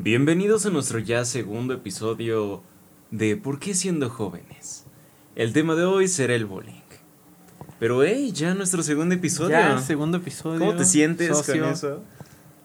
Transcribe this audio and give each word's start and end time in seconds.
Bienvenidos 0.00 0.64
a 0.64 0.70
nuestro 0.70 1.00
ya 1.00 1.24
segundo 1.24 1.74
episodio 1.74 2.62
de 3.10 3.36
¿Por 3.36 3.58
qué 3.58 3.74
siendo 3.74 4.08
jóvenes? 4.08 4.84
El 5.34 5.52
tema 5.52 5.74
de 5.74 5.86
hoy 5.86 6.06
será 6.06 6.36
el 6.36 6.46
bullying. 6.46 6.82
Pero 7.80 8.04
hey, 8.04 8.30
ya 8.32 8.54
nuestro 8.54 8.84
segundo 8.84 9.16
episodio. 9.16 9.50
Ya, 9.58 9.76
segundo 9.80 10.18
episodio. 10.18 10.60
¿Cómo 10.60 10.76
te 10.76 10.84
sientes 10.84 11.36
socio. 11.36 11.64
con 11.64 11.72
eso? 11.72 12.02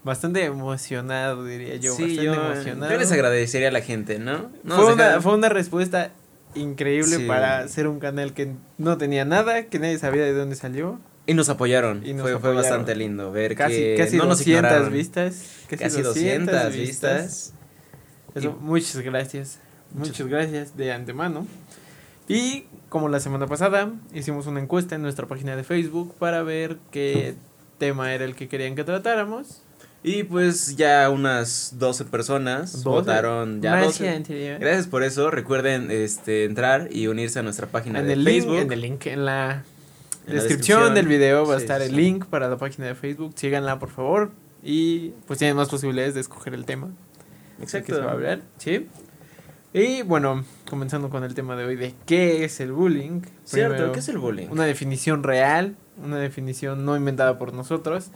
Bastante 0.04 0.46
emocionado, 0.46 1.44
diría 1.44 1.76
yo. 1.78 1.96
sí, 1.96 2.04
bastante 2.04 2.24
yo, 2.24 2.34
emocionado. 2.36 2.92
yo 2.94 3.00
les 3.00 3.12
agradecería 3.12 3.70
a 3.70 3.72
la 3.72 3.82
gente, 3.82 4.20
¿no? 4.20 4.52
No 4.64 4.76
fue, 4.76 4.94
una, 4.94 5.20
fue 5.20 5.34
una 5.34 5.50
respuesta 5.50 6.12
increíble 6.54 7.18
Sí. 7.18 7.26
para 7.26 7.68
ser 7.68 7.88
un 7.88 8.00
canal 8.00 8.36
que 8.36 8.54
no 8.78 9.00
tenía 9.00 9.26
nada, 9.26 9.64
que 9.64 9.80
nadie 9.80 9.98
sabía 9.98 10.22
de 10.22 10.34
dónde 10.34 10.56
salió. 10.56 11.00
Y 11.26 11.34
nos 11.34 11.48
apoyaron. 11.50 12.06
Y 12.06 12.14
nos 12.14 12.22
fue, 12.24 12.32
fue 12.32 12.38
apoyaron. 12.40 12.62
bastante 12.62 12.96
lindo 12.96 13.32
ver 13.32 13.56
Casi, 13.56 13.76
que 13.76 13.96
casi 13.98 14.18
no 14.18 14.26
nos 14.26 14.40
200 14.40 14.58
ignoraron. 14.72 14.94
vistas. 14.94 15.46
Casi 15.70 16.02
200 16.02 16.74
vistas. 16.74 17.54
Eso, 18.36 18.58
Y- 18.60 18.64
muchas 18.64 18.98
gracias. 19.00 19.60
Muchas 19.94 20.28
gracias 20.28 20.76
de 20.76 20.92
antemano. 20.92 21.46
Y 22.28 22.66
como 22.90 23.10
la 23.10 23.20
semana 23.20 23.48
pasada, 23.48 23.92
hicimos 24.14 24.48
una 24.48 24.60
encuesta 24.60 24.96
en 24.96 25.02
nuestra 25.02 25.28
página 25.28 25.56
de 25.56 25.64
Facebook 25.64 26.16
para 26.18 26.42
ver 26.44 26.78
qué 26.92 27.36
tema 27.78 28.14
era 28.14 28.26
el 28.26 28.36
que 28.36 28.48
querían 28.48 28.76
que 28.76 28.84
tratáramos. 28.84 29.62
Y 30.06 30.24
pues 30.24 30.76
ya 30.76 31.10
unas 31.10 31.76
12 31.80 32.04
personas 32.06 32.74
Doce. 32.84 32.90
votaron. 32.90 33.62
Ya 33.62 33.72
Más 33.72 33.86
12. 33.86 34.04
que 34.04 34.10
anterior. 34.10 34.60
Gracias 34.60 34.88
por 34.88 35.04
eso. 35.04 35.32
Recuerden 35.32 35.90
este, 35.92 36.44
entrar 36.44 36.90
y 36.92 37.08
unirse 37.08 37.40
a 37.40 37.44
nuestra 37.44 37.68
página 37.68 38.00
En 38.00 38.08
de 38.08 38.14
el, 38.14 38.24
Facebook. 38.26 38.56
link, 38.56 38.64
en 38.66 38.72
el 38.74 38.82
link 38.82 39.06
En 39.08 39.26
la 39.26 39.64
descripción, 40.26 40.80
descripción. 40.80 40.94
del 40.96 41.08
video 41.08 41.46
va 41.46 41.56
a 41.56 41.58
estar 41.58 41.82
sí, 41.82 41.90
el 41.90 41.96
link 41.96 42.26
para 42.26 42.50
la 42.50 42.58
página 42.58 42.88
de 42.88 42.96
Facebook. 42.96 43.34
Síganla, 43.36 43.80
por 43.80 43.90
favor. 43.90 44.32
Y 44.64 45.10
pues 45.28 45.40
tienen 45.40 45.58
más 45.58 45.70
posibilidades 45.70 46.14
de 46.14 46.22
escoger 46.22 46.54
el 46.54 46.66
tema. 46.66 46.92
de 47.58 47.66
que 47.66 47.94
se 47.94 48.00
va 48.00 48.12
a 48.12 48.14
hablar. 48.14 48.42
Sí. 48.58 48.88
Y 49.74 50.04
bueno, 50.04 50.46
comenzando 50.70 51.10
con 51.10 51.24
el 51.24 51.34
tema 51.34 51.56
de 51.56 51.66
hoy 51.66 51.76
de 51.76 51.96
qué 52.06 52.46
es 52.46 52.60
el 52.60 52.72
bullying. 52.72 53.22
Cierto, 53.44 53.74
Primero, 53.74 53.92
¿qué 53.92 54.00
es 54.00 54.10
el 54.10 54.20
bullying? 54.20 54.48
Una 54.50 54.66
definición 54.66 55.24
real, 55.24 55.76
una 56.02 56.18
definición 56.18 56.86
no 56.86 56.96
inventada 56.96 57.40
por 57.40 57.54
nosotros. 57.54 58.12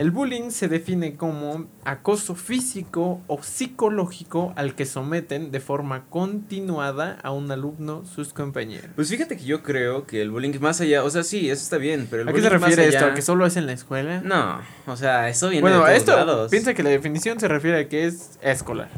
El 0.00 0.12
bullying 0.12 0.48
se 0.48 0.66
define 0.66 1.16
como 1.16 1.66
acoso 1.84 2.34
físico 2.34 3.20
o 3.26 3.42
psicológico 3.42 4.54
al 4.56 4.74
que 4.74 4.86
someten 4.86 5.50
de 5.50 5.60
forma 5.60 6.06
continuada 6.08 7.18
a 7.22 7.32
un 7.32 7.50
alumno 7.52 8.06
sus 8.06 8.32
compañeros. 8.32 8.88
Pues 8.96 9.10
fíjate 9.10 9.36
que 9.36 9.44
yo 9.44 9.62
creo 9.62 10.06
que 10.06 10.22
el 10.22 10.30
bullying 10.30 10.58
más 10.58 10.80
allá, 10.80 11.04
o 11.04 11.10
sea, 11.10 11.22
sí, 11.22 11.50
eso 11.50 11.62
está 11.62 11.76
bien, 11.76 12.06
pero 12.10 12.22
el 12.22 12.30
¿A 12.30 12.32
qué 12.32 12.40
se 12.40 12.48
refiere 12.48 12.86
esto? 12.86 12.96
allá- 12.96 13.12
¿A 13.12 13.14
que 13.14 13.20
solo 13.20 13.44
es 13.44 13.58
en 13.58 13.66
la 13.66 13.74
escuela? 13.74 14.22
No, 14.24 14.62
o 14.86 14.96
sea, 14.96 15.28
eso 15.28 15.50
viene 15.50 15.60
bueno, 15.60 15.80
de 15.80 15.82
todos 15.84 15.96
esto 15.98 16.16
lados. 16.16 16.50
piensa 16.50 16.72
que 16.72 16.82
la 16.82 16.88
definición 16.88 17.38
se 17.38 17.48
refiere 17.48 17.80
a 17.80 17.88
que 17.90 18.06
es 18.06 18.38
escolar. 18.40 18.88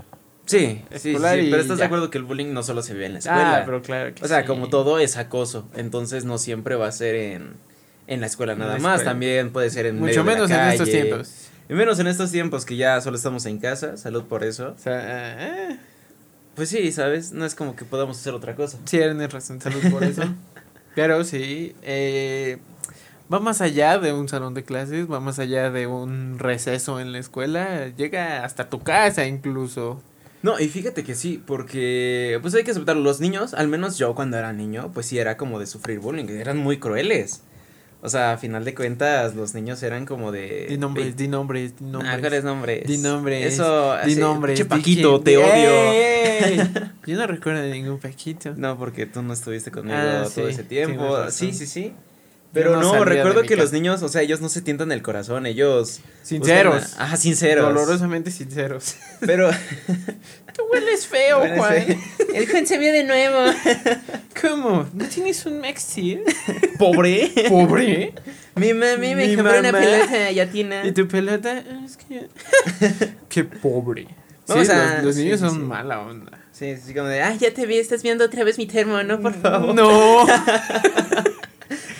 Sí, 0.46 0.84
sí, 0.92 1.16
sí, 1.16 1.18
pero 1.20 1.56
estás 1.62 1.78
de 1.78 1.84
acuerdo 1.84 2.10
que 2.10 2.18
el 2.18 2.24
bullying 2.24 2.52
no 2.52 2.62
solo 2.62 2.80
se 2.80 2.94
ve 2.94 3.06
en 3.06 3.14
la 3.14 3.18
escuela. 3.18 3.56
Ah, 3.56 3.62
pero 3.64 3.82
claro 3.82 4.14
que 4.14 4.24
o 4.24 4.28
sea, 4.28 4.42
sí. 4.42 4.46
como 4.46 4.68
todo 4.68 5.00
es 5.00 5.16
acoso, 5.16 5.68
entonces 5.74 6.24
no 6.24 6.38
siempre 6.38 6.76
va 6.76 6.86
a 6.86 6.92
ser 6.92 7.16
en, 7.16 7.54
en 8.12 8.20
la 8.20 8.26
escuela 8.26 8.54
nada 8.54 8.74
la 8.74 8.78
más, 8.78 9.04
también 9.04 9.50
puede 9.52 9.70
ser 9.70 9.86
en 9.86 9.98
Mucho 9.98 10.24
medio 10.24 10.46
de 10.46 10.48
la 10.48 10.56
menos 10.56 10.66
en 10.66 10.72
estos 10.72 10.90
tiempos. 10.90 11.48
Y 11.68 11.74
menos 11.74 11.98
en 11.98 12.06
estos 12.06 12.30
tiempos 12.30 12.64
que 12.64 12.76
ya 12.76 13.00
solo 13.00 13.16
estamos 13.16 13.46
en 13.46 13.58
casa, 13.58 13.96
salud 13.96 14.24
por 14.24 14.44
eso. 14.44 14.74
O 14.76 14.78
sea, 14.78 15.70
eh, 15.70 15.78
Pues 16.54 16.68
sí, 16.68 16.92
¿sabes? 16.92 17.32
No 17.32 17.46
es 17.46 17.54
como 17.54 17.76
que 17.76 17.84
podamos 17.84 18.18
hacer 18.18 18.34
otra 18.34 18.54
cosa. 18.54 18.78
sí, 18.84 18.98
tienes 18.98 19.32
razón, 19.32 19.60
salud 19.60 19.80
por 19.90 20.04
eso. 20.04 20.22
Pero 20.94 21.24
sí, 21.24 21.74
eh, 21.82 22.58
va 23.32 23.40
más 23.40 23.60
allá 23.62 23.98
de 23.98 24.12
un 24.12 24.28
salón 24.28 24.52
de 24.52 24.64
clases, 24.64 25.10
va 25.10 25.20
más 25.20 25.38
allá 25.38 25.70
de 25.70 25.86
un 25.86 26.38
receso 26.38 27.00
en 27.00 27.12
la 27.12 27.18
escuela, 27.18 27.88
llega 27.96 28.44
hasta 28.44 28.68
tu 28.68 28.80
casa 28.80 29.26
incluso. 29.26 30.02
No, 30.42 30.58
y 30.58 30.68
fíjate 30.68 31.04
que 31.04 31.14
sí, 31.14 31.42
porque 31.46 32.38
pues 32.42 32.54
hay 32.54 32.64
que 32.64 32.72
aceptarlo. 32.72 33.02
Los 33.02 33.20
niños, 33.20 33.54
al 33.54 33.68
menos 33.68 33.96
yo 33.96 34.14
cuando 34.14 34.36
era 34.36 34.52
niño, 34.52 34.90
pues 34.92 35.06
sí 35.06 35.18
era 35.18 35.36
como 35.36 35.60
de 35.60 35.66
sufrir 35.66 36.00
bullying, 36.00 36.28
eran 36.28 36.58
muy 36.58 36.78
crueles. 36.78 37.42
O 38.04 38.08
sea, 38.08 38.32
a 38.32 38.36
final 38.36 38.64
de 38.64 38.74
cuentas, 38.74 39.36
los 39.36 39.54
niños 39.54 39.80
eran 39.84 40.06
como 40.06 40.32
de... 40.32 40.66
Di 40.68 40.76
nombres, 40.76 41.16
di 41.16 41.28
nombres, 41.28 41.76
di 41.78 41.84
Ah, 41.86 41.88
nombres. 41.92 42.18
¿cuáles 42.20 42.42
nombres? 42.44 42.84
Di 42.86 42.98
nombres. 42.98 43.54
Eso, 43.54 43.92
Di 43.92 43.98
así, 44.12 44.16
nombres. 44.16 44.58
di 44.58 44.64
Paquito, 44.64 45.22
quién- 45.22 45.24
te 45.24 45.36
odio. 45.36 45.70
¡Ey! 45.92 46.58
Yo 47.06 47.16
no 47.16 47.26
recuerdo 47.28 47.60
de 47.62 47.70
ningún 47.70 48.00
Paquito. 48.00 48.54
No, 48.56 48.76
porque 48.76 49.06
tú 49.06 49.22
no 49.22 49.32
estuviste 49.32 49.70
conmigo 49.70 49.96
Ah, 49.96 50.22
todo 50.24 50.30
sí, 50.30 50.40
ese 50.52 50.64
tiempo. 50.64 51.30
Sí, 51.30 51.52
sí, 51.52 51.66
sí. 51.66 51.92
Pero 52.52 52.72
no 52.76 52.82
no, 52.82 53.04
recuerdo 53.04 53.42
que 53.42 53.56
los 53.56 53.72
niños, 53.72 54.02
o 54.02 54.08
sea, 54.08 54.20
ellos 54.22 54.40
no 54.42 54.48
se 54.50 54.60
tientan 54.60 54.92
el 54.92 55.00
corazón, 55.02 55.46
ellos... 55.46 56.00
Sinceros. 56.22 56.82
buscan 56.82 57.00
a- 57.00 57.04
Ajá, 57.04 57.16
sinceros. 57.16 57.64
Dolorosamente 57.66 58.30
sinceros. 58.30 58.96
Pero... 59.20 59.50
Tú 60.54 60.62
hueles 60.70 61.06
feo, 61.06 61.38
Bueno, 61.38 61.56
Juan. 61.56 61.84
sí. 61.86 61.96
El 62.34 62.46
Juan 62.50 62.66
se 62.66 62.76
vio 62.76 62.92
de 62.92 63.04
nuevo. 63.04 63.38
¿Cómo? 64.42 64.86
¿No 64.92 65.04
tienes 65.06 65.46
un 65.46 65.60
Maxi? 65.60 66.20
Pobre. 66.78 67.32
Pobre. 67.48 68.12
Mi 68.56 68.74
mami 68.74 69.14
me 69.14 69.28
Mi 69.28 69.34
compró 69.36 69.58
una 69.58 69.72
mamá. 69.72 69.82
pelota 69.82 70.30
yatina. 70.30 70.86
¿Y 70.86 70.92
tu 70.92 71.08
pelota? 71.08 71.64
Ah, 71.66 71.80
Es 71.86 71.96
que... 71.96 72.28
Qué 73.30 73.44
pobre. 73.44 74.08
Vamos 74.46 74.66
sí, 74.66 74.72
a- 74.74 74.96
los, 74.96 75.04
los 75.04 75.16
niños 75.16 75.40
sí, 75.40 75.46
son 75.46 75.54
sí. 75.54 75.58
mala 75.60 76.00
onda. 76.00 76.38
Sí, 76.52 76.76
sí, 76.76 76.92
como 76.92 77.08
de, 77.08 77.22
ay, 77.22 77.38
ya 77.38 77.54
te 77.54 77.64
vi, 77.64 77.78
estás 77.78 78.02
viendo 78.02 78.26
otra 78.26 78.44
vez 78.44 78.58
mi 78.58 78.66
termo, 78.66 79.02
¿no? 79.02 79.18
Por 79.20 79.32
favor. 79.40 79.74
No. 79.74 80.26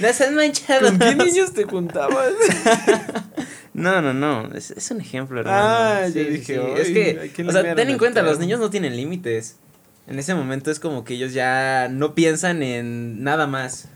Has 0.05 0.31
manchado. 0.33 0.89
¿Con 0.89 0.99
qué 0.99 1.15
niños 1.15 1.53
te 1.53 1.65
juntabas? 1.65 2.33
No, 3.75 4.03
no, 4.03 4.13
no, 4.13 4.51
es, 4.55 4.71
es 4.71 4.91
un 4.91 5.01
ejemplo, 5.01 5.41
hermano. 5.41 5.57
Ah, 5.59 6.03
Sí, 6.13 6.13
yo 6.23 6.25
dije, 6.31 6.55
sí. 6.55 6.61
"Ay, 6.61 6.75
es 7.27 7.33
que, 7.33 7.43
o 7.43 7.51
sea, 7.53 7.75
ten 7.75 7.89
en 7.89 7.97
cuenta, 7.97 8.21
los 8.21 8.33
termo". 8.33 8.43
niños 8.45 8.61
no 8.61 8.69
tienen 8.69 8.95
límites. 8.97 9.57
En 10.07 10.19
ese 10.19 10.35
momento 10.35 10.71
es 10.71 10.79
como 10.79 11.05
que 11.05 11.15
ellos 11.15 11.33
ya 11.33 11.89
no 11.91 12.15
piensan 12.15 12.63
en 12.63 13.25
nada 13.25 13.47
más. 13.47 13.89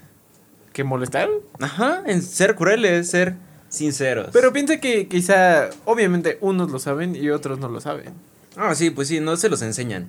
¿Que 0.72 0.82
molestar? 0.82 1.28
Ajá, 1.60 2.02
en 2.06 2.22
ser 2.22 2.54
crueles, 2.54 3.10
ser 3.10 3.34
sinceros. 3.68 4.30
Pero 4.32 4.50
piensa 4.54 4.78
que 4.80 5.08
quizá, 5.08 5.68
obviamente, 5.84 6.38
unos 6.40 6.70
lo 6.70 6.78
saben 6.78 7.14
y 7.14 7.28
otros 7.28 7.58
no 7.58 7.68
lo 7.68 7.82
saben. 7.82 8.14
Ah, 8.56 8.74
sí, 8.74 8.88
pues 8.88 9.08
sí, 9.08 9.20
no 9.20 9.36
se 9.36 9.50
los 9.50 9.60
enseñan. 9.60 10.08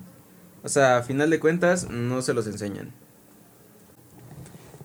O 0.62 0.70
sea, 0.70 0.96
a 0.96 1.02
final 1.02 1.28
de 1.28 1.40
cuentas, 1.40 1.90
no 1.90 2.22
se 2.22 2.32
los 2.32 2.46
enseñan. 2.46 2.90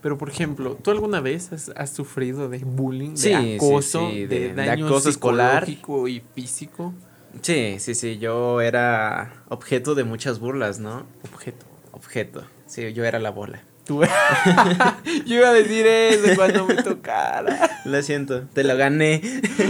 Pero, 0.03 0.17
por 0.17 0.29
ejemplo, 0.29 0.77
¿tú 0.83 0.91
alguna 0.91 1.21
vez 1.21 1.51
has, 1.53 1.69
has 1.75 1.89
sufrido 1.91 2.49
de 2.49 2.59
bullying, 2.59 3.15
Sí, 3.15 3.29
de 3.29 3.55
acoso, 3.55 4.09
sí, 4.11 4.25
de, 4.25 4.39
de- 4.39 4.47
de 4.49 4.53
daño 4.53 4.85
acoso 4.85 5.09
escolar? 5.09 5.65
psicológico 5.65 6.07
y 6.09 6.21
físico? 6.35 6.93
Sí, 7.41 7.77
sí, 7.79 7.95
sí, 7.95 8.19
yo 8.19 8.61
era 8.61 9.33
objeto 9.49 9.95
de 9.95 10.03
muchas 10.03 10.39
burlas, 10.39 10.77
¿no? 10.79 11.05
Objeto. 11.33 11.65
Objeto. 11.91 12.43
Sí, 12.67 12.93
yo 12.93 13.05
era 13.05 13.17
la 13.19 13.31
bola. 13.31 13.63
Tú- 13.85 14.01
Yo 15.25 15.35
iba 15.35 15.49
a 15.49 15.53
decir 15.53 15.85
eso 15.85 16.35
cuando 16.35 16.65
me 16.65 16.75
tocara. 16.83 17.69
Lo 17.85 18.01
siento, 18.01 18.41
te 18.53 18.63
lo 18.63 18.77
gané. 18.77 19.21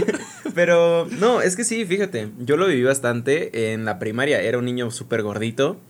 Pero 0.54 1.06
no, 1.18 1.40
es 1.40 1.56
que 1.56 1.64
sí, 1.64 1.84
fíjate, 1.84 2.30
yo 2.38 2.56
lo 2.56 2.66
viví 2.66 2.84
bastante 2.84 3.72
en 3.72 3.84
la 3.84 3.98
primaria, 3.98 4.40
era 4.40 4.58
un 4.58 4.64
niño 4.66 4.90
súper 4.92 5.22
gordito. 5.22 5.80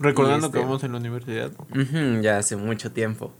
Recordando 0.00 0.46
este- 0.48 0.58
que 0.58 0.64
vamos 0.64 0.82
en 0.82 0.92
la 0.92 0.98
universidad. 0.98 1.52
Ya 2.22 2.38
hace 2.38 2.56
mucho 2.56 2.90
tiempo. 2.90 3.32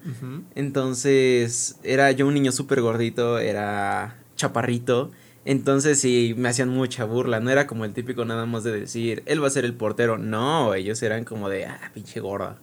Entonces, 0.55 1.77
era 1.83 2.11
yo 2.13 2.27
un 2.27 2.35
niño 2.35 2.53
súper 2.53 2.81
gordito, 2.81 3.39
era 3.39 4.17
chaparrito. 4.37 5.11
Entonces 5.47 5.99
sí, 6.01 6.35
me 6.37 6.51
hacían 6.51 6.69
mucha 6.69 7.05
burla. 7.05 7.41
No 7.41 7.51
era 7.51 7.67
como 7.67 7.85
el 7.87 7.93
típico 7.95 8.25
nada 8.27 8.45
más 8.47 8.63
de 8.63 8.73
decir, 8.79 9.23
él 9.27 9.43
va 9.43 9.47
a 9.47 9.51
ser 9.51 9.65
el 9.65 9.73
portero. 9.75 10.19
No, 10.19 10.75
ellos 10.75 11.03
eran 11.03 11.25
como 11.25 11.49
de, 11.49 11.65
ah, 11.67 11.91
pinche 11.95 12.21
gorda. 12.21 12.59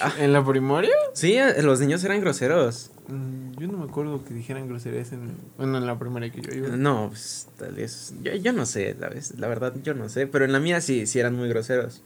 Ah. 0.00 0.12
¿En 0.18 0.32
la 0.32 0.44
primaria? 0.44 0.90
Sí, 1.12 1.34
eh, 1.34 1.62
los 1.62 1.80
niños 1.80 2.02
eran 2.02 2.20
groseros. 2.20 2.90
Mm, 3.08 3.52
Yo 3.58 3.68
no 3.68 3.78
me 3.78 3.84
acuerdo 3.84 4.24
que 4.24 4.32
dijeran 4.34 4.66
groserías 4.68 5.12
en, 5.12 5.36
bueno, 5.56 5.78
en 5.78 5.86
la 5.86 5.98
primaria 5.98 6.30
que 6.32 6.40
yo 6.40 6.52
iba. 6.52 6.68
No, 6.76 7.08
pues 7.10 7.48
tal 7.58 7.74
vez. 7.74 8.14
Yo, 8.22 8.34
yo 8.34 8.52
no 8.52 8.64
sé, 8.66 8.96
la, 8.98 9.08
vez, 9.08 9.34
la 9.38 9.46
verdad, 9.48 9.74
yo 9.84 9.94
no 9.94 10.08
sé. 10.08 10.26
Pero 10.26 10.44
en 10.46 10.52
la 10.52 10.60
mía 10.60 10.80
sí, 10.80 11.06
sí 11.06 11.18
eran 11.20 11.34
muy 11.36 11.48
groseros. 11.48 12.02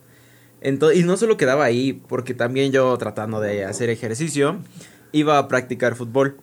Ento- 0.62 0.94
y 0.94 1.02
no 1.02 1.16
solo 1.16 1.36
quedaba 1.36 1.64
ahí, 1.64 1.92
porque 2.08 2.34
también 2.34 2.72
yo 2.72 2.96
tratando 2.98 3.40
de 3.40 3.64
hacer 3.64 3.90
ejercicio, 3.90 4.58
iba 5.12 5.38
a 5.38 5.48
practicar 5.48 5.96
fútbol. 5.96 6.36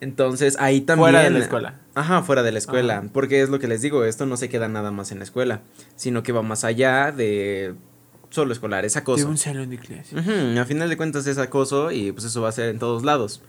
Entonces 0.00 0.56
ahí 0.58 0.80
también. 0.82 1.04
Fuera 1.12 1.22
de 1.22 1.30
la 1.30 1.38
escuela. 1.38 1.80
Ajá, 1.94 2.22
fuera 2.22 2.42
de 2.42 2.52
la 2.52 2.58
escuela. 2.58 2.98
Ajá. 2.98 3.08
Porque 3.12 3.40
es 3.40 3.48
lo 3.48 3.58
que 3.58 3.66
les 3.68 3.80
digo, 3.80 4.04
esto 4.04 4.26
no 4.26 4.36
se 4.36 4.48
queda 4.48 4.68
nada 4.68 4.90
más 4.90 5.10
en 5.12 5.18
la 5.18 5.24
escuela, 5.24 5.62
sino 5.94 6.22
que 6.22 6.32
va 6.32 6.42
más 6.42 6.64
allá 6.64 7.12
de 7.12 7.74
solo 8.28 8.52
escolar, 8.52 8.84
es 8.84 8.94
De 8.94 9.00
acoso. 9.00 9.26
un 9.28 9.38
salón 9.38 9.70
de 9.70 9.78
clase. 9.78 10.14
Ujú, 10.18 10.58
A 10.60 10.64
final 10.66 10.90
de 10.90 10.96
cuentas 10.98 11.26
es 11.26 11.38
acoso 11.38 11.90
y 11.92 12.12
pues 12.12 12.24
eso 12.26 12.42
va 12.42 12.50
a 12.50 12.52
ser 12.52 12.68
en 12.68 12.78
todos 12.78 13.04
lados. 13.04 13.40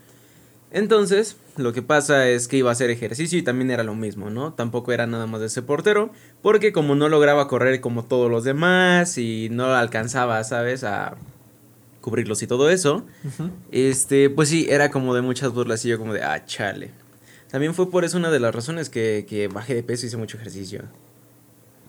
Entonces, 0.71 1.37
lo 1.55 1.71
que 1.71 1.81
pasa 1.81 2.27
es 2.27 2.47
que 2.47 2.57
iba 2.57 2.69
a 2.69 2.73
hacer 2.73 2.89
ejercicio 2.89 3.39
y 3.39 3.41
también 3.41 3.71
era 3.71 3.83
lo 3.83 3.95
mismo, 3.95 4.29
¿no? 4.29 4.53
Tampoco 4.53 4.91
era 4.91 5.07
nada 5.07 5.25
más 5.25 5.39
de 5.39 5.47
ese 5.47 5.61
portero, 5.61 6.11
porque 6.41 6.73
como 6.73 6.93
no 6.95 7.07
lograba 7.07 7.47
correr 7.47 7.79
como 7.79 8.03
todos 8.03 8.29
los 8.29 8.43
demás 8.43 9.17
y 9.17 9.47
no 9.49 9.73
alcanzaba, 9.73 10.43
¿sabes? 10.43 10.83
A 10.83 11.15
cubrirlos 12.01 12.41
y 12.41 12.47
todo 12.47 12.69
eso, 12.69 13.05
este, 13.71 14.29
pues 14.29 14.49
sí, 14.49 14.67
era 14.69 14.91
como 14.91 15.13
de 15.13 15.21
muchas 15.21 15.53
burlas 15.53 15.83
y 15.83 15.89
yo 15.89 15.97
como 15.97 16.13
de, 16.13 16.23
ah, 16.23 16.45
chale. 16.45 16.91
También 17.49 17.73
fue 17.73 17.89
por 17.89 18.05
eso 18.05 18.17
una 18.17 18.29
de 18.29 18.39
las 18.39 18.53
razones 18.53 18.89
que, 18.89 19.25
que 19.27 19.47
bajé 19.47 19.73
de 19.73 19.83
peso 19.83 20.05
y 20.05 20.07
hice 20.07 20.17
mucho 20.17 20.37
ejercicio. 20.37 20.83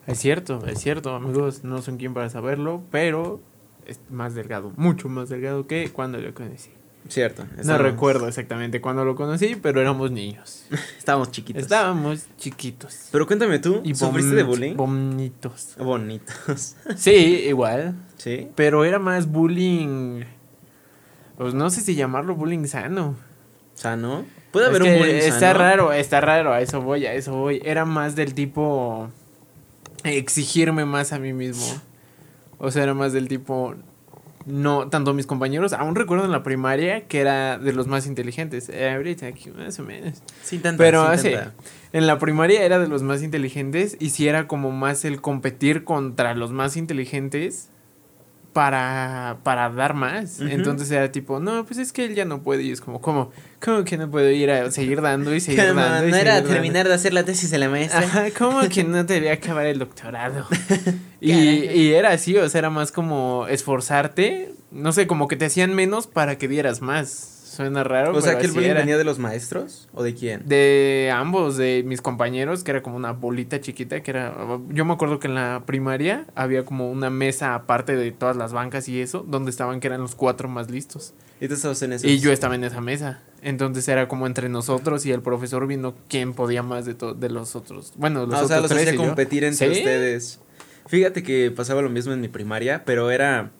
Es 0.06 0.18
cierto, 0.18 0.66
es 0.66 0.80
cierto, 0.80 1.14
amigos, 1.14 1.64
no 1.64 1.82
son 1.82 1.98
quien 1.98 2.14
para 2.14 2.30
saberlo, 2.30 2.82
pero 2.90 3.40
es 3.86 4.00
más 4.08 4.34
delgado, 4.34 4.72
mucho 4.76 5.08
más 5.08 5.28
delgado 5.28 5.66
que 5.66 5.90
cuando 5.90 6.18
lo 6.18 6.32
conocí. 6.32 6.70
Cierto. 7.08 7.46
No 7.64 7.78
recuerdo 7.78 8.28
exactamente 8.28 8.80
cuando 8.80 9.04
lo 9.04 9.16
conocí, 9.16 9.56
pero 9.56 9.80
éramos 9.80 10.10
niños. 10.10 10.64
Estábamos 10.98 11.30
chiquitos. 11.30 11.62
Estábamos 11.62 12.26
chiquitos. 12.36 13.08
Pero 13.10 13.26
cuéntame 13.26 13.58
tú, 13.58 13.80
Y 13.82 13.94
¿sufriste 13.94 14.34
de 14.34 14.42
bullying? 14.42 14.76
Bonitos. 14.76 15.74
Bonitos. 15.78 16.76
Sí, 16.96 17.44
igual. 17.46 17.94
¿Sí? 18.18 18.48
Pero 18.54 18.84
era 18.84 18.98
más 18.98 19.26
bullying. 19.30 20.24
Pues 21.38 21.54
no 21.54 21.70
sé 21.70 21.80
si 21.80 21.94
llamarlo 21.94 22.34
bullying 22.34 22.66
sano. 22.66 23.16
¿Sano? 23.74 24.24
Puede 24.50 24.66
Es 24.66 24.70
haber 24.70 24.82
un 24.82 24.98
bullying 24.98 25.14
Está 25.16 25.40
sano? 25.40 25.58
raro, 25.58 25.92
está 25.92 26.20
raro, 26.20 26.52
a 26.52 26.60
eso 26.60 26.82
voy, 26.82 27.06
a 27.06 27.14
eso 27.14 27.34
voy. 27.36 27.62
Era 27.64 27.84
más 27.84 28.16
del 28.16 28.34
tipo 28.34 29.08
exigirme 30.04 30.84
más 30.84 31.12
a 31.12 31.18
mí 31.18 31.32
mismo. 31.32 31.64
O 32.58 32.70
sea, 32.70 32.82
era 32.82 32.94
más 32.94 33.12
del 33.12 33.28
tipo 33.28 33.74
no 34.48 34.88
tanto 34.88 35.14
mis 35.14 35.26
compañeros, 35.26 35.72
aún 35.72 35.94
recuerdo 35.94 36.24
en 36.24 36.32
la 36.32 36.42
primaria 36.42 37.06
que 37.06 37.20
era 37.20 37.58
de 37.58 37.72
los 37.72 37.86
más 37.86 38.06
inteligentes. 38.06 38.68
Eh, 38.68 38.90
ahorita 38.90 39.26
aquí 39.26 39.50
más 39.50 39.78
o 39.78 39.84
menos. 39.84 40.22
Sí, 40.42 40.56
intenta, 40.56 40.82
Pero 40.82 41.10
sí, 41.14 41.18
sí, 41.22 41.28
intenta. 41.28 41.54
en 41.92 42.06
la 42.06 42.18
primaria 42.18 42.62
era 42.64 42.78
de 42.78 42.88
los 42.88 43.02
más 43.02 43.22
inteligentes 43.22 43.96
y 44.00 44.10
sí 44.10 44.26
era 44.28 44.48
como 44.48 44.72
más 44.72 45.04
el 45.04 45.20
competir 45.20 45.84
contra 45.84 46.34
los 46.34 46.50
más 46.52 46.76
inteligentes 46.76 47.68
para, 48.58 49.38
para 49.44 49.70
dar 49.70 49.94
más. 49.94 50.40
Entonces 50.40 50.90
era 50.90 51.12
tipo, 51.12 51.38
no, 51.38 51.64
pues 51.64 51.78
es 51.78 51.92
que 51.92 52.04
él 52.04 52.16
ya 52.16 52.24
no 52.24 52.42
puede. 52.42 52.64
Y 52.64 52.72
es 52.72 52.80
como, 52.80 53.00
¿cómo, 53.00 53.30
cómo 53.64 53.84
que 53.84 53.96
no 53.96 54.10
puedo 54.10 54.28
ir 54.30 54.50
a 54.50 54.68
seguir 54.72 55.00
dando 55.00 55.32
y 55.32 55.38
seguir 55.38 55.62
dando? 55.76 56.08
y 56.08 56.10
no 56.10 56.16
era 56.16 56.32
seguir 56.32 56.42
dando? 56.42 56.50
terminar 56.50 56.88
de 56.88 56.94
hacer 56.94 57.14
la 57.14 57.22
tesis 57.22 57.52
de 57.52 57.58
la 57.58 57.68
maestra. 57.68 58.00
Ajá, 58.00 58.24
¿cómo 58.36 58.68
que 58.68 58.82
no 58.82 59.06
te 59.06 59.20
voy 59.20 59.28
a 59.28 59.34
acabar 59.34 59.64
el 59.66 59.78
doctorado? 59.78 60.44
y, 61.20 61.34
y 61.34 61.92
era 61.92 62.10
así, 62.10 62.36
o 62.36 62.48
sea, 62.48 62.58
era 62.58 62.68
más 62.68 62.90
como 62.90 63.46
esforzarte, 63.46 64.52
no 64.72 64.90
sé, 64.90 65.06
como 65.06 65.28
que 65.28 65.36
te 65.36 65.44
hacían 65.44 65.72
menos 65.76 66.08
para 66.08 66.36
que 66.36 66.48
dieras 66.48 66.82
más. 66.82 67.37
Suena 67.58 67.82
raro. 67.82 68.16
o 68.16 68.20
sea, 68.20 68.38
que 68.38 68.46
el 68.46 68.52
bullying 68.52 68.68
era. 68.70 68.78
venía 68.78 68.96
de 68.96 69.02
los 69.02 69.18
maestros 69.18 69.88
o 69.92 70.04
de 70.04 70.14
quién? 70.14 70.46
De 70.46 71.12
ambos, 71.12 71.56
de 71.56 71.82
mis 71.84 72.00
compañeros, 72.00 72.62
que 72.62 72.70
era 72.70 72.84
como 72.84 72.96
una 72.96 73.10
bolita 73.10 73.60
chiquita, 73.60 74.00
que 74.00 74.12
era... 74.12 74.32
Yo 74.68 74.84
me 74.84 74.92
acuerdo 74.92 75.18
que 75.18 75.26
en 75.26 75.34
la 75.34 75.64
primaria 75.66 76.24
había 76.36 76.64
como 76.64 76.88
una 76.88 77.10
mesa 77.10 77.56
aparte 77.56 77.96
de 77.96 78.12
todas 78.12 78.36
las 78.36 78.52
bancas 78.52 78.88
y 78.88 79.00
eso, 79.00 79.24
donde 79.26 79.50
estaban 79.50 79.80
que 79.80 79.88
eran 79.88 80.00
los 80.00 80.14
cuatro 80.14 80.48
más 80.48 80.70
listos. 80.70 81.14
Y 81.40 81.48
tú 81.48 81.54
estabas 81.54 81.82
en 81.82 81.94
eso. 81.94 82.06
Y 82.06 82.20
yo 82.20 82.30
estaba 82.30 82.54
en 82.54 82.62
esa 82.62 82.80
mesa. 82.80 83.22
Entonces 83.42 83.88
era 83.88 84.06
como 84.06 84.28
entre 84.28 84.48
nosotros 84.48 85.04
y 85.04 85.10
el 85.10 85.20
profesor 85.22 85.66
viendo 85.66 85.96
quién 86.08 86.34
podía 86.34 86.62
más 86.62 86.84
de, 86.84 86.94
de 86.94 87.28
los 87.28 87.56
otros. 87.56 87.92
Bueno, 87.96 88.24
los 88.24 88.38
Ah, 88.38 88.44
o 88.44 88.46
sea, 88.46 88.58
otros 88.58 88.70
los 88.70 88.78
tres 88.78 88.94
hacía 88.94 89.04
competir 89.04 89.42
entre 89.42 89.74
¿Sí? 89.74 89.80
ustedes. 89.80 90.38
Fíjate 90.86 91.24
que 91.24 91.50
pasaba 91.50 91.82
lo 91.82 91.90
mismo 91.90 92.12
en 92.12 92.20
mi 92.20 92.28
primaria, 92.28 92.84
pero 92.84 93.10
era... 93.10 93.50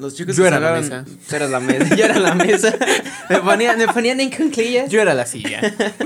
Los 0.00 0.14
chicos 0.14 0.34
Yo 0.34 0.44
que 0.44 0.48
era 0.48 0.58
la 0.60 0.72
mesa. 0.72 1.04
Tú 1.28 1.36
eras 1.36 1.50
la 1.50 1.60
mesa. 1.60 1.94
Yo 1.94 2.04
era 2.04 2.18
la 2.18 2.34
mesa. 2.34 2.74
me, 3.28 3.38
ponían, 3.40 3.78
me 3.78 3.86
ponían 3.88 4.20
en. 4.20 4.30
Yo 4.88 5.00
era 5.00 5.14
la 5.14 5.26
silla. 5.26 5.60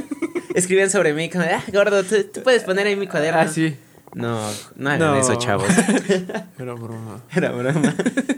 Escribían 0.55 0.91
sobre 0.91 1.14
mí 1.14 1.31
como, 1.31 1.44
ah, 1.44 1.62
gordo, 1.73 2.05
tú, 2.05 2.23
tú 2.25 2.43
puedes 2.43 2.62
poner 2.62 2.87
ahí 2.87 2.96
mi 2.96 3.06
cuaderno. 3.06 3.41
ah, 3.41 3.49
sí. 3.49 3.76
No, 4.14 4.40
no 4.76 4.90
hagan 4.90 4.99
No. 5.00 5.16
eso, 5.19 5.34
chavos. 5.37 5.69
Era 6.58 6.75
broma. 6.75 7.22
Era 7.34 7.50
broma. 7.52 7.94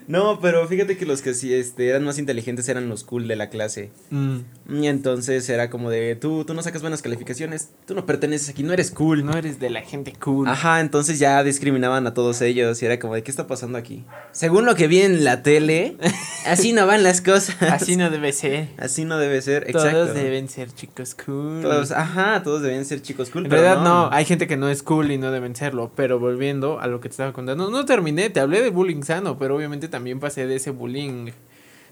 No, 0.09 0.41
pero 0.41 0.67
fíjate 0.69 0.97
que 0.97 1.05
los 1.07 1.21
que 1.23 1.35
sí 1.35 1.53
este, 1.53 1.89
eran 1.89 2.05
más 2.05 2.19
inteligentes 2.19 2.69
eran 2.69 2.89
los 2.89 3.03
cool 3.05 3.27
de 3.29 3.37
la 3.37 3.49
clase. 3.51 3.91
Mm, 4.11 4.39
Y 4.71 4.87
entonces 4.87 5.49
era 5.49 5.69
como 5.69 5.91
de, 5.91 6.15
tú, 6.17 6.45
tú 6.45 6.55
no 6.55 6.63
sacas 6.63 6.81
buenas 6.83 7.03
calificaciones, 7.03 7.71
tú 7.87 7.95
no 7.95 8.07
perteneces 8.07 8.49
aquí, 8.49 8.63
no 8.63 8.73
eres 8.73 8.91
cool. 8.93 9.25
No 9.25 9.33
eres 9.37 9.59
de 9.59 9.69
la 9.71 9.83
gente 9.83 10.13
cool. 10.19 10.47
Ajá, 10.49 10.81
entonces 10.81 11.19
ya 11.19 11.43
discriminaban 11.43 12.07
a 12.07 12.15
todos 12.15 12.41
ellos 12.41 12.81
y 12.83 12.87
era 12.87 12.99
como 12.99 13.15
de, 13.15 13.23
¿qué 13.23 13.31
está 13.31 13.47
pasando 13.47 13.79
aquí? 13.79 14.05
Según 14.33 14.65
lo 14.65 14.75
que 14.77 14.87
vi 14.87 15.01
en 15.01 15.25
la 15.25 15.43
tele, 15.43 15.97
así 16.47 16.73
no 16.73 16.87
van 16.87 17.03
las 17.03 17.21
cosas. 17.21 17.57
Así 17.63 17.97
no 17.97 18.09
debe 18.11 18.33
ser. 18.33 18.69
Así 18.79 19.05
no 19.05 19.19
debe 19.19 19.43
ser, 19.43 19.65
exacto. 19.69 19.91
Todos 19.91 20.15
deben 20.15 20.49
ser 20.49 20.71
chicos 20.73 21.15
cool. 21.17 21.63
Todos- 21.63 21.91
ajá, 21.91 22.43
todos 22.45 22.63
deben 22.63 22.85
ser 22.85 23.03
chicos 23.03 23.31
cool. 23.31 23.45
En 23.45 23.51
pero 23.51 23.63
realidad 23.63 23.83
no. 23.85 24.09
hay 24.13 24.25
gente 24.25 24.47
que 24.47 24.57
no 24.57 24.69
es 24.69 24.83
cool 24.85 25.11
y 25.11 25.19
no 25.19 25.31
deben 25.33 25.57
serlo, 25.67 25.91
pero 25.95 26.19
volviendo 26.19 26.81
a 26.81 26.87
lo 26.87 27.01
que 27.01 27.09
te 27.09 27.15
estaba 27.15 27.33
contando, 27.33 27.71
no 27.71 27.85
terminé, 27.85 28.31
te 28.31 28.41
hablé 28.41 28.63
de 28.63 28.71
bullying 28.71 29.03
sano, 29.03 29.37
pero 29.39 29.57
obviamente 29.57 29.89
también 29.89 30.21
pasé 30.21 30.47
de 30.47 30.57
ese 30.57 30.71
bullying, 30.71 31.27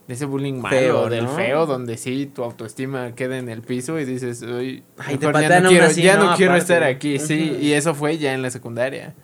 de 0.07 0.15
ese 0.15 0.27
bullying 0.27 0.55
malo, 0.61 0.77
Feo, 0.77 1.09
del 1.09 1.29
feo, 1.29 1.67
donde 1.67 1.97
sí 1.97 2.27
tu 2.27 2.45
autoestima 2.45 3.15
queda 3.15 3.39
en 3.39 3.49
el 3.49 3.63
piso 3.63 3.99
y 3.99 4.05
dices, 4.05 4.43
"Ay, 4.43 4.85
Ay, 4.99 5.17
te 5.17 5.27
ya 5.27 5.61
no 5.61 5.69
quiero, 5.71 5.87
así, 5.87 6.03
ya 6.03 6.17
no 6.17 6.31
¿no? 6.31 6.37
quiero 6.37 6.53
Aparte. 6.53 6.73
estar 6.75 6.85
aquí, 6.85 7.19
sí, 7.19 7.57
y 7.61 7.73
eso 7.73 7.95
fue 7.95 8.19
ya 8.19 8.33
en 8.35 8.43
la 8.43 8.51
secundaria. 8.51 9.15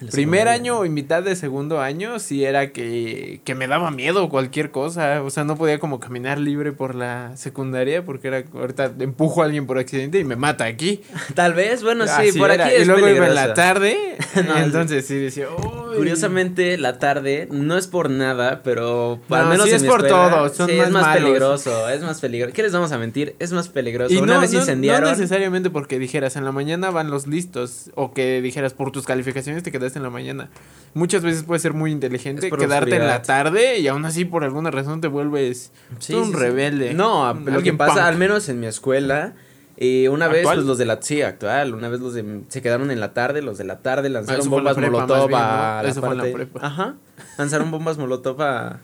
La 0.00 0.10
Primer 0.10 0.46
año 0.48 0.84
y 0.84 0.90
mitad 0.90 1.22
de 1.22 1.34
segundo 1.36 1.80
año 1.80 2.18
sí 2.18 2.44
era 2.44 2.70
que, 2.72 3.40
que 3.44 3.54
me 3.54 3.66
daba 3.66 3.90
miedo 3.90 4.28
cualquier 4.28 4.70
cosa. 4.70 5.22
O 5.22 5.30
sea, 5.30 5.44
no 5.44 5.56
podía 5.56 5.78
como 5.78 6.00
caminar 6.00 6.38
libre 6.38 6.72
por 6.72 6.94
la 6.94 7.36
secundaria 7.36 8.04
porque 8.04 8.28
era 8.28 8.44
ahorita 8.54 8.92
empujo 9.00 9.40
a 9.42 9.46
alguien 9.46 9.66
por 9.66 9.78
accidente 9.78 10.18
y 10.18 10.24
me 10.24 10.36
mata 10.36 10.64
aquí. 10.66 11.00
Tal 11.34 11.54
vez, 11.54 11.82
bueno, 11.82 12.04
sí, 12.06 12.28
Así 12.28 12.38
por 12.38 12.50
era. 12.50 12.66
aquí 12.66 12.74
Y 12.76 12.80
es 12.82 12.86
luego 12.86 13.00
iba 13.08 13.10
en 13.10 13.14
peligroso. 13.24 13.46
la 13.48 13.54
tarde. 13.54 13.96
No, 14.46 14.54
entonces 14.58 15.06
sí 15.06 15.14
decía, 15.16 15.46
"Uy". 15.48 15.96
Curiosamente, 15.96 16.76
la 16.76 16.98
tarde 16.98 17.48
no 17.50 17.78
es 17.78 17.86
por 17.86 18.10
nada, 18.10 18.60
pero 18.62 19.18
al 19.30 19.44
No, 19.44 19.48
menos 19.50 19.64
sí 19.64 19.70
en 19.70 19.76
es 19.76 19.82
mi 19.82 19.88
por 19.88 20.04
escuela, 20.04 20.30
todo, 20.30 20.48
son 20.54 20.68
sí, 20.68 20.76
más 20.76 20.86
es 20.88 20.92
más 20.92 21.02
malos. 21.02 21.22
peligroso, 21.24 21.88
es 21.88 22.02
más 22.02 22.20
peligroso. 22.20 22.52
¿Qué 22.54 22.62
les 22.62 22.72
vamos 22.72 22.92
a 22.92 22.98
mentir? 22.98 23.34
Es 23.38 23.52
más 23.52 23.68
peligroso. 23.68 24.12
Y 24.12 24.18
Una 24.18 24.34
no, 24.34 24.40
vez 24.42 24.52
no- 24.52 24.58
incendiaron. 24.60 25.04
no 25.04 25.10
necesariamente 25.10 25.70
porque 25.70 25.98
dijeras 25.98 26.36
en 26.36 26.44
la 26.44 26.52
mañana 26.52 26.90
van 26.90 27.10
los 27.10 27.26
listos 27.26 27.90
o 27.94 28.12
que 28.12 28.42
dijeras 28.42 28.74
por 28.74 28.92
tus 28.92 29.06
calificaciones 29.06 29.62
te 29.62 29.72
quedaste 29.86 29.98
en 29.98 30.02
la 30.02 30.10
mañana. 30.10 30.48
Muchas 30.94 31.22
veces 31.22 31.42
puede 31.42 31.58
ser 31.60 31.72
muy 31.74 31.92
inteligente 31.92 32.50
quedarte 32.50 32.96
en 32.96 33.06
la 33.06 33.20
tarde 33.22 33.78
y 33.78 33.88
aún 33.88 34.04
así 34.06 34.24
por 34.24 34.44
alguna 34.44 34.70
razón 34.70 35.00
te 35.00 35.08
vuelves 35.08 35.70
Sí, 35.98 36.14
un 36.14 36.26
sí, 36.26 36.30
sí. 36.32 36.36
rebelde. 36.38 36.94
No, 36.94 37.32
lo 37.34 37.62
que 37.62 37.72
pasa, 37.74 37.94
punk. 37.94 38.02
al 38.04 38.16
menos 38.16 38.48
en 38.48 38.60
mi 38.60 38.66
escuela, 38.66 39.34
eh, 39.76 40.08
una 40.08 40.26
vez 40.28 40.44
pues, 40.44 40.58
los 40.64 40.78
de 40.78 40.86
la 40.86 40.98
sí, 41.02 41.20
actual, 41.20 41.74
una 41.74 41.88
vez 41.90 42.00
los 42.00 42.14
de 42.14 42.40
se 42.48 42.62
quedaron 42.62 42.90
en 42.90 42.98
la 43.00 43.12
tarde, 43.12 43.42
los 43.42 43.58
de 43.58 43.64
la 43.64 43.80
tarde 43.80 44.08
lanzaron 44.08 44.40
Ah, 44.40 44.42
eso 44.42 44.48
fue 44.50 44.58
en 44.58 44.64
la 44.64 44.70
bombas 44.72 44.84
prepa, 44.88 45.06
molotov 45.06 45.28
bien, 45.28 45.40
a 45.40 45.76
¿no? 45.78 45.82
la 45.82 45.88
Eso 45.90 46.00
fue 46.00 46.10
en 46.10 46.16
la 46.16 46.22
parte- 46.22 46.34
prepa. 46.36 46.66
Ajá. 46.66 46.94
Lanzaron 47.36 47.70
bombas 47.70 47.98
molotov 47.98 48.40
a, 48.42 48.80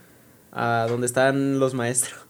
a 0.53 0.87
donde 0.91 1.07
están 1.07 1.59
los 1.59 1.73
maestros. 1.73 2.21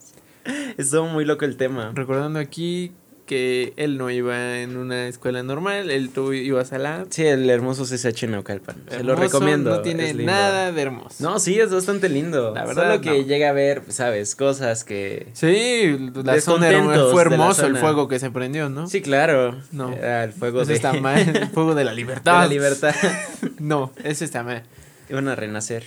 Estuvo 0.76 1.06
muy 1.06 1.24
loco 1.24 1.44
el 1.44 1.56
tema. 1.56 1.90
Recordando 1.94 2.38
aquí 2.38 2.92
que 3.32 3.72
él 3.76 3.96
no 3.96 4.10
iba 4.10 4.58
en 4.58 4.76
una 4.76 5.08
escuela 5.08 5.42
normal, 5.42 5.90
él 5.90 6.10
tú 6.10 6.34
ibas 6.34 6.72
a 6.74 6.78
la... 6.78 7.06
Sí, 7.08 7.24
el 7.24 7.48
hermoso 7.48 7.84
CCH 7.84 8.24
Naucalpan. 8.28 8.76
Se 8.90 9.02
lo 9.02 9.14
Hermoso, 9.14 9.22
recomiendo. 9.22 9.70
No 9.70 9.80
tiene 9.80 10.12
nada 10.12 10.70
de 10.70 10.82
hermoso. 10.82 11.16
No, 11.20 11.38
sí, 11.38 11.58
es 11.58 11.72
bastante 11.72 12.10
lindo. 12.10 12.52
La 12.54 12.66
verdad, 12.66 12.82
Solo 12.90 13.00
que 13.00 13.20
no. 13.22 13.26
llega 13.26 13.48
a 13.48 13.52
ver, 13.52 13.84
sabes, 13.88 14.36
cosas 14.36 14.84
que... 14.84 15.28
Sí, 15.32 16.10
la 16.22 16.40
zona 16.42 16.70
fue 17.10 17.22
hermoso 17.22 17.66
el 17.66 17.76
fuego 17.76 18.06
que 18.06 18.18
se 18.18 18.30
prendió, 18.30 18.68
¿no? 18.68 18.86
Sí, 18.86 19.00
claro. 19.00 19.56
No. 19.70 19.92
Era 19.92 20.24
el 20.24 20.32
fuego 20.32 20.64
de, 20.66 20.74
está 20.74 20.92
mal, 21.00 21.18
el 21.18 21.48
fuego 21.48 21.74
de 21.74 21.84
la 21.84 21.90
de 21.92 21.96
libertad. 21.96 22.40
la 22.40 22.46
libertad. 22.46 22.94
No, 23.58 23.92
ese 24.04 24.24
está 24.24 24.42
mal. 24.42 24.64
Iban 25.08 25.28
a 25.28 25.36
renacer. 25.36 25.84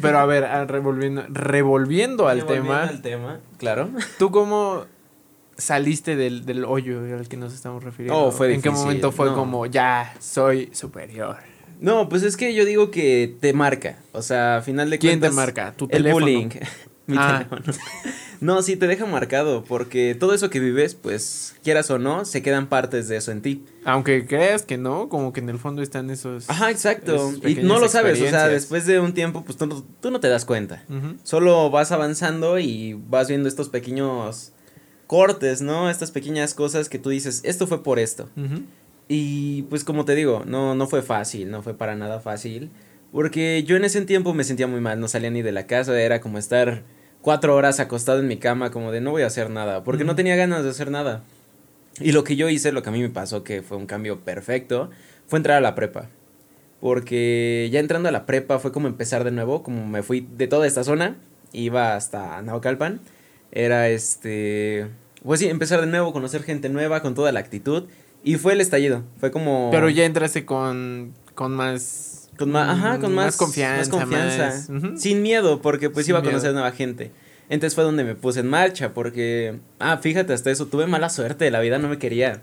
Pero 0.00 0.18
a 0.18 0.26
ver, 0.26 0.44
revolviendo, 0.68 1.24
revolviendo 1.28 2.28
al 2.28 2.40
Volviendo 2.40 2.68
tema, 2.68 2.82
al 2.84 3.02
tema. 3.02 3.40
Claro. 3.58 3.90
¿tú 4.18 4.30
cómo 4.30 4.86
saliste 5.60 6.16
del, 6.16 6.44
del 6.46 6.64
hoyo 6.64 7.00
al 7.16 7.28
que 7.28 7.36
nos 7.36 7.52
estamos 7.54 7.84
refiriendo? 7.84 8.18
Oh, 8.18 8.30
fue 8.32 8.52
¿En 8.54 8.60
qué 8.62 8.68
difícil, 8.70 8.86
momento 8.86 9.12
fue 9.12 9.26
no. 9.26 9.34
como, 9.36 9.66
ya, 9.66 10.14
soy 10.18 10.70
superior? 10.72 11.36
No, 11.80 12.08
pues 12.08 12.22
es 12.24 12.36
que 12.36 12.54
yo 12.54 12.64
digo 12.64 12.90
que 12.90 13.36
te 13.40 13.52
marca. 13.52 13.98
O 14.12 14.20
sea, 14.22 14.56
a 14.58 14.62
final 14.62 14.90
de 14.90 14.98
¿Quién 14.98 15.14
te 15.14 15.28
cuentas. 15.28 15.34
marca? 15.34 15.72
¿Tu 15.76 15.84
el 15.86 15.90
teléfono? 15.90 16.26
bullying. 16.26 16.48
Mi 17.06 17.16
Ah. 17.18 17.46
teléfono. 17.48 17.78
No, 18.40 18.62
sí, 18.62 18.76
te 18.76 18.86
deja 18.86 19.04
marcado. 19.06 19.64
Porque 19.64 20.14
todo 20.18 20.32
eso 20.34 20.48
que 20.48 20.60
vives, 20.60 20.94
pues, 20.94 21.56
quieras 21.62 21.90
o 21.90 21.98
no, 21.98 22.24
se 22.24 22.40
quedan 22.42 22.68
partes 22.68 23.08
de 23.08 23.16
eso 23.16 23.32
en 23.32 23.42
ti. 23.42 23.64
Aunque 23.84 24.26
creas 24.26 24.62
que 24.62 24.78
no, 24.78 25.08
como 25.08 25.32
que 25.32 25.40
en 25.40 25.48
el 25.50 25.58
fondo 25.58 25.82
están 25.82 26.08
esos... 26.10 26.48
Ajá, 26.48 26.70
exacto. 26.70 27.32
Y 27.46 27.56
no 27.56 27.78
lo 27.78 27.88
sabes. 27.88 28.20
O 28.20 28.28
sea, 28.28 28.48
después 28.48 28.86
de 28.86 29.00
un 29.00 29.12
tiempo, 29.12 29.44
pues 29.44 29.58
tú 29.58 29.66
no, 29.66 29.84
tú 30.00 30.10
no 30.10 30.20
te 30.20 30.28
das 30.28 30.44
cuenta. 30.44 30.84
Solo 31.22 31.68
vas 31.70 31.92
avanzando 31.92 32.58
y 32.58 32.94
vas 33.08 33.28
viendo 33.28 33.48
estos 33.48 33.68
pequeños 33.68 34.52
cortes, 35.10 35.60
¿no? 35.60 35.90
Estas 35.90 36.12
pequeñas 36.12 36.54
cosas 36.54 36.88
que 36.88 37.00
tú 37.00 37.10
dices, 37.10 37.40
esto 37.42 37.66
fue 37.66 37.82
por 37.82 37.98
esto. 37.98 38.28
Y 39.08 39.62
pues 39.62 39.82
como 39.82 40.04
te 40.04 40.14
digo, 40.14 40.44
no, 40.46 40.76
no 40.76 40.86
fue 40.86 41.02
fácil, 41.02 41.50
no 41.50 41.62
fue 41.62 41.74
para 41.74 41.96
nada 41.96 42.20
fácil. 42.20 42.70
Porque 43.10 43.64
yo 43.64 43.74
en 43.74 43.82
ese 43.82 44.00
tiempo 44.02 44.34
me 44.34 44.44
sentía 44.44 44.68
muy 44.68 44.80
mal, 44.80 45.00
no 45.00 45.08
salía 45.08 45.32
ni 45.32 45.42
de 45.42 45.50
la 45.50 45.66
casa, 45.66 46.00
era 46.00 46.20
como 46.20 46.38
estar 46.38 46.84
cuatro 47.22 47.56
horas 47.56 47.80
acostado 47.80 48.20
en 48.20 48.28
mi 48.28 48.36
cama, 48.36 48.70
como 48.70 48.92
de 48.92 49.00
no 49.00 49.10
voy 49.10 49.22
a 49.22 49.26
hacer 49.26 49.50
nada, 49.50 49.82
porque 49.82 50.04
no 50.04 50.14
tenía 50.14 50.36
ganas 50.36 50.62
de 50.62 50.70
hacer 50.70 50.92
nada. 50.92 51.24
Y 51.98 52.12
lo 52.12 52.22
que 52.22 52.36
yo 52.36 52.48
hice, 52.48 52.70
lo 52.70 52.84
que 52.84 52.90
a 52.90 52.92
mí 52.92 53.00
me 53.00 53.08
pasó, 53.08 53.42
que 53.42 53.62
fue 53.62 53.78
un 53.78 53.86
cambio 53.86 54.20
perfecto, 54.20 54.90
fue 55.26 55.40
entrar 55.40 55.56
a 55.56 55.60
la 55.60 55.74
prepa. 55.74 56.08
Porque 56.80 57.68
ya 57.72 57.80
entrando 57.80 58.08
a 58.08 58.12
la 58.12 58.26
prepa 58.26 58.60
fue 58.60 58.70
como 58.70 58.86
empezar 58.86 59.24
de 59.24 59.32
nuevo, 59.32 59.64
como 59.64 59.88
me 59.88 60.04
fui 60.04 60.24
de 60.36 60.46
toda 60.46 60.68
esta 60.68 60.84
zona, 60.84 61.16
iba 61.52 61.96
hasta 61.96 62.40
Naucalpan, 62.42 63.00
era 63.50 63.88
este, 63.88 64.88
pues 65.24 65.40
sí, 65.40 65.48
empezar 65.48 65.80
de 65.80 65.86
nuevo, 65.86 66.12
conocer 66.12 66.42
gente 66.42 66.68
nueva 66.68 67.02
con 67.02 67.14
toda 67.14 67.32
la 67.32 67.40
actitud. 67.40 67.84
Y 68.22 68.36
fue 68.36 68.52
el 68.52 68.60
estallido, 68.60 69.02
fue 69.18 69.30
como... 69.30 69.70
Pero 69.70 69.88
ya 69.88 70.04
entraste 70.04 70.44
con, 70.44 71.14
con 71.34 71.52
más... 71.54 72.28
Con 72.36 72.50
más, 72.50 72.68
ajá, 72.70 72.98
con 72.98 73.14
más, 73.14 73.26
Más 73.26 73.36
confianza, 73.36 73.96
más 73.96 74.08
confianza. 74.08 74.72
más-. 74.72 75.00
Sin 75.00 75.22
miedo, 75.22 75.60
porque 75.60 75.90
pues 75.90 76.06
Sin 76.06 76.12
iba 76.12 76.20
a 76.20 76.22
conocer 76.22 76.50
miedo. 76.50 76.60
nueva 76.60 76.72
gente. 76.72 77.12
Entonces 77.50 77.74
fue 77.74 77.84
donde 77.84 78.04
me 78.04 78.14
puse 78.14 78.40
en 78.40 78.46
marcha, 78.46 78.94
porque, 78.94 79.58
ah, 79.78 79.98
fíjate, 79.98 80.32
hasta 80.32 80.50
eso, 80.50 80.66
tuve 80.66 80.86
mala 80.86 81.08
suerte, 81.10 81.50
la 81.50 81.60
vida 81.60 81.78
no 81.78 81.88
me 81.88 81.98
quería. 81.98 82.42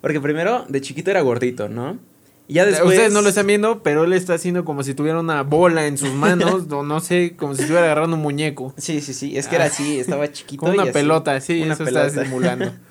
Porque 0.00 0.20
primero, 0.20 0.64
de 0.68 0.80
chiquito 0.80 1.10
era 1.10 1.20
gordito, 1.20 1.68
¿no? 1.68 1.98
Y 2.48 2.54
ya 2.54 2.64
después... 2.64 2.94
Ustedes 2.94 3.12
no 3.12 3.20
lo 3.20 3.28
están 3.28 3.46
viendo, 3.46 3.82
pero 3.82 4.04
él 4.04 4.14
está 4.14 4.34
haciendo 4.34 4.64
como 4.64 4.82
si 4.82 4.94
tuviera 4.94 5.20
una 5.20 5.42
bola 5.42 5.86
en 5.86 5.98
sus 5.98 6.12
manos, 6.14 6.64
o 6.70 6.82
no 6.82 6.98
sé, 7.00 7.36
como 7.36 7.54
si 7.54 7.60
estuviera 7.60 7.84
agarrando 7.84 8.16
un 8.16 8.22
muñeco. 8.22 8.74
Sí, 8.78 9.02
sí, 9.02 9.12
sí, 9.12 9.36
es 9.36 9.48
que 9.48 9.56
era 9.56 9.66
así, 9.66 10.00
estaba 10.00 10.32
chiquito. 10.32 10.62
Con 10.62 10.70
y 10.72 10.74
una 10.74 10.84
así. 10.84 10.92
pelota, 10.92 11.40
sí, 11.40 11.62
Una 11.62 11.74
eso 11.74 11.84
pelota. 11.84 12.06
está 12.06 12.24
simulando. 12.24 12.72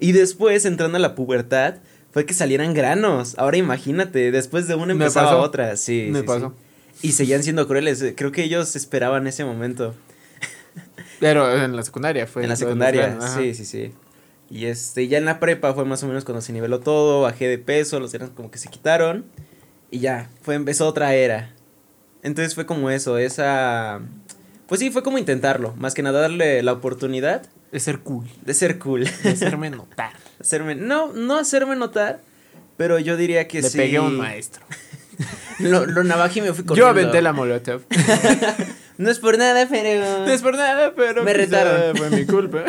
Y 0.00 0.10
después, 0.10 0.64
entrando 0.64 0.96
a 0.96 1.00
la 1.00 1.14
pubertad, 1.14 1.76
fue 2.12 2.26
que 2.26 2.34
salieran 2.34 2.74
granos. 2.74 3.36
Ahora 3.38 3.56
imagínate, 3.58 4.32
después 4.32 4.66
de 4.66 4.74
una 4.74 4.92
empezaba 4.92 5.28
pasó. 5.28 5.40
otra, 5.40 5.76
sí. 5.76 6.08
Me 6.10 6.20
sí, 6.20 6.26
pasó. 6.26 6.52
sí. 7.00 7.08
Y 7.08 7.12
seguían 7.12 7.44
siendo 7.44 7.68
crueles. 7.68 8.04
Creo 8.16 8.32
que 8.32 8.42
ellos 8.42 8.74
esperaban 8.74 9.28
ese 9.28 9.44
momento. 9.44 9.94
Pero 11.20 11.62
en 11.62 11.76
la 11.76 11.84
secundaria 11.84 12.26
fue. 12.26 12.42
en 12.42 12.48
la 12.48 12.56
secundaria, 12.56 13.18
sí, 13.20 13.54
sí, 13.54 13.64
sí. 13.64 13.92
Y 14.50 14.66
este, 14.66 15.08
ya 15.08 15.18
en 15.18 15.24
la 15.24 15.40
prepa 15.40 15.72
fue 15.74 15.84
más 15.84 16.02
o 16.02 16.06
menos 16.06 16.24
cuando 16.24 16.40
se 16.40 16.52
niveló 16.52 16.80
todo, 16.80 17.22
bajé 17.22 17.48
de 17.48 17.58
peso, 17.58 17.98
los 18.00 18.12
granos 18.12 18.34
como 18.36 18.50
que 18.50 18.58
se 18.58 18.68
quitaron. 18.68 19.24
Y 19.90 20.00
ya, 20.00 20.28
fue, 20.42 20.54
empezó 20.54 20.86
otra 20.86 21.14
era. 21.14 21.52
Entonces 22.22 22.54
fue 22.54 22.66
como 22.66 22.90
eso, 22.90 23.18
esa... 23.18 24.00
Pues 24.66 24.80
sí, 24.80 24.90
fue 24.90 25.02
como 25.02 25.18
intentarlo, 25.18 25.74
más 25.76 25.94
que 25.94 26.02
nada 26.02 26.22
darle 26.22 26.62
la 26.62 26.72
oportunidad 26.72 27.42
De 27.70 27.80
ser 27.80 28.00
cool, 28.00 28.26
de 28.46 28.54
ser 28.54 28.78
cool. 28.78 29.04
de 29.22 29.28
hacerme 29.30 29.70
notar. 29.70 30.12
hacerme, 30.40 30.74
no, 30.74 31.12
no 31.12 31.36
hacerme 31.36 31.76
notar, 31.76 32.20
pero 32.76 32.98
yo 32.98 33.16
diría 33.16 33.46
que 33.46 33.60
Le 33.62 33.68
sí. 33.68 33.76
pegué 33.76 33.98
a 33.98 34.02
un 34.02 34.16
maestro. 34.16 34.64
Lo, 35.60 35.86
lo 35.86 36.02
navajé 36.02 36.40
y 36.40 36.42
me 36.42 36.48
fui 36.52 36.64
Yo 36.64 36.68
corriendo. 36.68 36.88
aventé 36.88 37.22
la 37.22 37.32
molotov. 37.32 37.82
No 38.96 39.10
es 39.10 39.18
por 39.18 39.36
nada, 39.38 39.66
pero... 39.68 40.24
No 40.24 40.32
es 40.32 40.40
por 40.40 40.56
nada, 40.56 40.92
pero. 40.94 41.24
Me 41.24 41.32
quizá 41.32 41.42
retaron. 41.64 41.96
Fue 41.96 42.10
mi 42.10 42.24
culpa. 42.26 42.64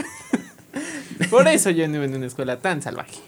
Por 1.30 1.48
eso 1.48 1.70
yo 1.70 1.88
no 1.88 1.96
iba 1.96 2.06
en 2.06 2.16
una 2.16 2.26
escuela 2.26 2.60
tan 2.60 2.82
salvaje. 2.82 3.20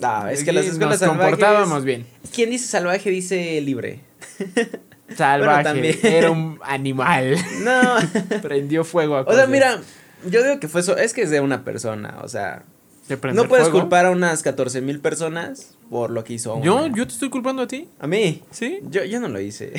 No, 0.00 0.28
es 0.28 0.42
que 0.42 0.52
las 0.52 0.66
escuelas 0.66 1.00
nos 1.00 1.00
salvajes... 1.00 1.22
comportábamos 1.22 1.84
bien. 1.84 2.06
Quien 2.34 2.50
dice 2.50 2.66
salvaje 2.66 3.10
dice 3.10 3.60
libre. 3.60 4.00
Salvaje. 5.16 6.18
Era 6.18 6.30
un 6.30 6.58
animal. 6.62 7.36
No. 7.62 8.40
Prendió 8.40 8.84
fuego 8.84 9.16
a 9.16 9.20
o 9.22 9.34
sea, 9.34 9.46
mira, 9.46 9.80
yo 10.28 10.42
digo 10.42 10.58
que 10.58 10.68
fue 10.68 10.80
eso, 10.80 10.96
es 10.96 11.12
que 11.12 11.22
es 11.22 11.30
de 11.30 11.40
una 11.40 11.64
persona, 11.64 12.18
o 12.22 12.28
sea, 12.28 12.64
¿De 13.08 13.16
prender 13.16 13.42
no 13.42 13.48
puedes 13.48 13.66
fuego? 13.66 13.80
culpar 13.80 14.06
a 14.06 14.10
unas 14.10 14.42
14 14.42 14.80
mil 14.80 15.00
personas 15.00 15.74
por 15.90 16.10
lo 16.10 16.24
que 16.24 16.34
hizo 16.34 16.60
¿Yo? 16.62 16.84
una. 16.84 16.96
¿Yo 16.96 17.06
te 17.06 17.12
estoy 17.12 17.30
culpando 17.30 17.62
a 17.62 17.66
ti? 17.66 17.88
A 17.98 18.06
mí, 18.06 18.42
¿Sí? 18.50 18.78
yo, 18.90 19.04
yo 19.04 19.20
no 19.20 19.28
lo 19.28 19.40
hice. 19.40 19.72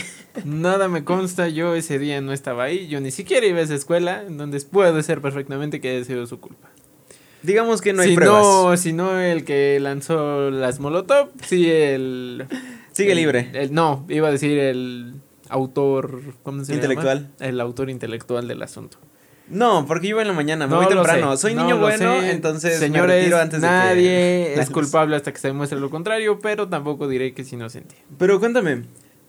Nada 0.46 0.88
me 0.88 1.04
consta, 1.04 1.48
yo 1.48 1.74
ese 1.76 2.00
día 2.00 2.22
no 2.22 2.34
estaba 2.34 2.66
ahí, 2.66 2.88
yo 2.88 3.00
ni 3.02 3.12
siquiera 3.12 3.46
iba 3.46 3.60
a 3.60 3.64
esa 3.64 3.76
escuela, 3.76 4.24
entonces 4.28 4.66
puede 4.66 5.02
ser 5.04 5.22
perfectamente 5.22 5.82
que 5.82 5.96
haya 5.96 6.06
sido 6.06 6.28
su 6.28 6.40
culpa. 6.40 6.70
Digamos 7.44 7.82
que 7.82 7.94
no 7.94 8.02
hay 8.02 8.10
si 8.10 8.16
pruebas. 8.16 8.42
no, 8.42 8.78
si 8.78 8.94
no 8.94 9.20
el 9.20 9.44
que 9.44 9.78
lanzó 9.82 10.50
las 10.50 10.80
Molotov, 10.80 11.30
sí 11.46 11.70
el... 11.70 12.46
Sigue 12.94 13.12
el- 13.12 13.18
libre. 13.18 13.50
el- 13.54 13.74
no, 13.74 14.06
iba 14.10 14.30
a 14.30 14.32
decir 14.32 14.58
el 14.58 15.16
autor... 15.50 16.22
¿Cómo 16.44 16.64
se 16.64 16.74
Intelectual. 16.74 17.20
llama? 17.24 17.34
El 17.40 17.60
autor 17.60 17.90
intelectual 17.90 18.48
del 18.48 18.62
asunto. 18.62 18.98
No, 19.50 19.86
porque 19.88 20.08
yo 20.08 20.12
iba 20.12 20.22
en 20.22 20.30
la 20.30 20.34
mañana, 20.34 20.68
me 20.68 20.72
No 20.72 20.78
voy 20.78 20.88
temprano. 20.88 21.36
Soy 21.36 21.54
no 21.54 21.64
niño 21.64 21.78
bueno, 21.80 22.22
sé. 22.22 22.32
entonces 22.32 22.80
Señores, 22.80 23.10
me 23.10 23.20
retiro 23.20 23.38
antes 23.40 23.62
de 23.62 23.68
que... 23.68 23.74
nadie 23.74 24.54
es 24.60 24.70
culpable 24.70 25.16
hasta 25.18 25.34
que 25.34 25.40
se 25.40 25.50
demuestre 25.50 25.80
lo 25.82 25.90
contrario, 25.90 26.40
pero 26.42 26.70
tampoco 26.70 27.10
diré 27.10 27.34
que 27.34 27.42
es 27.42 27.52
inocente. 27.52 27.96
Pero 28.18 28.40
cuéntame, 28.40 28.84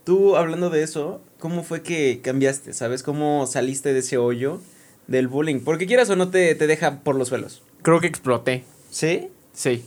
tú 0.04 0.36
hablando 0.36 0.70
de 0.70 0.84
eso, 0.84 1.20
¿cómo 1.40 1.64
fue 1.64 1.82
que 1.82 2.20
cambiaste? 2.22 2.72
¿Sabes 2.74 3.02
cómo 3.02 3.46
saliste 3.48 3.92
de 3.92 3.98
ese 3.98 4.16
hoyo 4.16 4.60
del 5.08 5.26
bullying? 5.26 5.60
Porque 5.64 5.86
quieras 5.86 6.08
o 6.10 6.16
no 6.16 6.28
te, 6.30 6.54
te 6.54 6.68
deja 6.68 7.00
por 7.00 7.16
los 7.16 7.28
suelos. 7.28 7.62
Creo 7.84 8.00
que 8.00 8.08
exploté. 8.08 8.64
¿Sí? 8.90 9.28
Sí. 9.52 9.84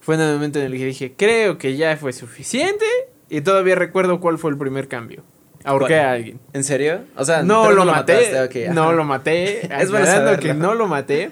Fue 0.00 0.16
en 0.16 0.20
el 0.20 0.34
momento 0.34 0.58
en 0.58 0.66
el 0.66 0.72
que 0.76 0.84
dije, 0.84 1.14
creo 1.16 1.56
que 1.56 1.76
ya 1.76 1.96
fue 1.96 2.12
suficiente. 2.12 2.84
Y 3.30 3.40
todavía 3.42 3.76
recuerdo 3.76 4.20
cuál 4.20 4.38
fue 4.38 4.50
el 4.50 4.58
primer 4.58 4.88
cambio. 4.88 5.22
Ahorqué 5.64 6.00
a 6.00 6.12
alguien. 6.12 6.40
¿En 6.52 6.64
serio? 6.64 7.02
O 7.16 7.24
sea, 7.24 7.42
No 7.42 7.70
lo, 7.70 7.84
maté. 7.84 8.14
mataste, 8.14 8.66
ok, 8.68 8.74
no 8.74 8.92
lo 8.92 9.04
maté. 9.04 9.60
Es 9.80 9.88
saberlo. 9.90 10.38
que 10.40 10.52
no 10.54 10.74
lo 10.74 10.88
maté. 10.88 11.30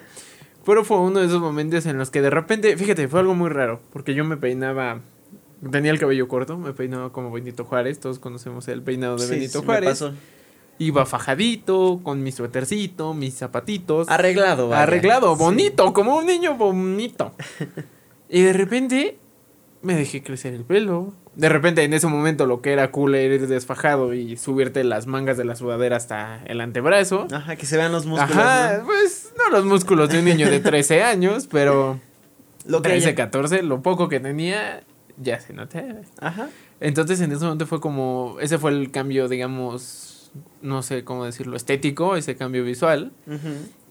Pero 0.65 0.85
fue 0.85 0.99
uno 0.99 1.21
de 1.21 1.27
esos 1.27 1.41
momentos 1.41 1.87
en 1.87 1.97
los 1.99 2.11
que 2.11 2.21
de 2.21 2.29
repente, 2.31 2.77
fíjate, 2.77 3.09
fue 3.09 3.21
algo 3.21 3.35
muy 3.35 3.49
raro. 3.51 3.81
Porque 3.93 4.15
yo 4.15 4.25
me 4.25 4.37
peinaba. 4.37 5.01
Tenía 5.73 5.91
el 5.91 5.99
cabello 5.99 6.29
corto, 6.29 6.57
me 6.59 6.73
peinaba 6.73 7.11
como 7.11 7.33
Benito 7.33 7.65
Juárez. 7.65 7.99
Todos 7.99 8.19
conocemos 8.21 8.69
el 8.69 8.83
peinado 8.83 9.17
de 9.17 9.25
Sí, 9.25 9.31
Benito 9.31 9.53
sí, 9.53 9.59
me 9.61 9.65
Juárez. 9.65 9.89
pasó. 9.89 10.13
Iba 10.79 11.07
fajadito, 11.07 12.01
con 12.03 12.23
mi 12.23 12.31
suétercito, 12.33 13.13
mis 13.15 13.35
zapatitos. 13.35 14.09
Arreglado, 14.09 14.69
vaya. 14.69 14.83
Arreglado, 14.85 15.35
Sí. 15.37 15.43
bonito, 15.43 15.93
como 15.93 16.17
un 16.17 16.27
niño 16.27 16.55
bonito. 16.57 17.33
y 18.29 18.43
de 18.43 18.53
repente 18.53 19.19
me 19.83 19.95
dejé 19.95 20.23
crecer 20.23 20.55
el 20.55 20.65
pelo. 20.65 21.15
De 21.35 21.49
repente 21.49 21.85
en 21.85 21.93
ese 21.95 22.07
momento 22.09 22.47
lo 22.47 22.61
que 22.63 22.73
era 22.73 22.91
cool 22.91 23.15
era 23.15 23.35
ir 23.35 23.47
desfajado 23.47 24.13
y 24.13 24.37
subirte 24.37 24.83
las 24.83 25.07
mangas 25.07 25.37
de 25.37 25.45
la 25.45 25.55
sudadera 25.55 25.97
hasta 25.97 26.43
el 26.47 26.61
antebrazo. 26.61 27.29
Ajá, 27.33 27.55
que 27.57 27.65
se 27.67 27.77
vean 27.77 27.93
los 27.93 28.07
músculos, 28.07 28.37
Ajá, 28.37 28.79
¿no? 28.79 28.87
pues 28.87 29.33
no 29.39 29.51
los 29.57 29.65
músculos 29.65 30.09
de 30.11 30.19
un 30.19 30.25
niño 30.25 30.51
de 30.51 30.59
13 30.61 31.03
años, 31.05 31.49
pero 31.51 32.01
Lo 32.67 32.83
que 32.83 32.89
13, 32.91 33.07
haya. 33.09 33.15
14, 33.17 33.63
lo 33.63 33.83
poco 33.83 34.09
que 34.09 34.19
tenía 34.19 34.83
ya 35.17 35.39
se 35.41 35.53
notaba. 35.53 35.95
Ajá. 36.21 36.49
Entonces 36.81 37.21
en 37.21 37.31
ese 37.33 37.45
momento 37.45 37.67
fue 37.67 37.81
como, 37.81 38.37
ese 38.41 38.59
fue 38.59 38.73
el 38.73 38.91
cambio, 38.91 39.29
digamos, 39.29 40.18
no 40.63 40.83
sé 40.83 41.05
cómo 41.05 41.25
decirlo, 41.25 41.57
estético, 41.57 42.17
ese 42.17 42.37
cambio 42.37 42.65
visual. 42.65 43.13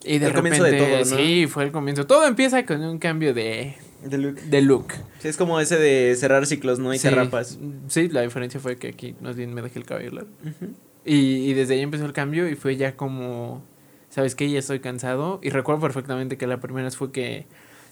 Y 0.04 0.20
de 0.20 0.28
El 0.28 0.34
repente, 0.34 0.60
comienzo 0.60 0.64
de 0.64 0.78
todo, 0.78 0.98
¿no? 1.00 1.06
sí, 1.24 1.48
fue 1.48 1.64
el 1.64 1.72
comienzo. 1.72 2.06
Todo 2.08 2.28
empieza 2.28 2.66
con 2.66 2.82
un 2.84 2.98
cambio 3.00 3.34
de, 3.34 3.76
De 4.06 4.18
look. 4.18 4.36
de 4.42 4.62
look. 4.62 4.88
Sí, 5.20 5.28
es 5.28 5.38
como 5.38 5.60
ese 5.60 5.78
de 5.78 6.16
cerrar 6.16 6.46
ciclos, 6.46 6.80
¿no? 6.80 6.94
Y 6.94 7.00
sí, 7.00 7.10
rapas. 7.10 7.58
Sí, 7.88 8.08
la 8.10 8.22
diferencia 8.22 8.60
fue 8.60 8.78
que 8.78 8.90
aquí 8.90 9.16
más 9.22 9.36
bien 9.36 9.54
me 9.54 9.62
dejé 9.62 9.80
el 9.80 9.86
cabello 9.86 10.12
largo. 10.12 10.30
Y, 11.06 11.16
y 11.50 11.54
desde 11.54 11.74
ahí 11.76 11.82
empezó 11.82 12.06
el 12.06 12.14
cambio 12.14 12.48
y 12.50 12.56
fue 12.56 12.76
ya 12.76 12.96
como, 12.96 13.64
¿sabes 14.10 14.36
qué? 14.36 14.50
Ya 14.50 14.60
estoy 14.60 14.80
cansado. 14.80 15.40
Y 15.42 15.50
recuerdo 15.50 15.82
perfectamente 15.82 16.38
que 16.38 16.48
la 16.48 16.60
primera 16.60 16.86
vez 16.86 16.96
fue 16.98 17.12
que 17.12 17.48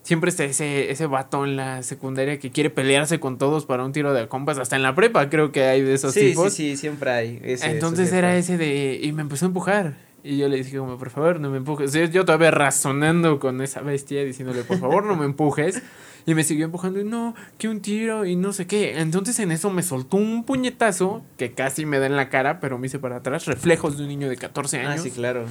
siempre 0.06 0.30
está 0.30 0.46
ese, 0.46 0.92
ese 0.92 1.08
vato 1.08 1.44
en 1.44 1.58
la 1.58 1.84
secundaria 1.84 2.40
que 2.40 2.52
quiere 2.52 2.70
pelearse 2.70 3.20
con 3.20 3.38
todos 3.38 3.66
para 3.66 3.84
un 3.84 3.92
tiro 3.92 4.14
de 4.14 4.28
compas. 4.30 4.58
Hasta 4.58 4.78
en 4.78 4.84
la 4.84 4.96
prepa 4.96 5.30
creo 5.30 5.52
que 5.52 5.64
hay 5.64 5.82
de 5.82 5.94
esos 5.96 6.14
Sí, 6.14 6.30
tipos. 6.30 6.54
sí, 6.54 6.72
sí, 6.72 6.78
siempre 6.78 7.12
hay. 7.12 7.42
ese 7.44 7.70
Entonces 7.72 8.14
era 8.14 8.38
ese 8.38 8.58
de... 8.58 9.00
Y 9.04 9.12
me 9.12 9.24
empezó 9.24 9.46
a 9.46 9.50
empujar. 9.50 9.98
Y 10.24 10.38
yo 10.38 10.48
le 10.48 10.58
dije 10.58 10.78
como, 10.78 10.98
por 10.98 11.10
favor, 11.10 11.40
no 11.40 11.50
me 11.50 11.58
empujes. 11.58 11.92
Yo 11.94 12.24
todavía 12.26 12.50
razonando 12.52 13.40
con 13.40 13.62
esa 13.62 13.82
bestia, 13.82 14.24
diciéndole, 14.24 14.64
por 14.64 14.80
favor, 14.80 15.04
no 15.06 15.16
me 15.16 15.26
empujes. 15.26 15.82
Y 16.28 16.34
me 16.34 16.44
siguió 16.44 16.66
empujando 16.66 17.00
y 17.00 17.04
no, 17.04 17.36
que 17.60 17.68
un 17.70 17.82
tiro 17.82 18.26
y 18.26 18.36
no 18.36 18.52
sé 18.54 18.66
qué. 18.66 19.00
Entonces 19.00 19.38
en 19.40 19.52
eso 19.52 19.70
me 19.70 19.84
soltó 19.84 20.18
un 20.18 20.44
puñetazo 20.44 21.22
que 21.38 21.52
casi 21.52 21.86
me 21.86 22.00
da 22.00 22.08
en 22.08 22.16
la 22.16 22.30
cara, 22.30 22.60
pero 22.60 22.80
me 22.80 22.88
hice 22.88 22.98
para 22.98 23.18
atrás. 23.18 23.46
Reflejos 23.46 23.98
de 23.98 24.04
un 24.04 24.10
niño 24.10 24.28
de 24.30 24.38
14 24.38 24.80
Ah, 24.82 24.92
años. 24.94 25.04
sí, 25.04 25.12
claro. 25.12 25.46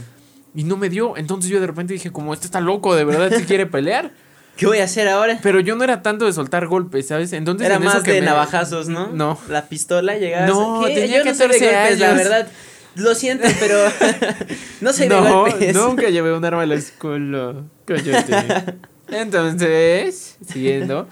Y 0.56 0.64
no 0.64 0.76
me 0.76 0.88
dio. 0.88 1.16
Entonces 1.16 1.50
yo 1.50 1.60
de 1.60 1.66
repente 1.68 1.92
dije, 1.92 2.10
como, 2.10 2.34
este 2.34 2.46
está 2.46 2.60
loco, 2.60 2.96
de 2.96 3.04
verdad 3.04 3.30
se 3.30 3.44
quiere 3.44 3.66
pelear. 3.66 4.10
¿Qué 4.56 4.66
voy 4.66 4.78
a 4.78 4.84
hacer 4.84 5.08
ahora? 5.08 5.38
Pero 5.42 5.58
yo 5.60 5.74
no 5.76 5.82
era 5.84 6.00
tanto 6.02 6.26
de 6.26 6.32
soltar 6.32 6.66
golpes, 6.68 7.08
¿sabes? 7.08 7.32
Entonces 7.32 7.66
Era 7.66 7.76
en 7.76 7.82
eso 7.82 7.94
más 7.94 8.02
que 8.04 8.12
de 8.12 8.20
me- 8.20 8.26
navajazos, 8.26 8.88
¿no? 8.88 9.08
No. 9.08 9.38
La 9.48 9.68
pistola 9.68 10.16
llegaba. 10.16 10.46
No, 10.46 10.82
¿Qué? 10.86 10.94
tenía 10.94 11.18
Yo 11.18 11.24
no 11.24 11.34
soy 11.34 11.48
de 11.48 11.58
14 11.58 11.74
golpes, 11.80 11.98
la 11.98 12.14
verdad. 12.14 12.48
Lo 12.96 13.14
siento, 13.16 13.48
pero 13.58 13.76
no 14.80 14.92
soy 14.92 15.08
de 15.08 15.14
no, 15.20 15.40
golpes. 15.42 15.74
nunca 15.74 16.08
llevé 16.10 16.32
un 16.32 16.44
arma 16.44 16.62
a 16.62 16.66
la 16.66 16.76
escuela. 16.76 17.54
Entonces, 19.08 20.36
siguiendo, 20.46 21.08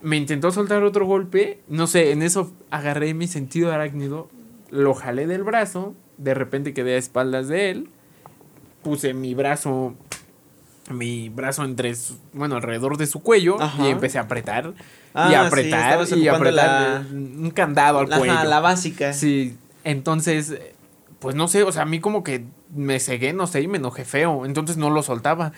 me 0.00 0.16
intentó 0.16 0.50
soltar 0.50 0.82
otro 0.84 1.06
golpe. 1.06 1.60
No 1.68 1.86
sé, 1.86 2.12
en 2.12 2.22
eso 2.22 2.52
agarré 2.70 3.14
mi 3.14 3.26
sentido 3.26 3.72
arácnido, 3.72 4.28
lo 4.70 4.94
jalé 4.94 5.26
del 5.26 5.42
brazo, 5.44 5.94
de 6.16 6.34
repente 6.34 6.74
quedé 6.74 6.94
a 6.94 6.98
espaldas 6.98 7.48
de 7.48 7.70
él, 7.70 7.88
puse 8.82 9.12
mi 9.14 9.34
brazo, 9.34 9.94
mi 10.94 11.28
brazo 11.28 11.64
entre, 11.64 11.94
su- 11.94 12.18
bueno, 12.32 12.56
alrededor 12.56 12.96
de 12.96 13.06
su 13.06 13.20
cuello 13.20 13.60
Ajá. 13.60 13.84
y 13.86 13.90
empecé 13.90 14.18
a 14.18 14.22
apretar. 14.22 14.74
Ah, 15.14 15.26
y 15.26 15.30
sí, 15.30 15.34
apretar 15.36 15.80
estabas 15.80 16.12
y 16.12 16.28
apretar 16.28 17.06
un 17.12 17.50
candado 17.54 18.00
al 18.00 18.08
la, 18.10 18.18
cuello. 18.18 18.44
la 18.44 18.60
básica. 18.60 19.12
Sí, 19.12 19.56
entonces, 19.84 20.58
pues 21.18 21.34
no 21.34 21.48
sé, 21.48 21.62
o 21.62 21.72
sea, 21.72 21.82
a 21.82 21.86
mí 21.86 22.00
como 22.00 22.22
que 22.22 22.44
me 22.74 23.00
cegué, 23.00 23.32
no 23.32 23.46
sé, 23.46 23.62
y 23.62 23.68
me 23.68 23.78
enojé 23.78 24.04
feo, 24.04 24.44
entonces 24.46 24.76
no 24.76 24.90
lo 24.90 25.02
soltaba. 25.02 25.52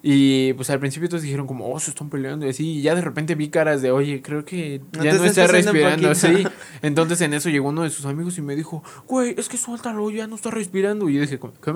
Y 0.00 0.52
pues 0.52 0.70
al 0.70 0.78
principio 0.78 1.08
todos 1.08 1.22
dijeron 1.22 1.48
como, 1.48 1.68
oh, 1.72 1.80
se 1.80 1.90
están 1.90 2.08
peleando 2.08 2.46
y 2.46 2.50
así, 2.50 2.78
y 2.78 2.82
ya 2.82 2.94
de 2.94 3.00
repente 3.00 3.34
vi 3.34 3.48
caras 3.48 3.82
de, 3.82 3.90
oye, 3.90 4.22
creo 4.22 4.44
que 4.44 4.80
ya 4.92 5.10
te 5.10 5.12
no 5.14 5.24
está 5.24 5.48
respirando, 5.48 6.14
sí. 6.14 6.28
poquito. 6.28 6.50
Entonces 6.82 7.20
en 7.20 7.34
eso 7.34 7.48
llegó 7.48 7.70
uno 7.70 7.82
de 7.82 7.90
sus 7.90 8.06
amigos 8.06 8.38
y 8.38 8.42
me 8.42 8.54
dijo, 8.54 8.84
güey, 9.08 9.34
es 9.36 9.48
que 9.48 9.56
suéltalo, 9.56 10.08
ya 10.10 10.28
no 10.28 10.36
está 10.36 10.52
respirando. 10.52 11.08
Y 11.08 11.14
yo 11.14 11.20
dije, 11.22 11.40
¿qué? 11.40 11.72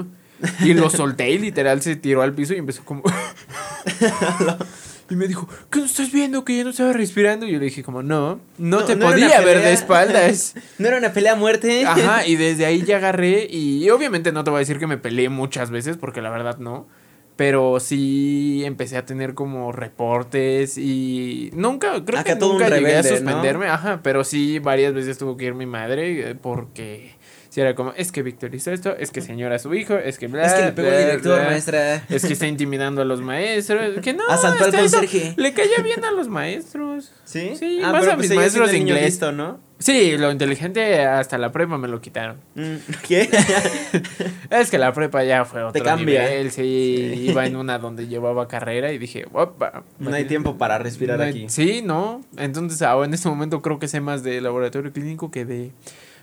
Y 0.64 0.74
lo 0.74 0.90
solté 0.90 1.30
y 1.30 1.38
literal 1.38 1.82
se 1.82 1.96
tiró 1.96 2.22
al 2.22 2.34
piso 2.34 2.54
y 2.54 2.58
empezó 2.58 2.84
como... 2.84 3.02
Y 5.12 5.16
me 5.16 5.28
dijo, 5.28 5.46
¿qué 5.68 5.80
no 5.80 5.84
estás 5.84 6.10
viendo 6.10 6.42
que 6.42 6.56
ya 6.56 6.64
no 6.64 6.70
estaba 6.70 6.94
respirando? 6.94 7.46
Y 7.46 7.52
yo 7.52 7.58
le 7.58 7.66
dije 7.66 7.82
como, 7.82 8.02
no, 8.02 8.40
no, 8.56 8.80
No, 8.80 8.84
te 8.84 8.96
no 8.96 9.06
podía 9.06 9.42
ver 9.42 9.60
de 9.60 9.72
espaldas. 9.74 10.54
No 10.78 10.88
era 10.88 10.96
una 10.96 11.12
pelea 11.12 11.32
a 11.32 11.36
muerte. 11.36 11.84
Ajá, 11.84 12.26
y 12.26 12.36
desde 12.36 12.64
ahí 12.64 12.82
ya 12.82 12.96
agarré 12.96 13.46
y 13.50 13.90
obviamente 13.90 14.32
no 14.32 14.42
te 14.42 14.50
voy 14.50 14.58
a 14.58 14.60
decir 14.60 14.78
que 14.78 14.86
me 14.86 14.96
peleé 14.96 15.28
muchas 15.28 15.70
veces 15.70 15.98
porque 15.98 16.22
la 16.22 16.30
verdad 16.30 16.56
no. 16.58 16.86
Pero 17.36 17.78
sí 17.78 18.62
empecé 18.64 18.96
a 18.96 19.04
tener 19.04 19.34
como 19.34 19.70
reportes 19.72 20.78
y 20.78 21.50
nunca, 21.52 22.02
creo 22.04 22.20
Acá 22.20 22.34
que 22.34 22.38
todo 22.38 22.52
un 22.52 22.58
nunca 22.58 22.74
llegué 22.74 22.96
a 22.96 23.02
rebelde, 23.02 23.10
¿no? 23.10 23.16
suspenderme, 23.16 23.68
ajá, 23.68 24.00
pero 24.02 24.24
sí 24.24 24.58
varias 24.60 24.94
veces 24.94 25.18
tuvo 25.18 25.36
que 25.36 25.46
ir 25.46 25.54
mi 25.54 25.66
madre 25.66 26.30
eh, 26.30 26.34
porque 26.34 27.16
si 27.52 27.60
era 27.60 27.74
como, 27.74 27.92
es 27.98 28.12
que 28.12 28.22
Víctor 28.22 28.54
hizo 28.54 28.70
esto, 28.70 28.96
es 28.96 29.10
que 29.10 29.20
señora 29.20 29.58
su 29.58 29.74
hijo, 29.74 29.94
es 29.98 30.18
que 30.18 30.26
bla, 30.26 30.46
es 30.46 30.54
que 30.54 30.62
le 30.64 30.72
pegó 30.72 30.88
bla, 30.88 30.98
el 30.98 31.04
director, 31.04 31.38
bla, 31.38 31.50
maestra. 31.50 31.96
Es 32.08 32.24
que 32.24 32.32
está 32.32 32.46
intimidando 32.46 33.02
a 33.02 33.04
los 33.04 33.20
maestros, 33.20 34.00
que 34.00 34.14
no, 34.14 34.22
Asaltó 34.26 34.64
al 34.64 34.72
conserje. 34.72 35.34
Le 35.36 35.52
caía 35.52 35.82
bien 35.84 36.02
a 36.02 36.12
los 36.12 36.28
maestros. 36.28 37.12
¿Sí? 37.26 37.52
Sí, 37.58 37.80
ah, 37.84 37.92
más 37.92 38.06
a 38.06 38.14
pues 38.16 38.30
mis 38.30 38.36
maestros 38.38 38.70
sí 38.70 38.76
de 38.76 38.80
inglés. 38.80 39.04
listo, 39.04 39.32
¿no? 39.32 39.60
Sí, 39.78 40.16
lo 40.16 40.32
inteligente 40.32 41.04
hasta 41.04 41.36
la 41.36 41.52
prepa 41.52 41.76
me 41.76 41.88
lo 41.88 42.00
quitaron. 42.00 42.38
Mm, 42.54 42.76
¿Qué? 43.06 43.28
Es 44.50 44.70
que 44.70 44.78
la 44.78 44.94
prepa 44.94 45.22
ya 45.22 45.44
fue 45.44 45.60
otro 45.62 45.72
Te 45.72 45.82
cambia. 45.82 46.22
nivel, 46.22 46.52
sí, 46.52 47.24
iba 47.28 47.44
en 47.44 47.56
una 47.56 47.78
donde 47.78 48.06
llevaba 48.06 48.48
carrera 48.48 48.92
y 48.92 48.98
dije, 48.98 49.26
opa. 49.30 49.82
no 49.98 50.14
hay 50.14 50.24
tiempo 50.24 50.56
para 50.56 50.78
respirar 50.78 51.18
No 51.18 51.24
hay- 51.24 51.30
aquí. 51.30 51.44
Sí, 51.48 51.82
no, 51.82 52.22
entonces 52.38 52.80
ahora 52.80 53.06
en 53.08 53.12
este 53.12 53.28
momento 53.28 53.60
creo 53.60 53.78
que 53.78 53.88
sé 53.88 54.00
más 54.00 54.22
de 54.22 54.40
laboratorio 54.40 54.90
clínico 54.90 55.30
que 55.30 55.44
de 55.44 55.72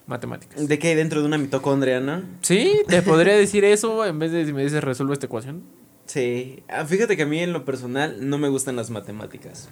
matemáticas. 0.09 0.67
¿De 0.67 0.77
qué 0.79 0.89
hay 0.89 0.95
dentro 0.95 1.21
de 1.21 1.27
una 1.27 1.37
mitocondria, 1.37 1.99
no? 2.01 2.21
Sí, 2.41 2.81
te 2.87 3.01
podría 3.01 3.35
decir 3.35 3.63
eso 3.63 4.05
en 4.05 4.19
vez 4.19 4.31
de 4.31 4.45
si 4.45 4.51
me 4.51 4.63
dices 4.63 4.83
resuelve 4.83 5.13
esta 5.13 5.27
ecuación. 5.27 5.63
Sí. 6.05 6.63
Ah, 6.67 6.85
fíjate 6.85 7.15
que 7.15 7.23
a 7.23 7.25
mí 7.27 7.39
en 7.39 7.53
lo 7.53 7.63
personal 7.65 8.17
no 8.29 8.37
me 8.37 8.49
gustan 8.49 8.75
las 8.75 8.89
matemáticas. 8.89 9.69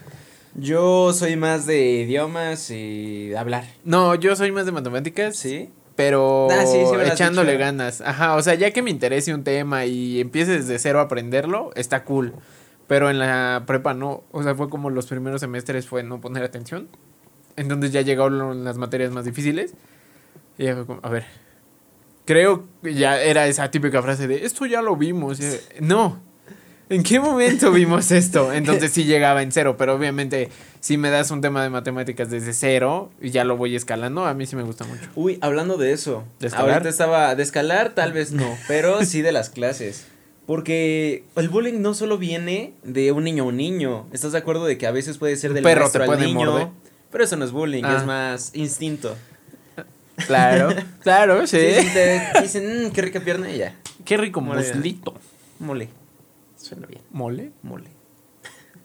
Yo 0.55 1.11
soy 1.13 1.35
más 1.35 1.65
de 1.65 2.01
idiomas 2.01 2.69
y 2.71 3.27
de 3.29 3.37
hablar. 3.37 3.65
No, 3.83 4.15
yo 4.15 4.35
soy 4.35 4.51
más 4.51 4.65
de 4.65 4.71
matemáticas, 4.71 5.35
¿Sí? 5.35 5.69
pero 5.95 6.47
Ah, 6.51 6.65
sí, 6.65 6.77
sí 6.77 7.11
echándole 7.11 7.51
dicho. 7.53 7.59
ganas. 7.59 8.01
Ajá, 8.01 8.35
o 8.35 8.41
sea, 8.41 8.53
ya 8.55 8.71
que 8.71 8.81
me 8.81 8.89
interese 8.91 9.33
un 9.33 9.43
tema 9.43 9.85
y 9.85 10.21
empiece 10.21 10.51
desde 10.53 10.79
cero 10.79 10.99
a 10.99 11.03
aprenderlo, 11.03 11.71
está 11.75 12.03
cool. 12.05 12.33
Pero 12.87 13.09
en 13.09 13.19
la 13.19 13.63
prepa 13.67 13.93
no, 13.93 14.23
o 14.31 14.43
sea, 14.43 14.55
fue 14.55 14.69
como 14.69 14.89
los 14.89 15.07
primeros 15.07 15.41
semestres 15.41 15.87
fue 15.87 16.03
no 16.03 16.21
poner 16.21 16.43
atención. 16.43 16.87
Entonces 17.55 17.91
ya 17.91 18.01
llegaron 18.01 18.63
las 18.63 18.77
materias 18.77 19.11
más 19.11 19.25
difíciles. 19.25 19.73
Y 20.57 20.65
ya 20.65 20.75
fue 20.75 20.85
como, 20.85 20.99
a 21.03 21.09
ver, 21.09 21.25
creo 22.25 22.65
que 22.83 22.93
ya 22.93 23.21
era 23.21 23.47
esa 23.47 23.69
típica 23.71 24.01
frase 24.01 24.27
de, 24.27 24.45
esto 24.45 24.65
ya 24.65 24.81
lo 24.81 24.95
vimos. 24.95 25.39
No, 25.79 26.19
¿en 26.89 27.03
qué 27.03 27.19
momento 27.19 27.71
vimos 27.71 28.11
esto? 28.11 28.51
Entonces 28.53 28.91
sí 28.91 29.05
llegaba 29.05 29.41
en 29.43 29.51
cero, 29.51 29.75
pero 29.77 29.93
obviamente 29.95 30.49
si 30.79 30.97
me 30.97 31.09
das 31.09 31.31
un 31.31 31.41
tema 31.41 31.63
de 31.63 31.69
matemáticas 31.69 32.29
desde 32.29 32.53
cero 32.53 33.11
y 33.21 33.29
ya 33.31 33.43
lo 33.43 33.57
voy 33.57 33.75
escalando, 33.75 34.25
a 34.25 34.33
mí 34.33 34.45
sí 34.45 34.55
me 34.55 34.63
gusta 34.63 34.85
mucho. 34.85 35.09
Uy, 35.15 35.37
hablando 35.41 35.77
de 35.77 35.91
eso. 35.91 36.23
¿De 36.39 36.47
escalar? 36.47 36.71
Ahorita 36.71 36.89
estaba. 36.89 37.35
De 37.35 37.43
escalar, 37.43 37.93
tal 37.93 38.13
vez 38.13 38.31
no. 38.31 38.57
Pero 38.67 39.03
sí 39.05 39.21
de 39.21 39.31
las 39.31 39.49
clases. 39.49 40.05
Porque 40.45 41.25
el 41.35 41.49
bullying 41.49 41.81
no 41.81 41.93
solo 41.93 42.17
viene 42.17 42.73
de 42.83 43.11
un 43.11 43.25
niño 43.25 43.43
a 43.43 43.47
un 43.47 43.57
niño. 43.57 44.07
¿Estás 44.13 44.31
de 44.31 44.37
acuerdo 44.37 44.65
de 44.65 44.77
que 44.77 44.87
a 44.87 44.91
veces 44.91 45.17
puede 45.17 45.35
ser 45.35 45.53
del 45.53 45.61
perro 45.63 45.81
maestro 45.81 46.05
te 46.05 46.11
al 46.13 46.19
niño? 46.21 46.33
morder. 46.51 46.67
Pero 47.11 47.23
eso 47.25 47.35
no 47.35 47.43
es 47.43 47.51
bullying, 47.51 47.83
Ah. 47.83 47.97
es 47.97 48.05
más 48.05 48.51
instinto. 48.53 49.13
Claro, 50.25 50.69
claro, 51.01 51.45
sí. 51.47 51.57
Sí, 51.59 51.81
sí, 51.83 51.93
te 51.93 52.41
dicen, 52.41 52.87
"Mm, 52.87 52.91
qué 52.91 53.01
rica 53.03 53.19
pierna 53.19 53.49
y 53.51 53.57
ya. 53.59 53.75
Qué 54.03 54.17
rico 54.17 54.41
Mole. 54.41 54.61
muslito. 54.61 55.13
Mole. 55.59 55.89
Suena 56.57 56.87
bien. 56.87 57.01
¿Mole? 57.11 57.51
Mole. 57.63 57.89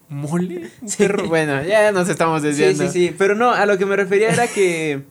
¿Mole? 0.09 0.69
Sí. 0.85 1.05
Bueno, 1.27 1.63
ya 1.63 1.91
nos 1.91 2.07
estamos 2.09 2.41
Sí, 2.41 2.47
desviando. 2.47 2.83
sí, 2.83 3.07
sí. 3.07 3.15
Pero 3.17 3.35
no, 3.35 3.51
a 3.51 3.65
lo 3.65 3.77
que 3.77 3.85
me 3.85 3.95
refería 3.95 4.29
era 4.29 4.47
que 4.47 5.03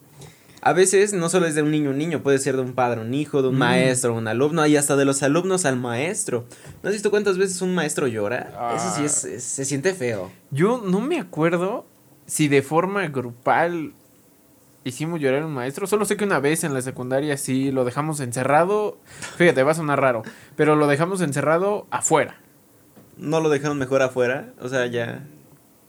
a 0.61 0.73
veces 0.73 1.13
no 1.13 1.29
solo 1.29 1.47
es 1.47 1.57
de 1.57 1.63
un 1.63 1.73
niño 1.73 1.89
a 1.89 1.93
un 1.93 1.99
niño, 1.99 2.23
puede 2.23 2.39
ser 2.39 2.55
de 2.55 2.63
un 2.63 2.73
padre 2.75 3.01
a 3.01 3.05
un 3.05 3.13
hijo, 3.15 3.43
de 3.43 3.49
un 3.49 3.57
Mm. 3.57 3.59
maestro 3.59 4.13
a 4.15 4.17
un 4.17 4.29
alumno, 4.29 4.65
y 4.67 4.77
hasta 4.77 4.95
de 4.95 5.05
los 5.05 5.23
alumnos 5.25 5.65
al 5.65 5.77
maestro. 5.77 6.47
¿No 6.83 6.89
has 6.89 6.93
visto 6.95 7.11
cuántas 7.11 7.37
veces 7.37 7.61
un 7.63 7.75
maestro 7.75 8.07
llora? 8.07 8.73
Eso 8.77 8.95
sí 8.97 9.05
es, 9.05 9.25
Ah. 9.25 9.29
es- 9.37 9.43
se 9.45 9.65
siente 9.65 9.93
feo. 9.95 10.31
Yo 10.53 10.81
no 10.87 11.01
me 11.01 11.19
acuerdo 11.19 11.85
si 12.27 12.47
de 12.47 12.63
forma 12.63 13.09
grupal 13.09 13.93
hicimos 14.85 15.21
llorar 15.21 15.43
a 15.43 15.47
un 15.47 15.55
maestro. 15.55 15.87
Solo 15.87 16.05
sé 16.05 16.17
que 16.17 16.25
una 16.25 16.41
vez 16.41 16.65
en 16.65 16.75
la 16.75 16.83
secundaria 16.83 17.37
sí 17.37 17.71
lo 17.71 17.85
dejamos 17.85 18.21
encerrado. 18.21 18.99
Fíjate, 19.37 19.63
va 19.63 19.73
a 19.73 19.75
sonar 19.75 20.01
raro. 20.01 20.23
Pero 20.57 20.77
lo 20.77 20.87
dejamos 20.87 21.21
encerrado 21.21 21.87
afuera. 21.91 22.37
¿No 23.17 23.41
lo 23.41 23.49
dejaron 23.49 23.79
mejor 23.79 24.03
afuera? 24.03 24.53
O 24.61 24.69
sea, 24.69 24.87
ya. 24.87 25.25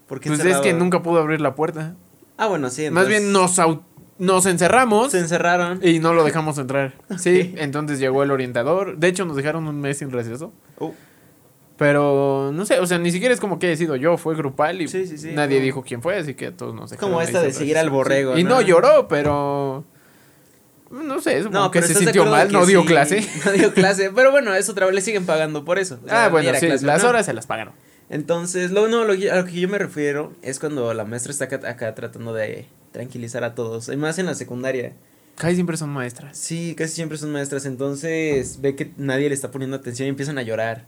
¿Por 0.07 0.19
qué 0.19 0.29
Pues 0.29 0.43
es 0.45 0.57
que 0.57 0.73
nunca 0.73 1.01
pudo 1.01 1.19
abrir 1.19 1.41
la 1.41 1.55
puerta. 1.55 1.95
Ah, 2.37 2.47
bueno, 2.47 2.69
sí. 2.69 2.89
Más 2.89 3.07
bien 3.07 3.31
nos, 3.31 3.57
nos 4.17 4.45
encerramos 4.45 5.11
Se 5.11 5.19
encerraron. 5.19 5.79
y 5.81 5.99
no 5.99 6.13
lo 6.13 6.23
dejamos 6.23 6.57
entrar. 6.57 6.93
Sí, 7.17 7.53
entonces 7.57 7.99
llegó 7.99 8.23
el 8.23 8.31
orientador. 8.31 8.97
De 8.97 9.07
hecho, 9.07 9.25
nos 9.25 9.35
dejaron 9.35 9.67
un 9.67 9.79
mes 9.79 9.97
sin 9.99 10.11
receso. 10.11 10.51
Oh, 10.79 10.93
Pero 11.77 12.51
no 12.53 12.65
sé, 12.65 12.79
o 12.79 12.85
sea, 12.85 12.99
ni 12.99 13.11
siquiera 13.11 13.33
es 13.33 13.39
como 13.39 13.57
que 13.57 13.67
haya 13.67 13.75
sido 13.75 13.95
yo, 13.95 14.17
fue 14.17 14.35
grupal 14.35 14.81
y 14.81 14.87
Sí, 14.87 15.07
sí, 15.07 15.17
sí. 15.17 15.31
nadie 15.33 15.57
No. 15.59 15.65
dijo 15.65 15.83
quién 15.83 16.01
fue, 16.01 16.17
así 16.17 16.35
que 16.35 16.51
todos 16.51 16.75
nos 16.75 16.91
dejaron 16.91 17.11
como 17.11 17.21
esta 17.21 17.41
de 17.41 17.51
seguir 17.51 17.77
al 17.77 17.89
borrego, 17.89 18.35
Sí. 18.35 18.41
Y 18.41 18.43
¿no? 18.43 18.51
no 18.55 18.61
lloró, 18.61 19.07
pero 19.07 19.83
no 20.91 21.19
sé, 21.21 21.41
supongo 21.41 21.71
que 21.71 21.81
se 21.81 21.87
¿estás 21.87 21.99
de 22.01 22.03
sintió 22.11 22.25
mal, 22.25 22.51
no 22.51 22.65
dio 22.67 22.85
clase. 22.85 23.27
No 23.45 23.51
dio 23.53 23.73
clase. 23.73 24.11
Pero 24.13 24.29
bueno, 24.31 24.53
eso 24.53 24.71
otra 24.73 24.85
vez 24.85 24.93
le 24.93 25.01
siguen 25.01 25.25
pagando 25.25 25.65
por 25.65 25.79
eso. 25.79 25.97
O 26.03 26.07
sea, 26.07 26.25
ah, 26.25 26.29
bueno, 26.29 26.51
sí, 26.53 26.67
clase, 26.67 26.85
las 26.85 27.01
¿no? 27.03 27.09
horas 27.09 27.25
se 27.25 27.33
las 27.33 27.47
pagaron. 27.47 27.73
Entonces, 28.09 28.69
lo, 28.69 28.87
no, 28.87 29.03
lo, 29.05 29.13
a 29.13 29.35
lo 29.37 29.45
que 29.45 29.59
yo 29.59 29.67
me 29.67 29.79
refiero 29.79 30.33
es 30.43 30.59
cuando 30.59 30.93
la 30.93 31.05
maestra 31.05 31.31
está 31.31 31.45
acá, 31.45 31.61
acá 31.67 31.95
tratando 31.95 32.33
de 32.33 32.67
tranquilizar 32.91 33.43
a 33.43 33.55
todos. 33.55 33.89
Y 33.89 33.97
más 33.97 34.19
en 34.19 34.27
la 34.27 34.35
secundaria. 34.35 34.93
Casi 35.35 35.55
siempre 35.55 35.77
son 35.77 35.89
maestras. 35.89 36.37
Sí, 36.37 36.75
casi 36.77 36.93
siempre 36.93 37.17
son 37.17 37.31
maestras. 37.31 37.65
Entonces, 37.65 38.61
ve 38.61 38.75
que 38.75 38.91
nadie 38.97 39.29
le 39.29 39.33
está 39.33 39.49
poniendo 39.49 39.75
atención 39.77 40.05
y 40.05 40.09
empiezan 40.09 40.37
a 40.37 40.43
llorar. 40.43 40.85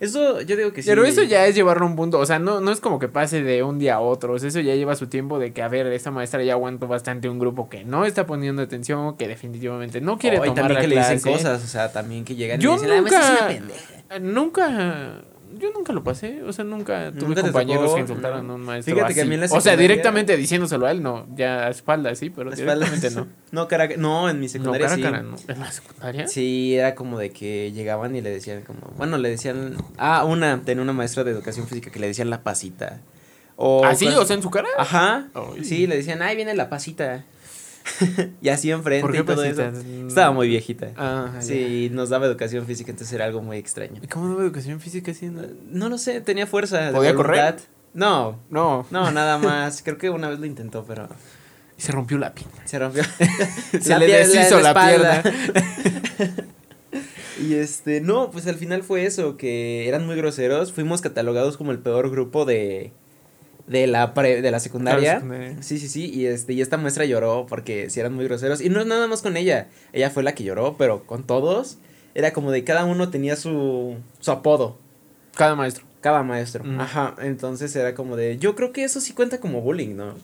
Eso, 0.00 0.40
yo 0.42 0.56
digo 0.56 0.72
que 0.72 0.82
sí. 0.82 0.88
Pero 0.88 1.04
eso 1.04 1.22
ya 1.22 1.46
es 1.46 1.54
llevarlo 1.54 1.86
a 1.86 1.88
un 1.88 1.96
punto, 1.96 2.18
o 2.18 2.26
sea, 2.26 2.38
no, 2.38 2.60
no 2.60 2.72
es 2.72 2.80
como 2.80 2.98
que 2.98 3.08
pase 3.08 3.42
de 3.42 3.62
un 3.62 3.78
día 3.78 3.94
a 3.94 4.00
otro, 4.00 4.34
o 4.34 4.38
sea, 4.38 4.48
eso 4.48 4.60
ya 4.60 4.74
lleva 4.74 4.96
su 4.96 5.06
tiempo 5.06 5.38
de 5.38 5.52
que, 5.52 5.62
a 5.62 5.68
ver, 5.68 5.86
esta 5.86 6.10
maestra 6.10 6.42
ya 6.42 6.54
aguantó 6.54 6.88
bastante 6.88 7.28
un 7.28 7.38
grupo 7.38 7.68
que 7.68 7.84
no 7.84 8.04
está 8.04 8.26
poniendo 8.26 8.60
atención, 8.62 9.16
que 9.16 9.28
definitivamente 9.28 10.00
no 10.00 10.18
quiere 10.18 10.38
Oh, 10.40 10.44
y 10.44 10.48
tomar 10.48 10.62
también 10.62 10.74
la 10.74 10.80
que 10.80 10.88
le 10.88 10.98
dicen 10.98 11.32
cosas, 11.32 11.62
o 11.64 11.66
sea, 11.68 11.92
también 11.92 12.24
que 12.24 12.34
llegan 12.34 12.60
y 12.60 12.66
dicen, 12.66 12.88
"La 12.88 12.96
es 12.96 13.00
una 13.02 13.10
nunca, 13.20 13.48
pendeja". 13.48 14.18
nunca, 14.20 15.24
yo 15.58 15.70
nunca 15.72 15.92
lo 15.92 16.02
pasé, 16.04 16.42
o 16.42 16.52
sea, 16.52 16.64
nunca 16.64 17.10
tuve 17.12 17.20
¿Nunca 17.28 17.34
te 17.36 17.42
compañeros 17.42 17.84
tocó? 17.84 17.94
que 17.96 18.00
insultaron 18.02 18.46
No. 18.46 18.52
a 18.52 18.56
un 18.56 18.62
maestro 18.62 18.94
Fíjate 18.94 19.14
que 19.14 19.20
a 19.20 19.22
así. 19.22 19.28
mí 19.28 19.34
en 19.34 19.40
la 19.42 19.46
O 19.46 19.60
sea, 19.60 19.76
directamente 19.76 20.36
diciéndoselo 20.36 20.86
a 20.86 20.90
él, 20.90 21.02
no, 21.02 21.26
ya 21.36 21.66
a 21.66 21.70
espaldas, 21.70 22.18
sí, 22.18 22.30
pero 22.30 22.50
directamente 22.50 23.10
no. 23.10 23.26
No, 23.52 23.68
cara, 23.68 23.88
no, 23.96 24.28
en 24.28 24.40
mi 24.40 24.46
No, 24.46 24.52
secundaria 24.52 24.86
cara 24.86 24.96
sí. 24.96 25.02
cara, 25.02 25.22
no. 25.22 25.36
¿En 25.48 25.60
la 25.60 25.70
secundaria? 25.72 26.28
Sí, 26.28 26.74
era 26.76 26.94
como 26.94 27.18
de 27.18 27.30
que 27.30 27.72
llegaban 27.72 28.14
y 28.16 28.20
le 28.20 28.30
decían 28.30 28.62
como, 28.62 28.80
bueno, 28.96 29.16
le 29.18 29.28
decían, 29.30 29.76
ah, 29.96 30.24
una, 30.24 30.62
tenía 30.62 30.82
una 30.82 30.92
maestra 30.92 31.24
de 31.24 31.30
educación 31.30 31.66
física 31.68 31.90
que 31.90 31.98
le 32.00 32.08
decían 32.08 32.30
la 32.30 32.42
pasita. 32.42 33.00
O 33.56 33.84
¿Ah, 33.84 33.94
sí? 33.94 34.08
O 34.08 34.24
sea, 34.24 34.34
en 34.34 34.42
su 34.42 34.50
cara. 34.50 34.66
Ajá. 34.76 35.28
Sí, 35.62 35.86
le 35.86 35.96
decían, 35.96 36.22
ay, 36.22 36.34
viene 36.34 36.54
la 36.54 36.68
pasita. 36.68 37.24
y 38.40 38.48
así 38.48 38.70
enfrente 38.70 39.02
¿Por 39.02 39.12
qué 39.12 39.18
y 39.18 39.22
todo 39.24 39.44
eso. 39.44 39.62
Mm. 39.70 40.08
Estaba 40.08 40.32
muy 40.32 40.48
viejita. 40.48 40.92
Ah, 40.96 41.32
ya. 41.34 41.42
sí, 41.42 41.90
nos 41.92 42.08
daba 42.08 42.26
educación 42.26 42.66
física, 42.66 42.90
entonces 42.90 43.12
era 43.14 43.24
algo 43.26 43.42
muy 43.42 43.58
extraño. 43.58 44.00
¿Y 44.02 44.06
¿Cómo 44.08 44.26
no 44.28 44.36
veo 44.36 44.46
educación 44.46 44.80
física 44.80 45.10
haciendo? 45.12 45.46
No 45.68 45.88
lo 45.88 45.98
sé, 45.98 46.20
tenía 46.20 46.46
fuerza. 46.46 46.78
de 46.80 46.92
¿Podía 46.92 47.14
correr? 47.14 47.56
No, 47.92 48.40
No. 48.50 48.86
no, 48.90 49.10
nada 49.10 49.38
más. 49.38 49.82
Creo 49.82 49.98
que 49.98 50.10
una 50.10 50.28
vez 50.28 50.40
lo 50.40 50.46
intentó, 50.46 50.84
pero 50.84 51.08
Y 51.78 51.82
se 51.82 51.92
rompió 51.92 52.18
la 52.18 52.34
pierna. 52.34 52.66
se 52.66 52.78
rompió. 52.78 53.02
Se 53.80 53.98
le 53.98 54.06
deshizo 54.06 54.60
la 54.60 54.68
espalda. 54.70 55.22
pierna. 55.22 56.34
Y 57.40 57.54
este, 57.54 58.00
no, 58.00 58.30
pues 58.30 58.46
al 58.46 58.54
final 58.54 58.84
fue 58.84 59.04
eso, 59.06 59.36
que 59.36 59.88
eran 59.88 60.06
muy 60.06 60.14
groseros. 60.16 60.72
Fuimos 60.72 61.00
catalogados 61.00 61.56
como 61.56 61.72
el 61.72 61.80
peor 61.80 62.08
grupo 62.08 62.44
de, 62.44 62.92
de 63.66 63.86
la 63.86 64.12
pre- 64.14 64.42
de 64.42 64.50
la 64.50 64.60
secundaria. 64.60 65.14
La 65.14 65.20
secundaria. 65.20 65.62
Sí, 65.62 65.78
sí, 65.78 65.88
sí. 65.88 66.10
Y 66.12 66.26
este, 66.26 66.52
y 66.52 66.60
esta 66.60 66.76
muestra 66.76 67.04
lloró 67.04 67.46
porque 67.48 67.88
sí 67.90 68.00
eran 68.00 68.14
muy 68.14 68.24
groseros. 68.24 68.60
Y 68.60 68.68
no 68.68 68.80
es 68.80 68.86
nada 68.86 69.06
más 69.06 69.22
con 69.22 69.36
ella. 69.36 69.68
Ella 69.92 70.10
fue 70.10 70.22
la 70.22 70.34
que 70.34 70.44
lloró, 70.44 70.76
pero 70.76 71.06
con 71.06 71.24
todos. 71.24 71.78
Era 72.14 72.32
como 72.32 72.50
de 72.52 72.62
cada 72.64 72.84
uno 72.84 73.10
tenía 73.10 73.36
su, 73.36 73.96
su 74.20 74.30
apodo. 74.30 74.78
Cada 75.36 75.54
maestro. 75.56 75.84
Cada 76.00 76.22
maestro. 76.22 76.62
Mm. 76.64 76.80
Ajá. 76.80 77.14
Entonces 77.22 77.74
era 77.74 77.94
como 77.94 78.16
de. 78.16 78.36
Yo 78.38 78.54
creo 78.54 78.72
que 78.72 78.84
eso 78.84 79.00
sí 79.00 79.14
cuenta 79.14 79.38
como 79.40 79.62
bullying, 79.62 79.96
¿no? 79.96 80.14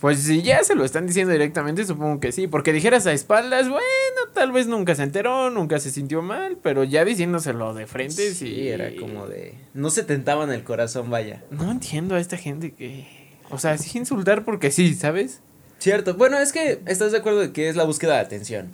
Pues 0.00 0.22
si 0.22 0.40
ya 0.40 0.64
se 0.64 0.74
lo 0.74 0.84
están 0.84 1.06
diciendo 1.06 1.32
directamente, 1.32 1.84
supongo 1.84 2.20
que 2.20 2.32
sí. 2.32 2.46
Porque 2.46 2.72
dijeras 2.72 3.06
a 3.06 3.12
espaldas, 3.12 3.68
bueno, 3.68 3.84
tal 4.32 4.50
vez 4.50 4.66
nunca 4.66 4.94
se 4.94 5.02
enteró, 5.02 5.50
nunca 5.50 5.78
se 5.78 5.90
sintió 5.90 6.22
mal, 6.22 6.56
pero 6.62 6.84
ya 6.84 7.04
diciéndoselo 7.04 7.74
de 7.74 7.86
frente, 7.86 8.30
sí. 8.30 8.46
Sí, 8.46 8.68
era 8.68 8.90
como 8.98 9.26
de. 9.26 9.54
No 9.74 9.90
se 9.90 10.02
tentaban 10.02 10.50
el 10.52 10.64
corazón, 10.64 11.10
vaya. 11.10 11.44
No 11.50 11.70
entiendo 11.70 12.14
a 12.14 12.20
esta 12.20 12.38
gente 12.38 12.72
que. 12.72 13.06
O 13.50 13.58
sea, 13.58 13.76
sí 13.76 13.98
insultar 13.98 14.44
porque 14.44 14.70
sí, 14.70 14.94
¿sabes? 14.94 15.40
Cierto. 15.78 16.14
Bueno, 16.14 16.38
es 16.38 16.52
que 16.52 16.80
estás 16.86 17.12
de 17.12 17.18
acuerdo 17.18 17.40
de 17.40 17.52
que 17.52 17.68
es 17.68 17.76
la 17.76 17.84
búsqueda 17.84 18.14
de 18.14 18.20
atención. 18.20 18.70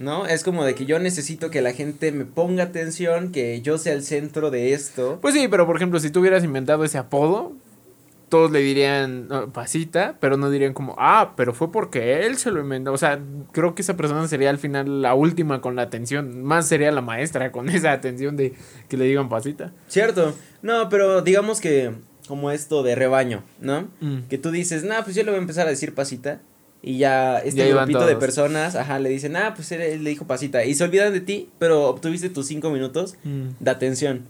¿no? 0.00 0.26
Es 0.26 0.44
como 0.44 0.64
de 0.64 0.74
que 0.74 0.86
yo 0.86 0.98
necesito 0.98 1.50
que 1.50 1.60
la 1.60 1.74
gente 1.74 2.10
me 2.10 2.24
ponga 2.24 2.64
atención, 2.64 3.32
que 3.32 3.60
yo 3.60 3.76
sea 3.76 3.92
el 3.92 4.02
centro 4.02 4.50
de 4.50 4.72
esto. 4.72 5.18
Pues 5.20 5.34
sí, 5.34 5.46
pero 5.46 5.66
por 5.66 5.76
ejemplo, 5.76 6.00
si 6.00 6.08
tú 6.08 6.20
hubieras 6.20 6.42
inventado 6.42 6.84
ese 6.84 6.96
apodo, 6.96 7.52
todos 8.30 8.50
le 8.50 8.60
dirían 8.60 9.28
no, 9.28 9.52
pasita, 9.52 10.16
pero 10.20 10.38
no 10.38 10.50
dirían 10.50 10.72
como, 10.72 10.94
ah, 10.98 11.34
pero 11.36 11.52
fue 11.52 11.70
porque 11.70 12.24
él 12.26 12.38
se 12.38 12.50
lo 12.50 12.60
inventó. 12.60 12.92
O 12.92 12.96
sea, 12.96 13.20
creo 13.52 13.74
que 13.74 13.82
esa 13.82 13.96
persona 13.96 14.26
sería 14.28 14.48
al 14.48 14.58
final 14.58 15.02
la 15.02 15.14
última 15.14 15.60
con 15.60 15.76
la 15.76 15.82
atención. 15.82 16.42
Más 16.42 16.66
sería 16.66 16.92
la 16.92 17.02
maestra 17.02 17.52
con 17.52 17.68
esa 17.70 17.92
atención 17.92 18.36
de 18.36 18.54
que 18.88 18.96
le 18.96 19.04
digan 19.04 19.28
pasita. 19.28 19.72
Cierto. 19.88 20.34
No, 20.62 20.88
pero 20.88 21.20
digamos 21.20 21.60
que 21.60 21.92
como 22.28 22.52
esto 22.52 22.84
de 22.84 22.94
rebaño, 22.94 23.42
¿no? 23.60 23.88
Mm. 24.00 24.20
Que 24.30 24.38
tú 24.38 24.52
dices, 24.52 24.84
nah, 24.84 25.02
pues 25.02 25.16
yo 25.16 25.24
le 25.24 25.30
voy 25.30 25.38
a 25.38 25.42
empezar 25.42 25.66
a 25.66 25.70
decir 25.70 25.94
pasita. 25.94 26.40
Y 26.82 26.96
ya 26.96 27.38
este 27.40 27.68
Ya 27.68 27.74
grupito 27.74 28.06
de 28.06 28.16
personas, 28.16 28.74
ajá, 28.74 28.98
le 29.00 29.10
dicen, 29.10 29.36
ah, 29.36 29.52
pues 29.54 29.70
él, 29.72 29.82
él 29.82 30.04
le 30.04 30.10
dijo 30.10 30.26
pasita. 30.26 30.64
Y 30.64 30.74
se 30.74 30.84
olvidan 30.84 31.12
de 31.12 31.20
ti, 31.20 31.50
pero 31.58 31.88
obtuviste 31.88 32.30
tus 32.30 32.46
cinco 32.46 32.70
minutos 32.70 33.16
de 33.24 33.70
atención. 33.70 34.24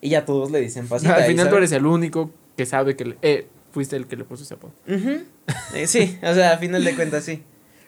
Y 0.00 0.08
ya 0.08 0.24
todos 0.24 0.50
le 0.50 0.60
dicen 0.60 0.88
pasita. 0.88 1.16
al 1.16 1.24
final 1.24 1.50
tú 1.50 1.56
eres 1.56 1.70
el 1.72 1.86
único 1.86 2.30
que 2.56 2.66
sabe 2.66 2.96
que 2.96 3.04
le- 3.04 3.18
eh, 3.22 3.46
fuiste 3.72 3.96
el 3.96 4.06
que 4.06 4.16
le 4.16 4.24
puso 4.24 4.42
ese 4.44 4.54
apodo. 4.54 4.72
Eh, 5.74 5.86
sí, 5.86 6.18
o 6.22 6.34
sea, 6.34 6.52
a 6.52 6.58
final 6.58 6.84
de 6.84 6.94
cuentas 6.94 7.24
sí. 7.24 7.42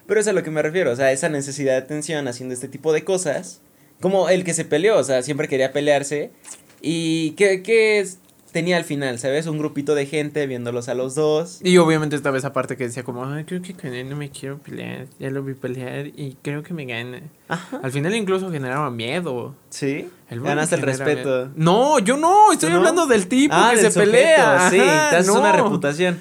Pero 0.07 0.21
es 0.21 0.29
a 0.29 0.33
lo 0.33 0.43
que 0.43 0.51
me 0.51 0.61
refiero, 0.63 0.91
o 0.93 0.97
sea, 0.97 1.13
esa 1.13 1.29
necesidad 1.29 1.73
de 1.73 1.79
atención 1.79 2.29
haciendo 2.29 2.55
este 2.55 2.69
tipo 2.69 2.93
de 2.93 3.05
cosas. 3.05 3.61
Como 4.01 4.29
el 4.29 4.45
que 4.45 4.53
se 4.55 4.65
peleó, 4.65 4.99
o 4.99 5.05
sea, 5.05 5.23
siempre 5.23 5.49
quería 5.49 5.73
pelearse. 5.73 6.31
Y 6.83 7.31
que, 7.33 7.63
que 7.63 8.01
es- 8.01 8.19
tenía 8.55 8.79
al 8.79 8.85
final, 8.85 9.19
¿sabes? 9.19 9.47
Un 9.47 9.59
grupito 9.59 9.95
de 9.95 10.07
gente 10.07 10.47
viéndolos 10.47 10.89
a 10.89 10.95
los 10.95 11.15
dos. 11.15 11.59
Y 11.63 11.77
obviamente 11.77 12.17
estaba 12.17 12.39
esa 12.39 12.55
parte 12.55 12.79
que 12.79 12.85
decía 12.85 13.03
como, 13.03 13.27
ay, 13.27 13.45
creo 13.45 13.61
que 13.61 13.75
con 13.75 13.93
él 13.93 14.09
no 14.09 14.17
me 14.17 14.31
quiero 14.31 14.57
pelear, 14.59 15.07
ya 15.19 15.29
lo 15.31 15.43
vi 15.43 15.53
pelear 15.53 16.07
y 16.07 16.39
creo 16.41 16.63
que 16.63 16.73
me 16.73 16.87
gana. 16.87 17.21
Ajá. 17.49 17.81
Al 17.83 17.93
final 17.93 18.15
incluso 18.15 18.51
generaba 18.51 18.91
miedo. 18.91 19.55
Sí. 19.69 20.09
El 20.31 20.41
Ganaste 20.41 20.77
el 20.77 20.83
respeto. 20.83 21.29
miedo. 21.29 21.51
No, 21.57 21.99
yo 21.99 22.17
no, 22.17 22.53
estoy 22.53 22.71
hablando 22.71 23.07
del 23.07 23.27
tipo 23.27 23.53
Ah, 23.55 23.73
que 23.75 23.83
del 23.83 23.87
se 23.87 23.93
sujeto, 23.93 24.11
pelea. 24.13 24.71
Sí, 24.71 24.81
Ajá, 24.81 25.21
no. 25.23 25.35
una 25.41 25.53
reputación. 25.53 26.19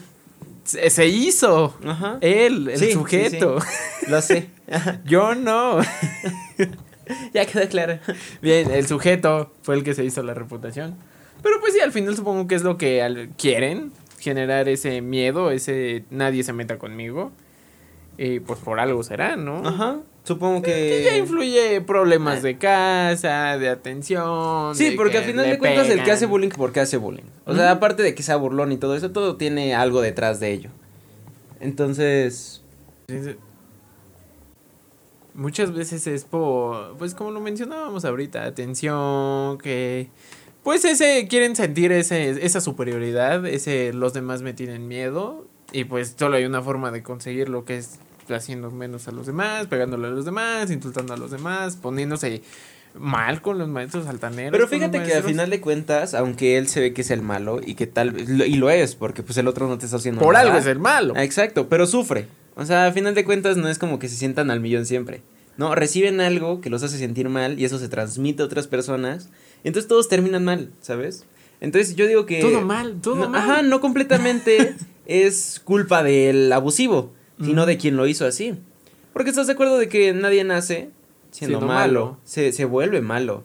Se, 0.65 0.89
se 0.89 1.07
hizo. 1.07 1.75
Ajá. 1.85 2.17
Él, 2.21 2.67
el 2.69 2.77
Sí, 2.79 2.85
sí, 2.87 2.91
sujeto. 2.93 3.59
Lo 4.07 4.21
sé. 4.21 4.49
Ajá. 4.71 4.99
Yo 5.05 5.35
no. 5.35 5.77
ya 7.33 7.45
quedó 7.45 7.67
claro. 7.69 7.99
Bien, 8.41 8.71
el 8.71 8.87
sujeto 8.87 9.53
fue 9.61 9.75
el 9.75 9.83
que 9.83 9.93
se 9.93 10.03
hizo 10.03 10.23
la 10.23 10.33
reputación. 10.33 10.95
Pero 11.43 11.59
pues 11.59 11.73
sí, 11.73 11.79
al 11.81 11.91
final 11.91 12.15
supongo 12.15 12.47
que 12.47 12.55
es 12.55 12.63
lo 12.63 12.77
que 12.77 13.29
quieren, 13.37 13.91
generar 14.19 14.67
ese 14.69 15.01
miedo, 15.01 15.51
ese 15.51 16.05
nadie 16.09 16.43
se 16.43 16.53
meta 16.53 16.79
conmigo. 16.79 17.31
Y 18.17 18.39
pues 18.39 18.59
por 18.59 18.79
algo 18.79 19.03
será, 19.03 19.35
¿no? 19.35 19.67
Ajá. 19.67 19.99
Supongo 20.23 20.61
Que 20.61 21.03
ya 21.03 21.11
que. 21.11 21.17
influye 21.17 21.81
problemas 21.81 22.41
de 22.41 22.57
casa, 22.57 23.57
de 23.57 23.67
atención. 23.67 24.73
Sí, 24.75 24.91
de 24.91 24.95
porque 24.95 25.13
que 25.13 25.17
al 25.17 25.23
final 25.25 25.49
de 25.49 25.57
cuentas 25.57 25.89
el 25.89 26.03
que 26.03 26.11
hace 26.11 26.25
bullying, 26.25 26.49
¿por 26.49 26.71
qué 26.71 26.79
hace 26.79 26.97
bullying? 26.97 27.23
O 27.45 27.53
sea, 27.55 27.71
aparte 27.71 28.03
de 28.03 28.15
que 28.15 28.23
sea 28.23 28.37
burlón 28.37 28.71
y 28.71 28.77
todo 28.77 28.95
eso, 28.95 29.11
todo 29.11 29.35
tiene 29.35 29.75
algo 29.75 30.01
detrás 30.01 30.39
de 30.39 30.51
ello. 30.51 30.69
Entonces, 31.59 32.63
Muchas 35.33 35.73
veces 35.73 36.05
es 36.05 36.25
por, 36.25 36.95
pues 36.97 37.15
como 37.15 37.31
lo 37.31 37.39
mencionábamos 37.41 38.05
ahorita, 38.05 38.43
atención, 38.45 39.57
que 39.57 40.09
pues 40.63 40.85
ese 40.85 41.27
quieren 41.27 41.55
sentir 41.55 41.91
ese 41.91 42.45
esa 42.45 42.61
superioridad, 42.61 43.45
ese 43.45 43.93
los 43.93 44.13
demás 44.13 44.41
me 44.41 44.53
tienen 44.53 44.87
miedo 44.87 45.45
y 45.71 45.83
pues 45.85 46.15
solo 46.17 46.37
hay 46.37 46.45
una 46.45 46.61
forma 46.61 46.91
de 46.91 47.03
conseguir 47.03 47.49
lo 47.49 47.65
que 47.65 47.77
es 47.77 47.99
haciendo 48.29 48.71
menos 48.71 49.07
a 49.07 49.11
los 49.11 49.25
demás, 49.27 49.67
pegándole 49.67 50.07
a 50.07 50.11
los 50.11 50.25
demás, 50.25 50.71
insultando 50.71 51.13
a 51.13 51.17
los 51.17 51.31
demás, 51.31 51.75
poniéndose 51.75 52.41
mal 52.95 53.41
con 53.41 53.57
los 53.57 53.67
maestros 53.67 54.05
altaneros. 54.07 54.51
pero 54.51 54.67
fíjate 54.67 55.01
que 55.03 55.13
al 55.15 55.23
final 55.23 55.49
de 55.49 55.59
cuentas, 55.59 56.13
aunque 56.13 56.57
él 56.57 56.67
se 56.67 56.79
ve 56.79 56.93
que 56.93 57.01
es 57.01 57.09
el 57.11 57.21
malo 57.23 57.59
y 57.65 57.73
que 57.73 57.87
tal 57.87 58.11
vez, 58.11 58.29
lo- 58.29 58.45
y 58.45 58.53
lo 58.55 58.69
es, 58.69 58.95
porque 58.95 59.23
pues 59.23 59.37
el 59.39 59.47
otro 59.47 59.67
no 59.67 59.77
te 59.79 59.85
está 59.85 59.97
haciendo 59.97 60.21
por 60.21 60.33
nada. 60.35 60.45
algo 60.45 60.57
es 60.59 60.67
el 60.67 60.79
malo. 60.79 61.15
Exacto, 61.17 61.67
pero 61.69 61.87
sufre. 61.87 62.27
O 62.55 62.65
sea, 62.65 62.85
al 62.85 62.93
final 62.93 63.15
de 63.15 63.25
cuentas 63.25 63.57
no 63.57 63.67
es 63.67 63.79
como 63.79 63.97
que 63.97 64.07
se 64.07 64.15
sientan 64.15 64.51
al 64.51 64.59
millón 64.59 64.85
siempre. 64.85 65.21
No, 65.57 65.75
reciben 65.75 66.19
algo 66.19 66.61
que 66.61 66.69
los 66.69 66.83
hace 66.83 66.97
sentir 66.97 67.29
mal 67.29 67.59
y 67.59 67.65
eso 67.65 67.77
se 67.77 67.89
transmite 67.89 68.41
a 68.41 68.45
otras 68.45 68.67
personas. 68.67 69.29
Entonces 69.63 69.87
todos 69.87 70.09
terminan 70.09 70.43
mal, 70.43 70.71
¿sabes? 70.81 71.25
Entonces 71.61 71.95
yo 71.95 72.07
digo 72.07 72.25
que... 72.25 72.41
Todo 72.41 72.61
mal, 72.61 72.99
todo 73.01 73.15
no, 73.15 73.29
mal. 73.29 73.41
Ajá, 73.41 73.61
no 73.61 73.79
completamente 73.79 74.75
es 75.05 75.61
culpa 75.63 76.03
del 76.03 76.51
abusivo, 76.51 77.13
sino 77.43 77.65
de 77.65 77.77
quien 77.77 77.95
lo 77.95 78.07
hizo 78.07 78.25
así. 78.25 78.55
Porque 79.13 79.29
estás 79.29 79.47
de 79.47 79.53
acuerdo 79.53 79.77
de 79.77 79.87
que 79.87 80.13
nadie 80.13 80.43
nace 80.43 80.89
siendo, 81.31 81.59
Siendo 81.59 81.67
malo, 81.67 82.05
malo. 82.05 82.17
Se, 82.23 82.51
se 82.51 82.65
vuelve 82.65 83.01
malo. 83.01 83.43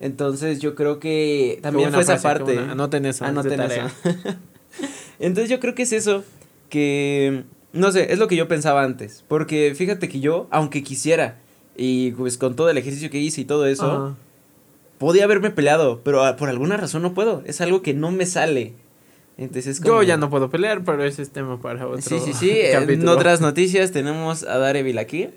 Entonces 0.00 0.60
yo 0.60 0.74
creo 0.74 0.98
que 0.98 1.58
también 1.62 1.92
fue 1.92 2.02
esa 2.02 2.18
frase, 2.18 2.38
parte. 2.44 2.58
Anoten 2.58 3.04
eso. 3.04 3.24
Anoten 3.24 3.60
eso. 3.60 3.82
Entonces 5.18 5.50
yo 5.50 5.60
creo 5.60 5.74
que 5.74 5.82
es 5.82 5.92
eso, 5.92 6.24
que, 6.70 7.44
no 7.72 7.92
sé, 7.92 8.12
es 8.12 8.18
lo 8.18 8.28
que 8.28 8.36
yo 8.36 8.48
pensaba 8.48 8.82
antes, 8.82 9.24
porque 9.28 9.74
fíjate 9.76 10.08
que 10.08 10.20
yo, 10.20 10.48
aunque 10.50 10.82
quisiera, 10.82 11.38
y 11.76 12.12
pues 12.12 12.36
con 12.38 12.56
todo 12.56 12.68
el 12.70 12.78
ejercicio 12.78 13.10
que 13.10 13.18
hice 13.18 13.42
y 13.42 13.44
todo 13.44 13.66
eso, 13.66 14.16
podía 14.98 15.24
haberme 15.24 15.50
peleado, 15.50 16.00
pero 16.04 16.24
ah, 16.24 16.36
por 16.36 16.48
alguna 16.48 16.76
razón 16.76 17.02
no 17.02 17.14
puedo, 17.14 17.42
es 17.46 17.60
algo 17.60 17.82
que 17.82 17.94
no 17.94 18.10
me 18.10 18.26
sale. 18.26 18.74
Entonces 19.38 19.68
es 19.68 19.80
como... 19.80 19.94
Yo 19.94 20.02
ya 20.02 20.16
no 20.18 20.28
puedo 20.28 20.50
pelear, 20.50 20.84
pero 20.84 21.02
ese 21.02 21.22
es 21.22 21.30
tema 21.30 21.58
para 21.62 21.86
otro 21.86 22.02
Sí, 22.02 22.18
sí, 22.22 22.34
sí, 22.34 22.50
en 22.54 23.08
otras 23.08 23.40
noticias 23.40 23.90
tenemos 23.90 24.42
a 24.42 24.58
Daredevil 24.58 24.98
aquí. 24.98 25.30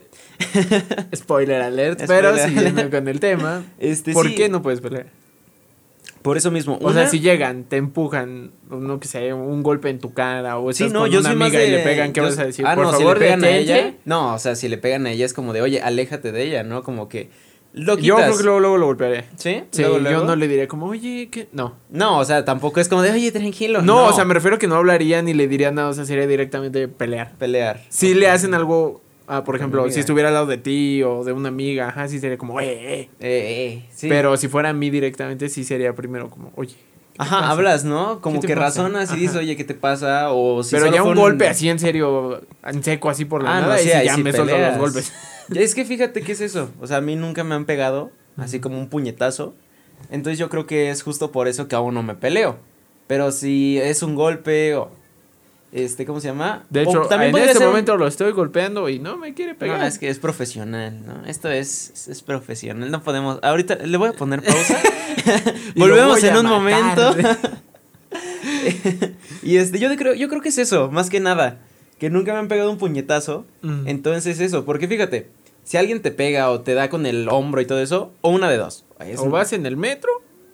Spoiler 1.15 1.61
alert, 1.61 2.01
Spoiler 2.03 2.07
pero 2.23 2.29
alert. 2.33 2.49
siguiendo 2.49 2.89
con 2.89 3.07
el 3.07 3.19
tema, 3.21 3.63
Este, 3.79 4.11
¿por 4.11 4.27
sí, 4.27 4.35
qué 4.35 4.49
no 4.49 4.61
puedes 4.61 4.81
pelear? 4.81 5.07
Por 6.23 6.37
eso 6.37 6.49
mismo. 6.49 6.79
O 6.81 6.91
sea, 6.93 7.07
si 7.07 7.19
llegan, 7.19 7.65
te 7.65 7.77
empujan, 7.77 8.51
no 8.69 8.99
que 8.99 9.07
sé, 9.07 9.31
un 9.33 9.61
golpe 9.61 9.89
en 9.89 9.99
tu 9.99 10.13
cara, 10.13 10.57
o 10.57 10.73
Sí, 10.73 10.85
estás 10.85 10.93
no, 10.93 11.01
con 11.01 11.11
yo 11.11 11.19
una 11.19 11.29
amiga 11.31 11.59
de... 11.59 11.67
y 11.67 11.71
le 11.71 11.79
pegan, 11.79 12.11
¿qué 12.13 12.21
yo- 12.21 12.25
vas 12.25 12.39
a 12.39 12.45
decir? 12.45 12.65
Ah, 12.65 12.73
Por 12.75 12.85
no, 12.85 12.91
favor, 12.93 13.17
si 13.17 13.19
le 13.19 13.25
pegan 13.25 13.43
a 13.43 13.49
ella... 13.49 13.93
No, 14.05 14.33
o 14.33 14.39
sea, 14.39 14.55
si 14.55 14.67
le 14.69 14.77
pegan 14.79 15.05
a 15.05 15.11
ella 15.11 15.25
es 15.25 15.33
como 15.33 15.53
de, 15.53 15.61
oye, 15.61 15.81
aléjate 15.81 16.31
de 16.31 16.43
ella, 16.43 16.63
¿no? 16.63 16.81
Como 16.81 17.07
que... 17.09 17.29
Lo 17.73 17.97
Yo 17.97 18.15
creo 18.17 18.37
que 18.37 18.43
luego, 18.43 18.59
luego 18.59 18.77
lo 18.77 18.85
golpearé. 18.85 19.25
¿Sí? 19.35 19.63
Sí, 19.71 19.81
Luego, 19.81 19.97
yo 19.99 20.23
no 20.23 20.35
le 20.35 20.47
diré 20.47 20.67
como, 20.67 20.85
oye, 20.85 21.29
¿qué? 21.31 21.49
No. 21.53 21.75
No, 21.89 22.19
o 22.19 22.23
sea, 22.25 22.45
tampoco 22.45 22.79
es 22.79 22.87
como 22.87 23.01
de, 23.01 23.11
oye, 23.11 23.31
tranquilo. 23.31 23.81
no. 23.81 24.05
o 24.05 24.13
sea, 24.13 24.25
me 24.25 24.35
refiero 24.35 24.59
que 24.59 24.67
no 24.67 24.75
hablaría 24.75 25.21
ni 25.23 25.33
le 25.33 25.47
diría 25.47 25.71
nada, 25.71 25.89
o 25.89 25.93
sea, 25.93 26.05
sería 26.05 26.27
directamente 26.27 26.87
pelear. 26.87 27.33
Pelear. 27.39 27.81
Si 27.89 28.13
le 28.13 28.27
hacen 28.29 28.53
algo, 28.53 29.01
ah, 29.27 29.43
por 29.43 29.55
ejemplo, 29.55 29.89
si 29.89 29.99
estuviera 29.99 30.29
al 30.29 30.33
lado 30.35 30.45
de 30.47 30.57
ti 30.57 31.01
o 31.03 31.23
de 31.23 31.31
una 31.33 31.49
amiga, 31.49 31.89
ajá, 31.89 32.07
sí 32.07 32.19
sería 32.19 32.37
como, 32.37 32.59
eh, 32.59 32.65
eh. 32.71 32.99
Eh, 33.01 33.09
eh, 33.19 33.85
sí. 33.93 34.09
Pero 34.09 34.35
si 34.37 34.47
fuera 34.47 34.69
a 34.69 34.73
mí 34.73 34.89
directamente, 34.89 35.49
sí 35.49 35.63
sería 35.63 35.93
primero 35.93 36.29
como, 36.29 36.51
oye. 36.55 36.75
¿qué 36.75 37.17
te 37.19 37.21
Ajá, 37.23 37.39
pasa? 37.41 37.51
hablas, 37.51 37.83
¿no? 37.85 38.21
Como 38.21 38.37
¿Qué 38.41 38.47
te 38.47 38.53
que 38.53 38.59
pasa? 38.59 38.81
razonas 38.81 39.09
y 39.09 39.13
Ajá. 39.13 39.21
dices, 39.21 39.35
oye, 39.37 39.55
¿qué 39.55 39.63
te 39.63 39.75
pasa? 39.75 40.31
O 40.31 40.63
si 40.63 40.75
Pero 40.75 40.87
ya 40.91 41.03
un 41.03 41.15
golpe 41.15 41.47
así 41.47 41.69
en 41.69 41.77
serio, 41.79 42.41
en 42.65 42.83
seco, 42.83 43.09
así 43.09 43.25
por 43.25 43.43
la 43.43 43.57
Ah, 43.57 43.61
no, 43.61 43.67
nada, 43.67 43.77
sí, 43.77 43.89
y 43.89 44.05
ya 44.05 44.15
sí 44.15 44.23
me 44.23 44.33
suelto 44.33 44.57
los 44.57 44.77
golpes. 44.77 45.13
Es 45.53 45.75
que 45.75 45.85
fíjate 45.85 46.21
qué 46.21 46.31
es 46.31 46.41
eso. 46.41 46.71
O 46.81 46.87
sea, 46.87 46.97
a 46.97 47.01
mí 47.01 47.15
nunca 47.15 47.43
me 47.43 47.53
han 47.53 47.65
pegado, 47.65 48.11
así 48.37 48.59
como 48.59 48.79
un 48.79 48.87
puñetazo. 48.89 49.53
Entonces 50.09 50.39
yo 50.39 50.49
creo 50.49 50.65
que 50.65 50.89
es 50.89 51.03
justo 51.03 51.31
por 51.31 51.47
eso 51.47 51.67
que 51.67 51.75
aún 51.75 51.93
no 51.93 52.01
me 52.03 52.15
peleo. 52.15 52.57
Pero 53.07 53.31
si 53.31 53.77
es 53.77 54.01
un 54.01 54.15
golpe 54.15 54.75
o... 54.75 54.89
Este, 55.73 56.05
¿cómo 56.05 56.19
se 56.21 56.27
llama? 56.27 56.65
De 56.69 56.83
hecho, 56.83 57.01
también 57.09 57.35
en 57.35 57.43
este 57.43 57.57
ser 57.57 57.67
momento 57.67 57.97
lo 57.97 58.05
estoy 58.05 58.31
golpeando 58.31 58.89
y 58.89 58.99
no 58.99 59.17
me 59.17 59.33
quiere 59.33 59.55
pegar. 59.55 59.79
No, 59.79 59.85
es 59.87 59.97
que 59.97 60.07
es 60.07 60.19
profesional, 60.19 61.03
¿no? 61.03 61.25
Esto 61.25 61.49
es, 61.49 61.89
es, 61.95 62.07
es 62.09 62.21
profesional, 62.21 62.91
no 62.91 63.01
podemos... 63.01 63.39
Ahorita 63.41 63.77
le 63.77 63.97
voy 63.97 64.09
a 64.09 64.13
poner 64.13 64.43
pausa. 64.43 64.77
Volvemos 65.75 66.23
en 66.23 66.37
un 66.37 66.43
matar. 66.43 66.59
momento. 66.59 67.15
y 69.43 69.57
este, 69.57 69.79
yo 69.79 69.93
creo, 69.95 70.13
yo 70.13 70.29
creo 70.29 70.41
que 70.41 70.49
es 70.49 70.59
eso, 70.59 70.91
más 70.91 71.09
que 71.09 71.19
nada. 71.19 71.57
Que 71.97 72.11
nunca 72.11 72.33
me 72.33 72.39
han 72.39 72.47
pegado 72.47 72.69
un 72.69 72.77
puñetazo. 72.77 73.45
Mm. 73.63 73.87
Entonces 73.87 74.39
eso, 74.39 74.65
porque 74.65 74.87
fíjate, 74.87 75.29
si 75.63 75.77
alguien 75.77 76.01
te 76.03 76.11
pega 76.11 76.51
o 76.51 76.61
te 76.61 76.75
da 76.75 76.89
con 76.89 77.07
el 77.07 77.29
hombro 77.29 77.61
y 77.61 77.65
todo 77.65 77.81
eso, 77.81 78.11
o 78.21 78.29
una 78.29 78.49
de 78.49 78.57
dos. 78.57 78.85
Es 78.99 79.19
o 79.19 79.23
un- 79.23 79.31
vas 79.31 79.53
en 79.53 79.65
el 79.65 79.77
metro 79.77 80.11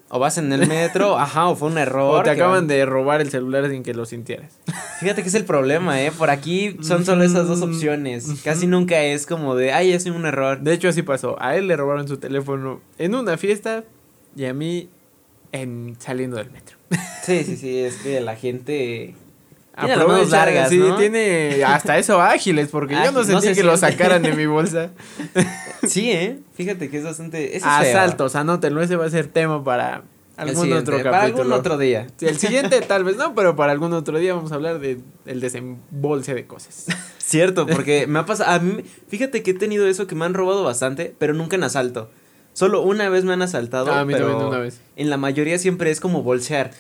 o 0.09 0.19
vas 0.19 0.37
en 0.37 0.51
el 0.51 0.67
metro, 0.67 1.17
ajá, 1.19 1.47
o 1.49 1.55
fue 1.55 1.69
un 1.69 1.77
error. 1.77 2.19
o 2.19 2.23
te 2.23 2.29
acaban 2.31 2.67
de 2.67 2.85
robar 2.85 3.21
el 3.21 3.29
celular 3.29 3.69
sin 3.69 3.83
que 3.83 3.93
lo 3.93 4.05
sintieras. 4.05 4.59
Fíjate 4.99 5.21
que 5.21 5.29
es 5.29 5.35
el 5.35 5.45
problema, 5.45 6.01
¿eh? 6.01 6.11
Por 6.11 6.29
aquí 6.29 6.77
son 6.81 7.05
solo 7.05 7.23
esas 7.23 7.47
dos 7.47 7.59
Mm, 7.59 7.63
opciones. 7.63 8.27
Casi 8.43 8.67
nunca 8.67 9.01
es 9.01 9.25
como 9.25 9.55
de, 9.55 9.71
ay, 9.71 9.91
es 9.93 10.05
un 10.07 10.25
error. 10.25 10.59
De 10.61 10.73
hecho, 10.73 10.89
así 10.89 11.01
pasó. 11.03 11.41
A 11.41 11.55
él 11.55 11.67
le 11.67 11.77
robaron 11.77 12.07
su 12.07 12.17
teléfono 12.17 12.81
en 12.97 13.15
una 13.15 13.37
fiesta 13.37 13.83
y 14.35 14.45
a 14.45 14.53
mí 14.53 14.89
en 15.51 15.95
saliendo 15.99 16.37
del 16.37 16.51
metro. 16.51 16.77
Sí, 17.23 17.43
sí, 17.43 17.55
sí, 17.57 17.77
es 17.79 17.95
que 17.97 18.19
la 18.21 18.35
gente... 18.35 19.15
Tiene 19.79 19.95
las 19.95 20.07
manos 20.07 20.29
largas, 20.29 20.69
sí, 20.69 20.77
¿no? 20.77 20.95
tiene 20.97 21.63
hasta 21.63 21.97
eso 21.97 22.21
ágiles, 22.21 22.69
porque 22.69 22.95
yo 22.95 23.11
no 23.11 23.23
sentí 23.23 23.47
se 23.47 23.55
que 23.55 23.63
lo 23.63 23.77
sacaran 23.77 24.21
de 24.21 24.33
mi 24.33 24.45
bolsa. 24.45 24.91
Sí, 25.87 26.11
¿eh? 26.11 26.39
Fíjate 26.55 26.89
que 26.89 26.97
es 26.97 27.05
bastante... 27.05 27.55
Eso 27.55 27.65
es 27.65 27.87
feo. 27.87 27.97
Asaltos, 27.97 28.35
anótenlo, 28.35 28.81
ese 28.81 28.97
va 28.97 29.05
a 29.05 29.09
ser 29.09 29.27
tema 29.27 29.63
para 29.63 30.03
Algún 30.39 30.71
otro 30.71 30.97
para 30.97 31.11
capítulo. 31.11 31.43
algún 31.43 31.59
otro 31.59 31.77
día. 31.77 32.07
Sí, 32.15 32.25
el 32.25 32.37
siguiente 32.37 32.79
tal 32.81 33.03
vez 33.03 33.17
no, 33.17 33.35
pero 33.35 33.55
para 33.55 33.73
algún 33.73 33.91
otro 33.91 34.17
día 34.17 34.33
vamos 34.33 34.51
a 34.51 34.55
hablar 34.55 34.79
de 34.79 34.99
el 35.25 35.41
desembolse 35.41 36.33
de 36.33 36.47
cosas. 36.47 36.85
Cierto, 37.17 37.67
porque 37.67 38.07
me 38.07 38.19
ha 38.19 38.25
pasado. 38.25 38.51
A 38.51 38.59
mí, 38.59 38.83
fíjate 39.09 39.43
que 39.43 39.51
he 39.51 39.53
tenido 39.53 39.85
eso 39.87 40.07
que 40.07 40.15
me 40.15 40.23
han 40.25 40.33
robado 40.33 40.63
bastante, 40.63 41.13
pero 41.17 41.33
nunca 41.33 41.57
en 41.57 41.63
asalto. 41.63 42.09
Solo 42.53 42.81
una 42.81 43.09
vez 43.09 43.25
me 43.25 43.33
han 43.33 43.41
asaltado. 43.41 43.91
Ah, 43.91 43.99
a 43.99 44.05
mí 44.05 44.13
pero 44.13 44.29
también 44.29 44.47
una 44.47 44.59
vez. 44.59 44.79
En 44.95 45.09
la 45.09 45.17
mayoría 45.17 45.57
siempre 45.59 45.91
es 45.91 45.99
como 45.99 46.23
bolsear. 46.23 46.71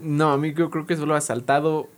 No, 0.00 0.32
a 0.32 0.36
mí 0.38 0.52
yo 0.54 0.70
creo 0.70 0.86
que 0.86 0.96
solo 0.96 1.14
asaltado 1.14 1.88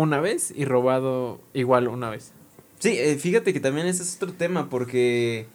una 0.00 0.20
vez 0.20 0.52
y 0.54 0.64
robado 0.64 1.40
igual 1.54 1.88
una 1.88 2.08
vez. 2.08 2.32
Sí, 2.78 2.96
eh, 2.96 3.16
fíjate 3.16 3.52
que 3.52 3.58
también 3.58 3.88
ese 3.88 4.04
es 4.04 4.14
otro 4.16 4.32
tema, 4.32 4.68
porque 4.70 5.46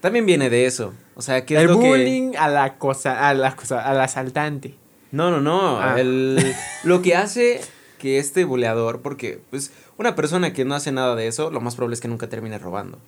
también 0.00 0.26
viene 0.26 0.50
de 0.50 0.66
eso. 0.66 0.92
O 1.14 1.22
sea, 1.22 1.46
que 1.46 1.54
es 1.54 1.60
el 1.62 1.68
que- 1.68 1.74
bullying 1.74 2.32
a 2.36 2.48
la 2.48 2.76
cosa, 2.78 3.28
a 3.28 3.34
la 3.34 3.54
cosa, 3.54 3.88
al 3.88 4.00
asaltante. 4.00 4.74
No, 5.12 5.30
no, 5.30 5.40
no. 5.40 5.80
Ah. 5.80 6.00
El, 6.00 6.54
lo 6.84 7.02
que 7.02 7.14
hace 7.14 7.60
que 7.98 8.18
este 8.18 8.44
buleador, 8.44 9.00
porque 9.00 9.40
pues 9.50 9.70
una 9.96 10.16
persona 10.16 10.52
que 10.52 10.64
no 10.64 10.74
hace 10.74 10.90
nada 10.90 11.14
de 11.14 11.28
eso, 11.28 11.52
lo 11.52 11.60
más 11.60 11.76
probable 11.76 11.94
es 11.94 12.00
que 12.00 12.08
nunca 12.08 12.28
termine 12.28 12.58
robando. 12.58 12.98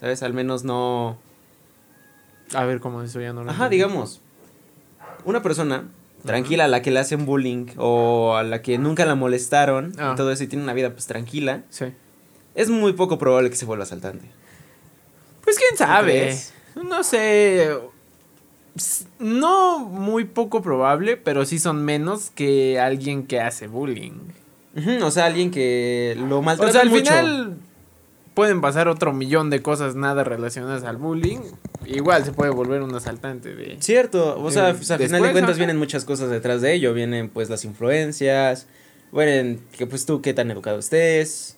¿Sabes? 0.00 0.22
Al 0.22 0.34
menos 0.34 0.62
no... 0.64 1.16
A 2.54 2.64
ver 2.64 2.80
cómo 2.80 3.00
eso 3.02 3.20
ya 3.22 3.32
no 3.32 3.42
lo 3.42 3.50
Ajá, 3.50 3.64
entendí. 3.64 3.76
digamos. 3.76 4.20
Una 5.24 5.40
persona 5.42 5.88
tranquila 6.26 6.64
a 6.64 6.68
la 6.68 6.82
que 6.82 6.90
le 6.90 7.00
hacen 7.00 7.24
bullying 7.26 7.66
o 7.78 8.34
a 8.36 8.42
la 8.42 8.60
que 8.62 8.76
nunca 8.78 9.04
la 9.06 9.14
molestaron 9.14 9.92
Ah. 9.98 10.10
y 10.12 10.16
todo 10.16 10.30
eso 10.32 10.44
y 10.44 10.46
tiene 10.48 10.62
una 10.64 10.74
vida 10.74 10.90
pues 10.90 11.06
tranquila, 11.06 11.62
Sí. 11.70 11.86
es 12.54 12.68
muy 12.70 12.92
poco 12.92 13.18
probable 13.18 13.48
que 13.50 13.56
se 13.56 13.64
vuelva 13.64 13.84
asaltante. 13.84 14.26
Pues 15.42 15.56
quién 15.58 15.76
sabe. 15.78 16.36
No 16.74 17.02
sé. 17.02 17.70
No 19.18 19.78
muy 19.78 20.24
poco 20.24 20.60
probable, 20.60 21.16
pero 21.16 21.46
sí 21.46 21.58
son 21.58 21.84
menos 21.84 22.30
que 22.30 22.78
alguien 22.78 23.26
que 23.26 23.40
hace 23.40 23.66
bullying. 23.68 24.12
O 25.02 25.10
sea, 25.10 25.24
alguien 25.24 25.50
que 25.50 26.14
lo 26.18 26.40
O 26.40 26.42
maltrata 26.42 26.72
sea, 26.72 26.82
al 26.82 26.90
mucho. 26.90 27.04
final 27.04 27.56
pueden 28.36 28.60
pasar 28.60 28.86
otro 28.86 29.14
millón 29.14 29.48
de 29.48 29.62
cosas 29.62 29.94
nada 29.94 30.22
relacionadas 30.22 30.84
al 30.84 30.98
bullying. 30.98 31.38
Igual 31.86 32.22
se 32.22 32.32
puede 32.32 32.50
volver 32.50 32.82
un 32.82 32.94
asaltante 32.94 33.54
de... 33.54 33.78
Cierto, 33.80 34.38
o 34.38 34.50
sea, 34.50 34.68
Eh, 34.68 34.72
al 34.72 34.98
final 35.00 35.22
de 35.22 35.32
cuentas 35.32 35.56
vienen 35.56 35.78
muchas 35.78 36.04
cosas 36.04 36.28
detrás 36.28 36.60
de 36.60 36.74
ello, 36.74 36.92
vienen 36.92 37.30
pues 37.30 37.48
las 37.48 37.64
influencias, 37.64 38.66
vienen 39.10 39.62
que 39.72 39.86
pues 39.86 40.04
tú 40.04 40.20
qué 40.20 40.34
tan 40.34 40.50
educado 40.50 40.78
estés, 40.78 41.56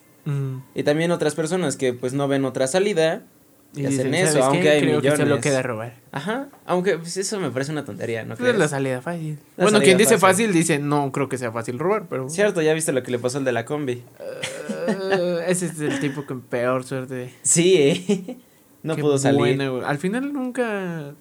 y 0.75 0.83
también 0.85 1.11
otras 1.11 1.35
personas 1.35 1.77
que 1.77 1.95
pues 1.95 2.12
no 2.12 2.29
ven 2.29 2.45
otra 2.45 2.69
salida 2.69 3.25
y, 3.74 3.85
hacen 3.85 3.90
dicen, 4.11 4.14
eso, 4.14 4.33
"¿Sabes 4.33 4.44
aunque 4.46 4.62
qué? 4.62 4.70
hay 4.70 4.81
Creo 4.81 5.00
que 5.02 5.11
se 5.11 5.16
lo 5.18 5.24
millones. 5.24 5.42
queda 5.42 5.62
robar. 5.62 5.94
Ajá, 6.11 6.48
aunque 6.66 6.98
pues 6.98 7.16
eso 7.16 7.38
me 7.38 7.50
parece 7.50 7.70
una 7.72 7.85
tontería, 7.85 8.24
¿no 8.24 8.35
es 8.35 8.40
la 8.40 8.66
salida 8.68 9.00
fácil. 9.02 9.38
La 9.57 9.64
bueno, 9.64 9.78
salida 9.78 9.85
quien 9.85 9.98
dice 9.98 10.18
fácil. 10.18 10.46
fácil 10.48 10.52
dice 10.52 10.78
no 10.78 11.12
creo 11.12 11.28
que 11.28 11.37
sea 11.38 11.52
fácil 11.52 11.78
robar, 11.78 12.07
pero... 12.09 12.28
Cierto, 12.28 12.62
ya 12.62 12.72
viste 12.72 12.92
lo 12.92 13.02
que 13.02 13.11
le 13.11 13.18
pasó 13.18 13.38
al 13.38 13.44
de 13.44 13.52
la 13.52 13.64
combi. 13.64 14.02
Eh, 14.20 15.44
ese 15.48 15.66
es 15.66 15.78
el 15.81 16.00
tipo 16.00 16.24
con 16.26 16.40
peor 16.40 16.85
suerte. 16.85 17.33
Sí, 17.42 17.74
¿eh? 17.76 18.37
No 18.83 18.94
Qué 18.94 19.02
pudo 19.02 19.18
salir. 19.18 19.38
buena, 19.38 19.68
güey. 19.70 19.83
Al 19.85 19.98
final 19.98 20.33
nunca 20.33 21.14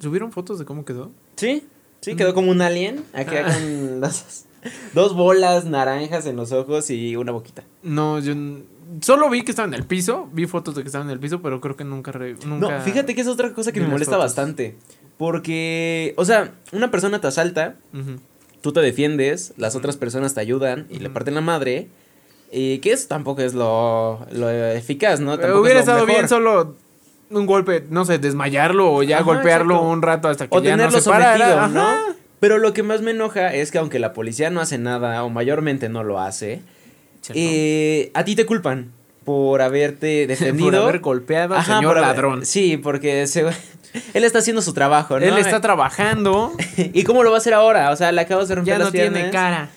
subieron 0.00 0.32
fotos 0.32 0.58
de 0.58 0.64
cómo 0.64 0.84
quedó. 0.86 1.12
Sí, 1.36 1.62
sí, 2.00 2.16
quedó 2.16 2.32
como 2.32 2.50
un 2.50 2.62
alien, 2.62 3.04
acá 3.12 3.44
Ah. 3.46 3.52
con 3.54 4.00
las 4.00 4.46
dos 4.94 5.14
bolas 5.14 5.66
naranjas 5.66 6.24
en 6.26 6.36
los 6.36 6.50
ojos 6.52 6.88
y 6.90 7.14
una 7.16 7.30
boquita. 7.30 7.62
No, 7.82 8.18
yo 8.20 8.34
solo 9.00 9.28
vi 9.30 9.42
que 9.42 9.50
estaba 9.52 9.68
en 9.68 9.74
el 9.74 9.84
piso, 9.84 10.28
vi 10.32 10.46
fotos 10.46 10.74
de 10.74 10.82
que 10.82 10.88
estaba 10.88 11.04
en 11.04 11.10
el 11.10 11.18
piso, 11.18 11.40
pero 11.42 11.60
creo 11.60 11.76
que 11.76 11.84
nunca 11.84 12.12
re- 12.12 12.36
nunca 12.46 12.68
No, 12.78 12.80
fíjate 12.82 13.14
que 13.14 13.20
es 13.20 13.28
otra 13.28 13.52
cosa 13.52 13.72
que 13.72 13.80
me 13.80 13.88
molesta 13.88 14.12
fotos. 14.16 14.24
bastante. 14.26 14.76
Porque, 15.16 16.14
o 16.16 16.24
sea, 16.24 16.52
una 16.72 16.90
persona 16.90 17.20
te 17.20 17.26
asalta, 17.26 17.76
tú 18.60 18.72
te 18.72 18.80
defiendes, 18.80 19.54
las 19.56 19.74
otras 19.74 19.96
personas 19.96 20.34
te 20.34 20.40
ayudan 20.40 20.86
y 20.90 20.98
le 20.98 21.10
parten 21.10 21.34
la 21.34 21.40
madre. 21.40 21.88
Y 22.52 22.78
que 22.78 22.92
eso 22.92 23.08
tampoco 23.08 23.40
es 23.42 23.52
lo, 23.54 24.24
lo 24.30 24.48
eficaz, 24.50 25.18
¿no? 25.20 25.38
Tampoco 25.38 25.62
hubiera 25.62 25.80
es 25.80 25.86
lo 25.86 25.92
estado 25.92 26.06
mejor. 26.06 26.20
bien 26.20 26.28
solo 26.28 26.76
un 27.30 27.46
golpe, 27.46 27.84
no 27.90 28.04
sé, 28.04 28.18
desmayarlo 28.18 28.92
o 28.92 29.02
ya 29.02 29.16
Ajá, 29.16 29.24
golpearlo 29.24 29.74
exacto. 29.74 29.90
un 29.90 30.02
rato 30.02 30.28
hasta 30.28 30.46
que 30.46 30.56
O 30.56 30.62
ya 30.62 30.76
no 30.76 30.82
tenerlo 30.84 31.00
se 31.00 31.10
parara. 31.10 31.54
sometido. 31.62 31.82
¿no? 31.82 31.94
Pero 32.38 32.58
lo 32.58 32.72
que 32.72 32.82
más 32.84 33.00
me 33.02 33.10
enoja 33.10 33.52
es 33.54 33.72
que 33.72 33.78
aunque 33.78 33.98
la 33.98 34.12
policía 34.12 34.50
no 34.50 34.60
hace 34.60 34.78
nada, 34.78 35.24
o 35.24 35.30
mayormente 35.30 35.88
no 35.88 36.04
lo 36.04 36.20
hace. 36.20 36.62
Eh, 37.34 38.10
a 38.14 38.24
ti 38.24 38.34
te 38.36 38.44
culpan 38.46 38.92
por 39.24 39.62
haberte 39.62 40.26
defendido. 40.28 40.70
Por 40.70 40.74
haber 40.76 41.00
golpeado 41.00 41.54
al 41.54 41.60
Ajá, 41.60 41.76
señor 41.76 41.94
por 41.94 41.98
haber- 42.04 42.08
ladrón. 42.16 42.44
Sí, 42.46 42.76
porque 42.76 43.26
se- 43.26 43.40
él 44.14 44.24
está 44.24 44.40
haciendo 44.40 44.60
su 44.62 44.74
trabajo, 44.74 45.18
¿no? 45.18 45.24
Él 45.26 45.38
está 45.38 45.60
trabajando, 45.60 46.52
¿Y 46.76 47.04
cómo 47.04 47.22
lo 47.22 47.30
va 47.30 47.36
a 47.36 47.40
hacer 47.40 47.54
ahora? 47.54 47.90
O 47.90 47.96
sea, 47.96 48.12
le 48.12 48.20
acabas 48.20 48.48
de 48.48 48.56
romper 48.56 48.74
ya 48.74 48.78
las 48.78 48.88
no 48.88 48.92
tiene 48.92 49.10
piernas. 49.10 49.30
cara. 49.32 49.70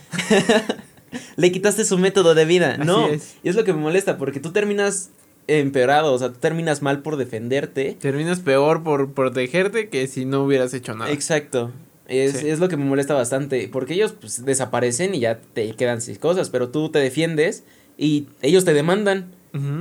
Le 1.38 1.52
quitaste 1.52 1.86
su 1.86 1.98
método 1.98 2.36
de 2.36 2.46
vida. 2.46 2.72
Así 2.74 2.86
no. 2.86 3.08
es. 3.08 3.36
Y 3.44 3.50
es 3.50 3.56
lo 3.56 3.64
que 3.64 3.74
me 3.74 3.80
molesta, 3.80 4.18
porque 4.18 4.40
tú 4.40 4.52
terminas 4.52 5.10
empeorado, 5.48 6.14
o 6.14 6.18
sea, 6.20 6.30
tú 6.34 6.40
terminas 6.40 6.82
mal 6.82 7.02
por 7.02 7.16
defenderte. 7.16 7.96
Terminas 8.02 8.42
peor 8.42 8.84
por 8.84 9.14
protegerte 9.14 9.88
que 9.90 10.08
si 10.08 10.26
no 10.26 10.44
hubieras 10.44 10.74
hecho 10.74 10.94
nada. 10.96 11.10
Exacto. 11.12 11.72
Es, 12.08 12.38
Sí. 12.40 12.50
es 12.50 12.60
lo 12.60 12.70
que 12.70 12.78
me 12.78 12.86
molesta 12.86 13.14
bastante, 13.14 13.68
porque 13.72 13.94
ellos 13.94 14.14
pues, 14.20 14.46
desaparecen 14.46 15.14
y 15.16 15.20
ya 15.20 15.40
te 15.54 15.74
quedan 15.74 16.02
sin 16.02 16.16
cosas, 16.16 16.50
pero 16.50 16.70
tú 16.70 16.90
te 16.90 17.00
defiendes 17.00 17.64
y 17.98 18.28
ellos 18.42 18.64
te 18.66 18.74
demandan 18.74 19.34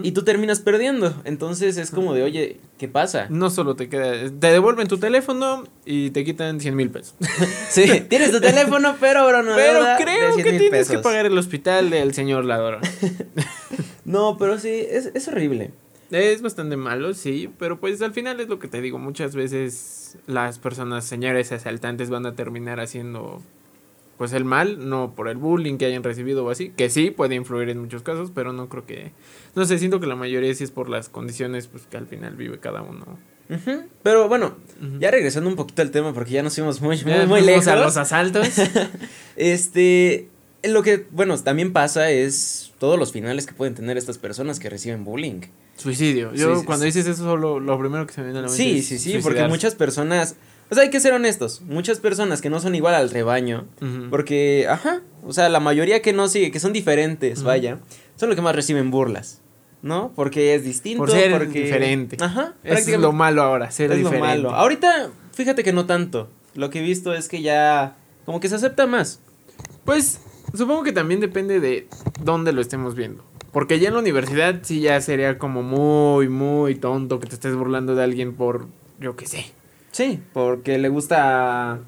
y 0.02 0.12
tú 0.12 0.22
terminas 0.24 0.60
perdiendo. 0.60 1.14
Entonces 1.24 1.76
es 1.76 1.90
como 1.90 2.14
de, 2.14 2.22
oye, 2.22 2.56
¿qué 2.78 2.88
pasa? 2.88 3.26
No 3.28 3.50
solo 3.50 3.76
te 3.76 3.90
queda, 3.90 4.12
te 4.30 4.46
devuelven 4.46 4.88
tu 4.88 4.96
teléfono 4.96 5.64
y 5.84 6.08
te 6.10 6.24
quitan 6.24 6.60
100 6.60 6.74
mil 6.74 6.88
pesos. 6.88 7.14
Sí, 7.68 7.84
tienes 8.08 8.30
tu 8.32 8.40
teléfono, 8.40 8.96
pero 8.98 9.20
ahora 9.20 9.42
no 9.42 9.54
Pero 9.54 9.84
de 9.84 9.96
creo 10.02 10.32
100 10.32 10.44
que 10.46 10.58
tienes 10.58 10.88
que 10.88 10.98
pagar 11.00 11.26
el 11.26 11.36
hospital 11.36 11.90
del 11.90 12.14
señor 12.14 12.46
ladrón. 12.46 12.80
No, 14.06 14.38
pero 14.38 14.58
sí, 14.58 14.70
es, 14.88 15.10
es 15.14 15.26
horrible. 15.28 15.72
Es 16.10 16.42
bastante 16.42 16.76
malo, 16.76 17.14
sí, 17.14 17.50
pero 17.58 17.80
pues 17.80 18.00
al 18.02 18.12
final 18.12 18.40
es 18.40 18.48
lo 18.48 18.58
que 18.58 18.68
te 18.68 18.80
digo, 18.80 18.98
muchas 18.98 19.34
veces 19.34 20.18
las 20.26 20.58
personas, 20.58 21.04
señores 21.04 21.52
asaltantes, 21.52 22.10
van 22.10 22.26
a 22.26 22.34
terminar 22.34 22.80
haciendo 22.80 23.42
pues 24.16 24.32
el 24.32 24.44
mal, 24.44 24.88
no 24.88 25.14
por 25.14 25.28
el 25.28 25.36
bullying 25.36 25.76
que 25.76 25.86
hayan 25.86 26.02
recibido 26.02 26.44
o 26.44 26.50
así, 26.50 26.70
que 26.70 26.88
sí 26.88 27.10
puede 27.10 27.34
influir 27.34 27.68
en 27.68 27.78
muchos 27.78 28.02
casos, 28.02 28.30
pero 28.34 28.52
no 28.52 28.68
creo 28.68 28.86
que, 28.86 29.12
no 29.54 29.64
sé, 29.64 29.78
siento 29.78 30.00
que 30.00 30.06
la 30.06 30.16
mayoría 30.16 30.54
sí 30.54 30.64
es 30.64 30.70
por 30.70 30.88
las 30.88 31.08
condiciones 31.08 31.66
pues 31.66 31.86
que 31.86 31.96
al 31.96 32.06
final 32.06 32.36
vive 32.36 32.58
cada 32.58 32.82
uno. 32.82 33.18
Pero 34.02 34.28
bueno, 34.28 34.56
ya 34.98 35.10
regresando 35.10 35.48
un 35.48 35.56
poquito 35.56 35.82
al 35.82 35.90
tema, 35.90 36.12
porque 36.12 36.32
ya 36.32 36.42
nos 36.42 36.54
fuimos 36.54 36.80
muy, 36.80 36.96
muy, 37.04 37.12
muy 37.12 37.26
fuimos 37.26 37.44
lejos. 37.44 37.66
a 37.68 37.76
los 37.76 37.96
asaltos. 37.96 38.48
Este, 39.36 40.30
lo 40.62 40.82
que, 40.82 41.06
bueno, 41.10 41.38
también 41.38 41.74
pasa 41.74 42.10
es 42.10 42.72
todos 42.78 42.98
los 42.98 43.12
finales 43.12 43.46
que 43.46 43.52
pueden 43.52 43.74
tener 43.74 43.98
estas 43.98 44.16
personas 44.16 44.58
que 44.58 44.70
reciben 44.70 45.04
bullying. 45.04 45.42
Suicidio. 45.76 46.32
Yo 46.34 46.56
Sí, 46.60 46.64
cuando 46.64 46.82
sí. 46.82 46.86
dices 46.86 47.06
eso, 47.06 47.24
solo 47.24 47.60
lo 47.60 47.78
primero 47.78 48.06
que 48.06 48.12
se 48.14 48.20
me 48.22 48.28
viene 48.28 48.38
a 48.40 48.42
la 48.42 48.48
mente 48.48 48.62
Sí, 48.62 48.78
es 48.78 48.86
sí, 48.88 48.98
sí, 48.98 49.18
porque 49.22 49.46
muchas 49.46 49.74
personas, 49.74 50.36
o 50.70 50.74
sea, 50.74 50.84
hay 50.84 50.90
que 50.90 51.00
ser 51.00 51.12
honestos, 51.12 51.60
muchas 51.62 52.00
personas 52.00 52.40
que 52.40 52.50
no 52.50 52.60
son 52.60 52.74
igual 52.74 52.94
al 52.94 53.10
rebaño, 53.10 53.66
porque, 54.10 54.66
ajá, 54.68 55.02
o 55.24 55.32
sea, 55.32 55.48
la 55.48 55.60
mayoría 55.60 56.00
que 56.02 56.12
no 56.12 56.28
sigue, 56.28 56.50
que 56.50 56.60
son 56.60 56.72
diferentes, 56.72 57.42
vaya, 57.42 57.78
son 58.16 58.28
los 58.30 58.36
que 58.36 58.42
más 58.42 58.56
reciben 58.56 58.90
burlas, 58.90 59.42
¿no? 59.82 60.12
Porque 60.16 60.54
es 60.54 60.64
distinto, 60.64 60.98
Por 61.04 61.10
ser 61.10 61.32
porque... 61.32 61.64
diferente. 61.64 62.16
Ajá, 62.20 62.54
Eso 62.64 62.90
es 62.92 62.98
lo 62.98 63.12
malo 63.12 63.42
ahora, 63.42 63.70
ser 63.70 63.92
es 63.92 64.00
lo 64.00 64.12
malo. 64.12 64.50
Ahorita, 64.54 65.10
fíjate 65.32 65.62
que 65.62 65.72
no 65.74 65.84
tanto, 65.86 66.30
lo 66.54 66.70
que 66.70 66.78
he 66.78 66.82
visto 66.82 67.12
es 67.14 67.28
que 67.28 67.42
ya, 67.42 67.96
como 68.24 68.40
que 68.40 68.48
se 68.48 68.54
acepta 68.54 68.86
más. 68.86 69.20
Pues 69.84 70.20
supongo 70.54 70.82
que 70.82 70.92
también 70.92 71.20
depende 71.20 71.60
de 71.60 71.86
dónde 72.24 72.52
lo 72.52 72.60
estemos 72.62 72.94
viendo. 72.94 73.24
Porque 73.56 73.78
ya 73.78 73.88
en 73.88 73.94
la 73.94 74.00
universidad 74.00 74.58
sí 74.64 74.80
ya 74.82 75.00
sería 75.00 75.38
como 75.38 75.62
muy, 75.62 76.28
muy 76.28 76.74
tonto 76.74 77.18
que 77.20 77.26
te 77.26 77.36
estés 77.36 77.56
burlando 77.56 77.94
de 77.94 78.04
alguien 78.04 78.34
por, 78.34 78.66
yo 79.00 79.16
qué 79.16 79.24
sé. 79.24 79.46
Sí, 79.92 80.20
porque 80.34 80.76
le 80.76 80.90
gusta 80.90 81.78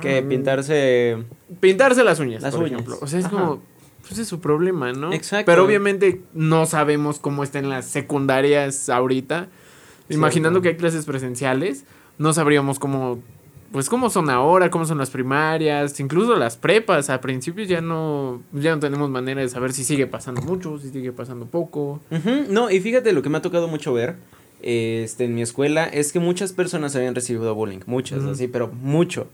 que 0.00 0.22
Mm, 0.22 0.28
pintarse... 0.30 1.18
Pintarse 1.60 2.04
las 2.04 2.20
uñas, 2.20 2.40
Las 2.42 2.54
por 2.54 2.62
uñas. 2.64 2.72
ejemplo. 2.80 2.96
O 3.02 3.06
sea, 3.06 3.18
es 3.18 3.26
Ajá. 3.26 3.36
como, 3.36 3.62
pues 4.08 4.18
es 4.18 4.26
su 4.28 4.40
problema, 4.40 4.94
¿no? 4.94 5.12
Exacto. 5.12 5.44
Pero 5.44 5.66
obviamente 5.66 6.22
no 6.32 6.64
sabemos 6.64 7.18
cómo 7.18 7.44
está 7.44 7.58
en 7.58 7.68
las 7.68 7.84
secundarias 7.84 8.88
ahorita. 8.88 9.48
Imaginando 10.08 10.62
que 10.62 10.68
hay 10.70 10.76
clases 10.76 11.04
presenciales, 11.04 11.84
no 12.16 12.32
sabríamos 12.32 12.78
cómo, 12.78 13.18
pues 13.74 13.88
cómo 13.88 14.08
son 14.08 14.30
ahora, 14.30 14.70
cómo 14.70 14.84
son 14.84 14.98
las 14.98 15.10
primarias, 15.10 15.98
incluso 15.98 16.36
las 16.36 16.56
prepas. 16.56 17.10
A 17.10 17.20
principios 17.20 17.66
ya 17.66 17.80
no, 17.80 18.40
ya 18.52 18.72
no 18.72 18.78
tenemos 18.78 19.10
manera 19.10 19.40
de 19.40 19.48
saber 19.48 19.72
si 19.72 19.82
sigue 19.82 20.06
pasando 20.06 20.42
mucho, 20.42 20.78
si 20.78 20.90
sigue 20.90 21.10
pasando 21.10 21.46
poco. 21.46 22.00
No, 22.48 22.70
y 22.70 22.78
fíjate 22.78 23.12
lo 23.12 23.20
que 23.20 23.30
me 23.30 23.38
ha 23.38 23.42
tocado 23.42 23.66
mucho 23.66 23.92
ver 23.92 24.14
este, 24.62 25.24
en 25.24 25.34
mi 25.34 25.42
escuela 25.42 25.86
es 25.86 26.12
que 26.12 26.20
muchas 26.20 26.52
personas 26.52 26.94
habían 26.94 27.16
recibido 27.16 27.52
bullying, 27.52 27.80
muchas, 27.86 28.22
así, 28.22 28.46
pero 28.46 28.68
mucho. 28.68 29.26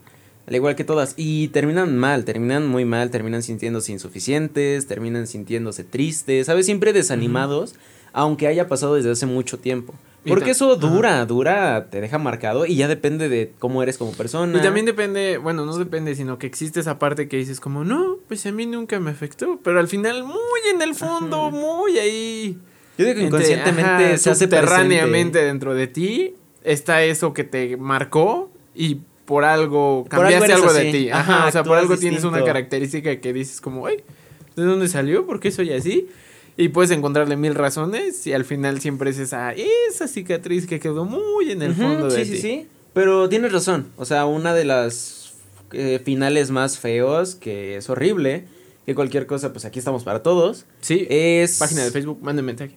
Al 0.47 0.57
igual 0.57 0.75
que 0.75 0.85
todas. 0.85 1.13
Y 1.19 1.49
terminan 1.49 1.99
mal, 1.99 2.25
terminan 2.25 2.67
muy 2.67 2.87
mal, 2.87 3.11
terminan 3.11 3.43
sintiéndose 3.43 3.93
insuficientes, 3.93 4.87
terminan 4.87 5.27
sintiéndose 5.27 5.85
tristes, 5.85 6.47
¿sabes? 6.47 6.65
Siempre 6.65 6.95
desanimados, 6.95 7.75
aunque 8.15 8.47
haya 8.47 8.69
pasado 8.69 8.95
desde 8.95 9.11
hace 9.11 9.27
mucho 9.27 9.59
tiempo. 9.59 9.93
Porque 10.27 10.51
eso 10.51 10.77
dura, 10.77 11.25
dura, 11.25 11.87
te 11.91 12.01
deja 12.01 12.19
marcado 12.19 12.67
y 12.67 12.77
ya 12.77 12.89
depende 12.89 13.29
de 13.29 13.53
cómo 13.59 13.83
eres 13.83 13.97
como 13.97 14.13
persona. 14.13 14.59
Y 14.59 14.61
también 14.61 14.85
depende, 14.85 15.39
bueno, 15.39 15.65
no 15.65 15.77
depende, 15.79 16.15
sino 16.15 16.39
que 16.39 16.47
existe 16.47 16.81
esa 16.81 16.99
parte 16.99 17.27
que 17.29 17.39
dices 17.39 17.59
como, 17.59 17.85
no, 17.85 18.17
pues 18.29 18.45
a 18.45 18.53
mí 18.53 18.67
nunca 18.67 19.01
me 19.01 19.11
afectó, 19.11 19.59
pero 19.65 19.81
al 19.81 19.89
final 19.89 20.25
muy 20.25 20.37
en 20.75 20.83
el 20.83 20.95
fondo, 20.95 21.51
muy 21.51 21.99
ahí. 21.99 22.59
Yo 22.99 23.07
digo 23.07 23.19
que 23.19 23.27
inconscientemente 23.27 24.19
se 24.19 24.31
hace 24.31 24.45
subterráneamente 24.45 25.43
dentro 25.43 25.75
de 25.75 25.87
ti 25.87 26.35
está 26.65 27.03
eso 27.03 27.33
que 27.33 27.45
te 27.45 27.77
marcó 27.77 28.51
y 28.75 29.01
por 29.25 29.45
algo 29.45 30.07
cambiaste 30.09 30.53
algo, 30.53 30.73
de 30.73 30.93
ti. 30.93 31.11
Ajá, 31.11 31.47
o 31.47 31.53
sea, 31.53 31.65
por 31.65 31.79
algo 31.79 31.97
tienes 31.97 32.25
una 32.25 32.45
característica 32.45 33.21
que 33.21 33.33
dices 33.33 33.61
como, 33.61 33.87
ay, 33.87 33.99
¿de 34.57 34.65
dónde 34.65 34.89
salió? 34.89 35.27
¿Por 35.27 35.41
qué 35.41 35.51
soy 35.51 35.73
así? 35.73 36.09
Y 36.57 36.69
puedes 36.69 36.91
encontrarle 36.91 37.37
mil 37.37 37.55
razones 37.55 38.27
y 38.27 38.33
al 38.33 38.45
final 38.45 38.81
siempre 38.81 39.11
es 39.11 39.19
esa, 39.19 39.53
esa 39.53 40.09
cicatriz 40.09 40.67
que 40.67 40.81
quedó 40.81 41.05
muy 41.05 41.51
en 41.51 41.63
el 41.63 41.75
fondo 41.75 42.09
de 42.09 42.25
ti. 42.25 42.25
Sí, 42.25 42.37
sí, 42.37 42.43
sí. 42.43 42.69
Pero 42.93 43.29
tienes 43.29 43.53
razón. 43.53 43.87
O 43.97 44.05
sea, 44.05 44.27
una 44.27 44.55
de 44.55 44.65
las 44.65 45.35
eh, 45.73 46.01
finales 46.05 46.51
más 46.51 46.79
feos, 46.79 47.35
que 47.35 47.77
es 47.77 47.89
horrible, 47.89 48.45
que 48.85 48.95
cualquier 48.95 49.27
cosa, 49.27 49.53
pues 49.53 49.65
aquí 49.65 49.79
estamos 49.79 50.05
para 50.05 50.23
todos. 50.23 50.67
Sí. 50.81 51.07
Es. 51.09 51.59
Página 51.59 51.85
de 51.85 51.91
Facebook, 51.91 52.19
mándenme 52.23 52.53
mensaje. 52.53 52.77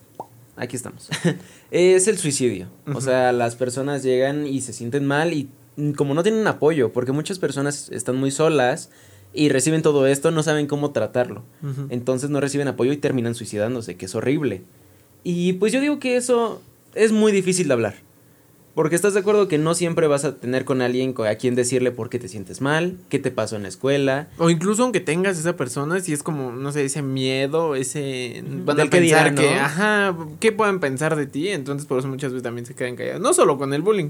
Aquí 0.56 0.76
estamos. 0.76 1.10
es 1.72 2.08
el 2.08 2.18
suicidio. 2.18 2.68
O 2.94 3.02
sea, 3.02 3.32
las 3.32 3.56
personas 3.56 4.04
llegan 4.04 4.46
y 4.46 4.62
se 4.62 4.74
sienten 4.74 5.06
mal 5.06 5.34
y 5.34 5.50
como 5.96 6.14
no 6.14 6.22
tienen 6.22 6.46
apoyo, 6.46 6.94
porque 6.94 7.12
muchas 7.12 7.40
personas 7.40 7.90
están 7.90 8.16
muy 8.16 8.30
solas 8.30 8.92
y 9.34 9.50
reciben 9.50 9.82
todo 9.82 10.06
esto, 10.08 10.32
no 10.32 10.44
saben 10.44 10.68
cómo 10.68 10.92
tratarlo. 10.92 11.44
Entonces 11.90 12.30
no 12.30 12.40
reciben 12.40 12.68
apoyo 12.68 12.92
y 12.92 12.98
terminan 12.98 13.36
suicidándose, 13.36 13.96
que 13.96 14.06
es 14.06 14.16
horrible. 14.16 14.62
Y 15.24 15.54
pues 15.54 15.74
yo 15.74 15.82
digo 15.82 16.00
que 16.00 16.18
eso 16.18 16.62
es 16.94 17.12
muy 17.12 17.32
difícil 17.32 17.68
de 17.68 17.74
hablar. 17.74 17.96
Porque 18.76 18.96
estás 18.96 19.14
de 19.14 19.20
acuerdo 19.20 19.48
que 19.48 19.60
no 19.60 19.76
siempre 19.76 20.08
vas 20.08 20.26
a 20.26 20.38
tener 20.38 20.66
con 20.66 20.82
alguien 20.82 21.14
a 21.28 21.36
quien 21.36 21.54
decirle 21.54 21.92
por 21.92 22.10
qué 22.10 22.18
te 22.18 22.28
sientes 22.28 22.60
mal, 22.60 22.98
qué 23.10 23.20
te 23.20 23.30
pasó 23.30 23.56
en 23.56 23.62
la 23.62 23.68
escuela. 23.68 24.30
O 24.40 24.50
incluso 24.50 24.82
aunque 24.82 25.00
tengas 25.00 25.38
esa 25.38 25.56
persona, 25.56 26.00
si 26.00 26.12
es 26.12 26.24
como, 26.24 26.52
no 26.52 26.72
sé, 26.72 26.84
ese 26.86 27.04
miedo, 27.04 27.76
ese... 27.76 28.44
Van 28.66 28.80
a 28.80 28.86
pensar 28.88 29.36
que, 29.36 29.50
ajá, 29.56 30.18
¿qué 30.40 30.52
pueden 30.52 30.80
pensar 30.80 31.16
de 31.16 31.28
ti? 31.28 31.50
Entonces 31.50 31.88
por 31.88 32.00
eso 32.00 32.08
muchas 32.08 32.32
veces 32.32 32.42
también 32.42 32.66
se 32.66 32.74
quedan 32.74 32.96
callados. 32.96 33.22
No 33.22 33.34
solo 33.34 33.60
con 33.60 33.76
el 33.76 33.84
bullying, 33.84 34.10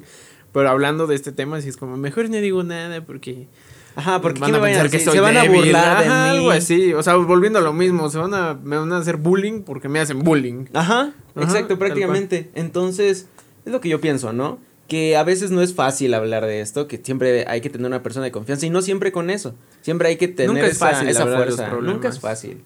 pero 0.54 0.70
hablando 0.70 1.08
de 1.08 1.16
este 1.16 1.34
tema, 1.34 1.60
si 1.60 1.68
es 1.68 1.76
como, 1.76 1.98
mejor 1.98 2.30
no 2.30 2.38
digo 2.38 2.64
nada 2.64 3.06
porque... 3.06 3.48
Ajá, 3.95 4.21
porque 4.21 4.39
van 4.39 4.56
a 4.56 4.62
pensar 4.62 4.89
que 4.89 4.99
se 4.99 5.19
van 5.19 5.38
a 5.38 5.43
burlar 5.45 6.03
de 6.03 6.06
mí. 6.06 6.12
Algo 6.12 6.51
así, 6.51 6.93
o 6.93 7.03
sea, 7.03 7.15
volviendo 7.15 7.60
a 7.60 7.62
lo 7.62 7.73
mismo, 7.73 8.10
se 8.10 8.17
van 8.17 8.34
a, 8.34 8.56
me 8.56 8.77
van 8.77 8.91
a 8.91 8.97
hacer 8.97 9.17
bullying 9.17 9.62
porque 9.62 9.89
me 9.89 9.99
hacen 9.99 10.19
bullying. 10.19 10.65
Ajá, 10.73 11.13
exacto, 11.36 11.77
prácticamente. 11.77 12.49
Entonces, 12.56 13.27
es 13.65 13.71
lo 13.71 13.82
que 13.82 13.89
yo 13.89 14.01
pienso, 14.01 14.34
¿no? 14.34 14.60
Que 14.88 15.15
a 15.15 15.23
veces 15.23 15.51
no 15.51 15.62
es 15.62 15.73
fácil 15.73 16.13
hablar 16.13 16.45
de 16.45 16.62
esto, 16.62 16.88
que 16.88 16.97
siempre 16.97 17.45
hay 17.47 17.62
que 17.62 17.69
tener 17.69 17.88
una 17.88 18.03
persona 18.03 18.25
de 18.25 18.32
confianza 18.32 18.65
y 18.65 18.69
no 18.69 18.82
siempre 18.82 19.12
con 19.12 19.29
eso. 19.29 19.56
Siempre 19.82 20.10
hay 20.10 20.17
que 20.17 20.27
tener 20.27 20.65
esa, 20.65 20.89
fácil 20.89 21.08
esa 21.08 21.25
fuerza. 21.25 21.69
Nunca 21.82 22.10
es 22.10 22.19
fácil. 22.19 22.62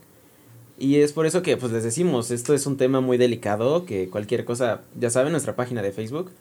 Y 0.79 0.97
es 0.97 1.11
por 1.11 1.25
eso 1.25 1.41
que 1.41 1.57
pues 1.57 1.71
les 1.71 1.83
decimos, 1.83 2.29
esto 2.29 2.53
es 2.53 2.67
un 2.67 2.77
tema 2.77 3.01
muy 3.01 3.17
delicado, 3.17 3.85
que 3.85 4.09
cualquier 4.09 4.45
cosa, 4.45 4.81
ya 4.99 5.09
saben, 5.09 5.31
nuestra 5.31 5.55
página 5.55 5.81
de 5.81 5.91
Facebook. 5.91 6.31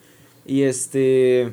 Y 0.45 0.63
este, 0.63 1.53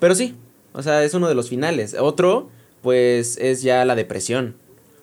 pero 0.00 0.14
sí, 0.14 0.34
o 0.72 0.82
sea, 0.82 1.04
es 1.04 1.14
uno 1.14 1.28
de 1.28 1.34
los 1.34 1.48
finales. 1.48 1.96
Otro, 1.98 2.50
pues, 2.86 3.36
es 3.38 3.62
ya 3.62 3.84
la 3.84 3.96
depresión. 3.96 4.54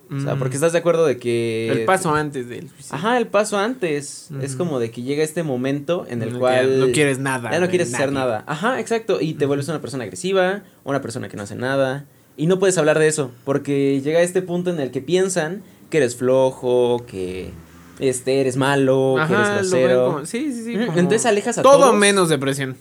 O 0.10 0.17
sea, 0.22 0.38
porque 0.38 0.54
mm. 0.54 0.60
estás 0.60 0.72
de 0.72 0.80
acuerdo 0.80 1.06
de 1.06 1.17
que... 1.17 1.67
El 1.69 1.84
paso 1.84 2.15
antes 2.15 2.48
del 2.48 2.69
suicidio. 2.69 2.96
Ajá, 2.96 3.17
el 3.17 3.28
paso 3.28 3.58
antes. 3.58 4.30
Es 4.41 4.56
como 4.56 4.80
de 4.80 4.89
que 4.89 5.02
llega 5.02 5.22
este 5.22 5.43
momento 5.43 6.06
en 6.08 6.22
el 6.22 6.39
cual... 6.39 6.80
no 6.80 6.93
quieres 6.93 7.19
nada. 7.19 7.52
Ya 7.52 7.60
no 7.60 7.67
quieres 7.67 7.93
hacer 7.93 8.13
nada. 8.13 8.46
Ajá, 8.48 8.80
exacto. 8.80 9.19
Y 9.19 9.34
te 9.34 9.46
vuelves 9.46 9.67
una 9.67 9.82
persona 9.82 10.06
agresiva, 10.06 10.63
una 10.86 11.02
persona 11.02 11.28
que 11.28 11.36
no 11.36 11.43
hace 11.43 11.56
nada. 11.56 12.06
Y 12.38 12.48
no 12.48 12.58
puedes 12.58 12.78
hablar 12.78 13.00
de 13.00 13.10
eso, 13.10 13.32
porque 13.43 14.00
llega 14.00 14.22
este 14.22 14.41
punto 14.41 14.69
en 14.69 14.80
el 14.80 14.91
que 14.91 15.02
piensan 15.02 15.62
que 15.89 15.98
eres 15.98 16.15
flojo, 16.15 17.04
que 17.06 17.52
este 18.00 18.39
eres 18.39 18.56
malo, 18.56 19.15
que 19.28 19.34
eres 19.34 19.50
grosero. 19.50 20.26
sí, 20.26 20.54
sí, 20.54 20.63
sí. 20.63 20.74
Entonces 20.76 21.26
alejas 21.26 21.58
a 21.58 21.63
Todo 21.63 21.91
menos 21.91 22.30
depresión. 22.30 22.78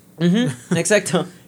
exacto. 0.76 1.26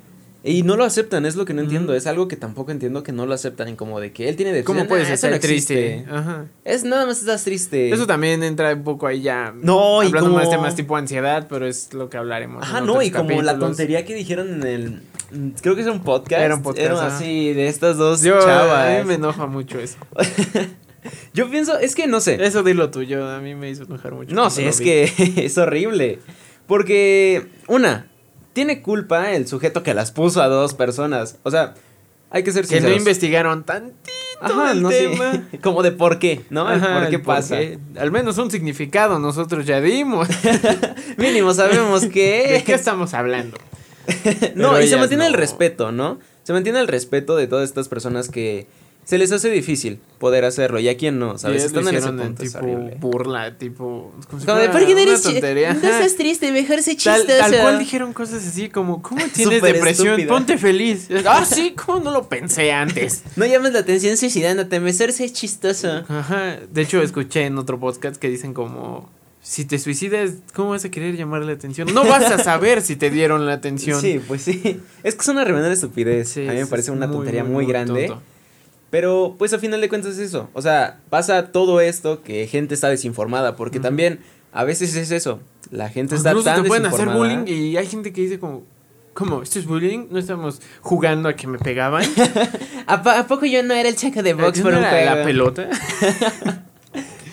Y 0.46 0.62
no 0.62 0.76
lo 0.76 0.84
aceptan, 0.84 1.24
es 1.24 1.36
lo 1.36 1.46
que 1.46 1.54
no 1.54 1.62
entiendo. 1.62 1.94
Es 1.94 2.06
algo 2.06 2.28
que 2.28 2.36
tampoco 2.36 2.70
entiendo 2.70 3.02
que 3.02 3.12
no 3.12 3.24
lo 3.24 3.32
aceptan. 3.32 3.74
Como 3.76 3.98
de 3.98 4.12
que 4.12 4.28
él 4.28 4.36
tiene 4.36 4.52
depresión. 4.52 4.76
¿Cómo 4.76 4.88
puedes 4.88 5.08
estar 5.08 5.38
triste? 5.38 6.04
Ajá. 6.10 6.44
Es 6.64 6.84
nada 6.84 7.06
más 7.06 7.20
estás 7.20 7.44
triste. 7.44 7.90
Eso 7.90 8.06
también 8.06 8.42
entra 8.42 8.74
un 8.74 8.84
poco 8.84 9.06
ahí 9.06 9.22
ya. 9.22 9.54
No, 9.56 10.02
y 10.02 10.12
como... 10.12 10.34
más 10.34 10.50
temas 10.50 10.74
tipo 10.74 10.96
ansiedad, 10.96 11.46
pero 11.48 11.66
es 11.66 11.94
lo 11.94 12.10
que 12.10 12.18
hablaremos. 12.18 12.62
Ajá, 12.62 12.82
no, 12.82 13.00
y 13.00 13.10
como 13.10 13.40
la 13.40 13.58
tontería 13.58 14.04
que 14.04 14.14
dijeron 14.14 14.62
en 14.62 14.66
el. 14.66 15.52
Creo 15.62 15.74
que 15.74 15.80
es 15.80 15.86
un 15.86 16.02
podcast. 16.02 16.42
Era 16.42 16.56
un 16.56 16.62
podcast. 16.62 16.86
Era 16.86 17.06
así, 17.06 17.54
de 17.54 17.68
estas 17.68 17.96
dos 17.96 18.22
chavas. 18.22 18.98
A 18.98 18.98
mí 18.98 19.08
me 19.08 19.14
enoja 19.14 19.46
mucho 19.46 19.80
eso. 19.80 19.96
Yo 21.32 21.50
pienso, 21.50 21.78
es 21.78 21.94
que 21.94 22.06
no 22.06 22.20
sé. 22.20 22.44
Eso 22.44 22.62
dilo 22.62 22.90
tuyo, 22.90 23.28
a 23.28 23.40
mí 23.40 23.54
me 23.54 23.70
hizo 23.70 23.84
enojar 23.84 24.12
mucho. 24.12 24.34
No 24.34 24.50
sé, 24.50 24.68
es 24.68 24.80
que 24.80 25.10
es 25.36 25.56
horrible. 25.56 26.18
Porque, 26.66 27.46
una, 27.66 28.08
tiene 28.54 28.80
culpa 28.80 29.32
el 29.32 29.46
sujeto 29.46 29.82
que 29.82 29.92
las 29.92 30.10
puso 30.10 30.40
a 30.40 30.48
dos 30.48 30.72
personas. 30.72 31.36
O 31.42 31.50
sea, 31.50 31.74
hay 32.30 32.42
que 32.42 32.52
ser 32.52 32.64
sinceros. 32.64 32.84
Que 32.86 32.90
no 32.90 32.96
investigaron 32.96 33.64
tantito 33.64 34.10
Ajá, 34.40 34.72
el 34.72 34.86
tema. 34.88 35.42
Como 35.62 35.82
de 35.82 35.92
por 35.92 36.18
qué, 36.18 36.44
¿no? 36.50 36.66
por 36.66 37.08
qué 37.10 37.18
pasa. 37.18 37.58
Al 37.98 38.10
menos 38.10 38.38
un 38.38 38.50
significado 38.50 39.18
nosotros 39.18 39.66
ya 39.66 39.80
dimos. 39.80 40.28
Mínimo 41.16 41.52
sabemos 41.52 42.06
qué. 42.12 42.48
¿De 42.52 42.64
qué 42.64 42.74
estamos 42.74 43.14
hablando? 43.14 43.58
no, 44.54 44.80
y 44.80 44.88
se 44.88 44.96
mantiene 44.96 45.26
el 45.26 45.32
respeto, 45.32 45.92
¿no? 45.92 46.18
Se 46.42 46.52
mantiene 46.52 46.78
el 46.80 46.88
respeto 46.88 47.36
de 47.36 47.46
todas 47.46 47.68
estas 47.68 47.88
personas 47.88 48.28
que 48.28 48.66
se 49.04 49.18
les 49.18 49.30
hace 49.32 49.50
difícil 49.50 49.98
poder 50.18 50.44
hacerlo. 50.46 50.80
Y 50.80 50.88
a 50.88 50.96
quién 50.96 51.18
no, 51.18 51.36
¿sabes? 51.36 51.64
Están 51.64 51.86
en 51.88 51.96
ese 51.96 52.10
punto. 52.10 52.42
Tipo 52.42 52.66
burla, 52.98 53.58
tipo. 53.58 54.12
Como, 54.30 54.40
si 54.40 54.46
¿por 54.46 54.86
qué 54.86 55.02
eres 55.02 55.22
tontería? 55.22 55.74
No 55.84 55.88
estás 55.88 56.16
triste, 56.16 56.50
mejor 56.52 56.82
sé 56.82 56.96
chistoso. 56.96 57.26
Tal, 57.26 57.50
tal, 57.50 57.60
cual 57.60 57.78
dijeron 57.78 58.12
cosas 58.12 58.46
así 58.46 58.70
como, 58.70 59.02
¿cómo 59.02 59.22
tienes 59.34 59.60
depresión? 59.60 60.20
Ponte 60.26 60.56
feliz. 60.56 61.08
ah, 61.26 61.44
sí, 61.44 61.74
¿cómo 61.74 62.00
no 62.00 62.10
lo 62.10 62.28
pensé 62.28 62.72
antes? 62.72 63.22
no 63.36 63.44
llames 63.44 63.72
la 63.72 63.80
atención 63.80 64.16
suicidándote, 64.16 64.80
mejor 64.80 65.12
sé 65.12 65.30
chistoso. 65.30 66.04
Ajá. 66.08 66.58
De 66.72 66.82
hecho, 66.82 67.02
escuché 67.02 67.44
en 67.44 67.58
otro 67.58 67.78
podcast 67.78 68.16
que 68.16 68.28
dicen 68.28 68.54
como. 68.54 69.12
Si 69.42 69.66
te 69.66 69.78
suicidas, 69.78 70.36
¿cómo 70.54 70.70
vas 70.70 70.86
a 70.86 70.90
querer 70.90 71.18
llamarle 71.18 71.48
la 71.48 71.52
atención? 71.52 71.92
No 71.92 72.04
vas 72.04 72.24
a 72.32 72.42
saber 72.42 72.80
si 72.80 72.96
te 72.96 73.10
dieron 73.10 73.44
la 73.44 73.52
atención. 73.52 74.00
Sí, 74.00 74.18
pues 74.26 74.40
sí. 74.40 74.80
Es 75.02 75.14
que 75.16 75.20
es 75.20 75.28
una 75.28 75.44
reverenda 75.44 75.70
estupidez. 75.70 76.38
a 76.38 76.40
mí 76.40 76.46
me 76.46 76.66
parece 76.66 76.92
una 76.92 77.10
tontería 77.10 77.44
muy, 77.44 77.66
grande. 77.66 78.10
Pero 78.94 79.34
pues 79.36 79.52
a 79.52 79.58
final 79.58 79.80
de 79.80 79.88
cuentas 79.88 80.12
es 80.12 80.18
eso. 80.20 80.50
O 80.52 80.62
sea, 80.62 81.00
pasa 81.10 81.50
todo 81.50 81.80
esto 81.80 82.22
que 82.22 82.46
gente 82.46 82.74
está 82.74 82.88
desinformada. 82.88 83.56
Porque 83.56 83.80
también 83.80 84.20
a 84.52 84.62
veces 84.62 84.94
es 84.94 85.10
eso. 85.10 85.40
La 85.72 85.88
gente 85.88 86.14
está 86.14 86.32
tan 86.32 86.62
te 86.62 86.68
pueden 86.68 86.86
hacer 86.86 87.08
bullying 87.08 87.44
y 87.48 87.76
hay 87.76 87.88
gente 87.88 88.12
que 88.12 88.20
dice 88.20 88.38
como... 88.38 88.62
¿Cómo? 89.12 89.42
¿Esto 89.42 89.58
es 89.58 89.66
bullying? 89.66 90.06
¿No 90.10 90.20
estamos 90.20 90.62
jugando 90.80 91.28
a 91.28 91.34
que 91.34 91.48
me 91.48 91.58
pegaban? 91.58 92.04
¿A, 92.86 93.26
poco 93.26 93.46
yo 93.46 93.64
no 93.64 93.74
era 93.74 93.88
el 93.88 93.96
cheque 93.96 94.22
de 94.22 94.32
box 94.32 94.60
por 94.60 94.72
un 94.72 94.82
la 94.82 95.24
pelota? 95.24 95.68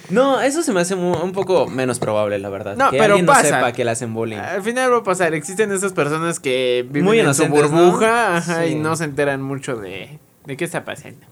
No, 0.10 0.42
eso 0.42 0.62
se 0.62 0.74
me 0.74 0.82
hace 0.82 0.94
un 0.96 1.32
poco 1.32 1.68
menos 1.68 1.98
probable, 2.00 2.38
la 2.38 2.50
verdad. 2.50 2.76
No, 2.76 2.90
que 2.90 2.98
pero 2.98 3.14
alguien 3.14 3.26
pasa. 3.26 3.44
No 3.44 3.56
sepa 3.56 3.72
que 3.72 3.86
le 3.86 3.92
hacen 3.92 4.14
bullying. 4.14 4.36
Al 4.38 4.62
final 4.62 4.92
va 4.92 4.98
a 4.98 5.04
pasar. 5.04 5.34
Existen 5.34 5.72
esas 5.72 5.94
personas 5.94 6.42
que 6.42 6.86
viven 6.90 7.06
Muy 7.06 7.20
en 7.20 7.34
su 7.34 7.48
burbuja 7.48 8.66
y 8.68 8.76
no 8.76 8.98
se 8.98 9.06
enteran 9.06 9.42
mucho 9.42 9.78
de, 9.78 10.20
de 10.46 10.58
qué 10.58 10.66
está 10.66 10.84
pasando. 10.84 11.26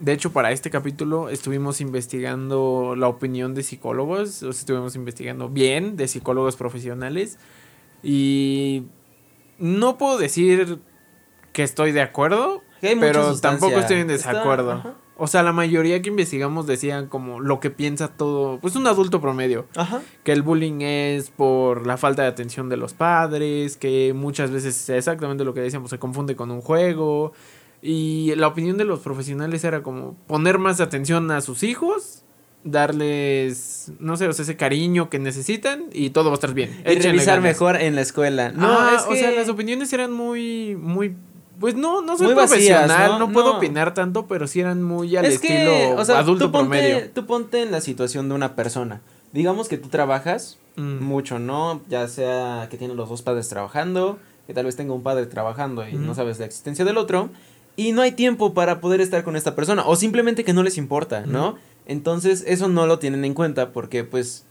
De 0.00 0.12
hecho, 0.12 0.32
para 0.32 0.50
este 0.52 0.70
capítulo 0.70 1.30
estuvimos 1.30 1.80
investigando 1.80 2.94
la 2.96 3.08
opinión 3.08 3.54
de 3.54 3.62
psicólogos, 3.62 4.42
o 4.42 4.50
estuvimos 4.50 4.96
investigando 4.96 5.48
bien 5.48 5.96
de 5.96 6.08
psicólogos 6.08 6.56
profesionales 6.56 7.38
y 8.02 8.84
no 9.58 9.96
puedo 9.96 10.18
decir 10.18 10.78
que 11.52 11.62
estoy 11.62 11.92
de 11.92 12.02
acuerdo, 12.02 12.62
pero 12.80 13.34
tampoco 13.38 13.78
estoy 13.78 14.00
en 14.00 14.08
desacuerdo. 14.08 14.96
o 15.16 15.26
sea, 15.26 15.42
la 15.42 15.52
mayoría 15.52 16.02
que 16.02 16.10
investigamos 16.10 16.66
decían 16.66 17.06
como 17.06 17.40
lo 17.40 17.60
que 17.60 17.70
piensa 17.70 18.08
todo, 18.08 18.58
pues 18.60 18.76
un 18.76 18.86
adulto 18.86 19.20
promedio. 19.20 19.66
Que 20.22 20.32
el 20.32 20.42
bullying 20.42 20.80
es 20.82 21.30
por 21.30 21.86
la 21.86 21.96
falta 21.96 22.22
de 22.22 22.28
atención 22.28 22.68
de 22.68 22.76
los 22.76 22.92
padres, 22.92 23.76
que 23.76 24.12
muchas 24.14 24.50
veces 24.50 24.90
exactamente 24.90 25.44
lo 25.44 25.54
que 25.54 25.60
decíamos 25.60 25.90
se 25.90 25.98
confunde 25.98 26.36
con 26.36 26.50
un 26.50 26.60
juego, 26.60 27.32
y 27.86 28.34
la 28.36 28.48
opinión 28.48 28.78
de 28.78 28.84
los 28.84 29.00
profesionales 29.00 29.62
era 29.64 29.82
como 29.82 30.14
poner 30.26 30.58
más 30.58 30.80
atención 30.80 31.30
a 31.30 31.40
sus 31.42 31.62
hijos, 31.62 32.22
darles, 32.64 33.92
no 33.98 34.16
sé, 34.16 34.26
o 34.26 34.32
sea, 34.32 34.42
ese 34.42 34.56
cariño 34.56 35.10
que 35.10 35.18
necesitan 35.18 35.84
y 35.92 36.10
todo 36.10 36.30
va 36.30 36.32
a 36.32 36.34
estar 36.34 36.54
bien. 36.54 36.82
Y 36.86 36.98
revisar 36.98 37.40
mejor 37.42 37.76
en 37.76 37.94
la 37.94 38.00
escuela. 38.00 38.52
No, 38.52 38.68
ah, 38.70 39.04
o 39.08 39.14
sea, 39.14 39.30
las 39.32 39.48
opiniones 39.48 39.92
eran 39.92 40.12
muy, 40.12 40.76
muy 40.80 41.14
pues 41.60 41.76
no, 41.76 42.00
no 42.00 42.16
soy 42.16 42.34
profesional, 42.34 43.18
¿no? 43.18 43.30
puedo 43.32 43.58
opinar 43.58 43.94
tanto, 43.94 44.26
pero 44.26 44.46
sí 44.46 44.60
eran 44.60 44.82
muy 44.82 45.14
al 45.16 45.26
estilo 45.26 45.96
o 45.96 46.04
sea, 46.04 46.18
adulto 46.18 46.46
tú 46.46 46.52
ponte, 46.52 46.78
promedio. 46.78 47.10
Tú 47.10 47.26
ponte 47.26 47.62
en 47.62 47.70
la 47.70 47.80
situación 47.80 48.28
de 48.28 48.34
una 48.34 48.56
persona. 48.56 49.02
Digamos 49.32 49.68
que 49.68 49.76
tú 49.78 49.88
trabajas 49.88 50.58
Mm. 50.76 51.04
mucho, 51.04 51.38
¿no? 51.38 51.82
Ya 51.88 52.08
sea 52.08 52.66
que 52.70 52.76
tiene 52.76 52.94
los 52.94 53.08
dos 53.08 53.22
padres 53.22 53.48
trabajando, 53.48 54.18
que 54.46 54.54
tal 54.54 54.66
vez 54.66 54.76
tenga 54.76 54.92
un 54.92 55.02
padre 55.02 55.26
trabajando 55.26 55.86
y 55.88 55.94
no 55.94 56.14
sabes 56.14 56.38
la 56.38 56.46
existencia 56.46 56.84
del 56.84 56.98
otro, 56.98 57.30
y 57.76 57.92
no 57.92 58.02
hay 58.02 58.12
tiempo 58.12 58.54
para 58.54 58.80
poder 58.80 59.00
estar 59.00 59.24
con 59.24 59.36
esta 59.36 59.54
persona, 59.54 59.84
o 59.86 59.96
simplemente 59.96 60.44
que 60.44 60.52
no 60.52 60.62
les 60.62 60.78
importa, 60.78 61.24
¿no? 61.26 61.56
Entonces, 61.86 62.44
eso 62.46 62.68
no 62.68 62.86
lo 62.86 62.98
tienen 62.98 63.24
en 63.24 63.34
cuenta 63.34 63.72
porque, 63.72 64.04
pues, 64.04 64.44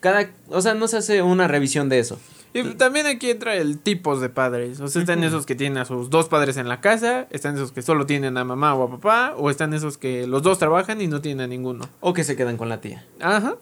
cada, 0.00 0.30
o 0.48 0.60
sea, 0.60 0.74
no 0.74 0.88
se 0.88 0.96
hace 0.96 1.22
una 1.22 1.46
revisión 1.46 1.88
de 1.88 1.98
eso. 1.98 2.18
Y 2.52 2.64
también 2.74 3.06
aquí 3.06 3.30
entra 3.30 3.54
el 3.54 3.78
tipos 3.78 4.20
de 4.20 4.28
padres. 4.28 4.80
O 4.80 4.88
sea, 4.88 5.00
están 5.00 5.22
esos 5.22 5.46
que 5.46 5.54
tienen 5.54 5.78
a 5.78 5.84
sus 5.84 6.10
dos 6.10 6.28
padres 6.28 6.56
en 6.56 6.68
la 6.68 6.80
casa, 6.80 7.28
están 7.30 7.54
esos 7.54 7.70
que 7.70 7.82
solo 7.82 8.06
tienen 8.06 8.36
a 8.36 8.44
mamá 8.44 8.74
o 8.74 8.82
a 8.82 8.90
papá, 8.90 9.34
o 9.36 9.50
están 9.50 9.72
esos 9.72 9.98
que 9.98 10.26
los 10.26 10.42
dos 10.42 10.58
trabajan 10.58 11.00
y 11.00 11.06
no 11.06 11.20
tienen 11.20 11.44
a 11.44 11.46
ninguno. 11.46 11.88
O 12.00 12.12
que 12.12 12.24
se 12.24 12.34
quedan 12.34 12.56
con 12.56 12.68
la 12.68 12.80
tía. 12.80 13.06
Ajá. 13.20 13.54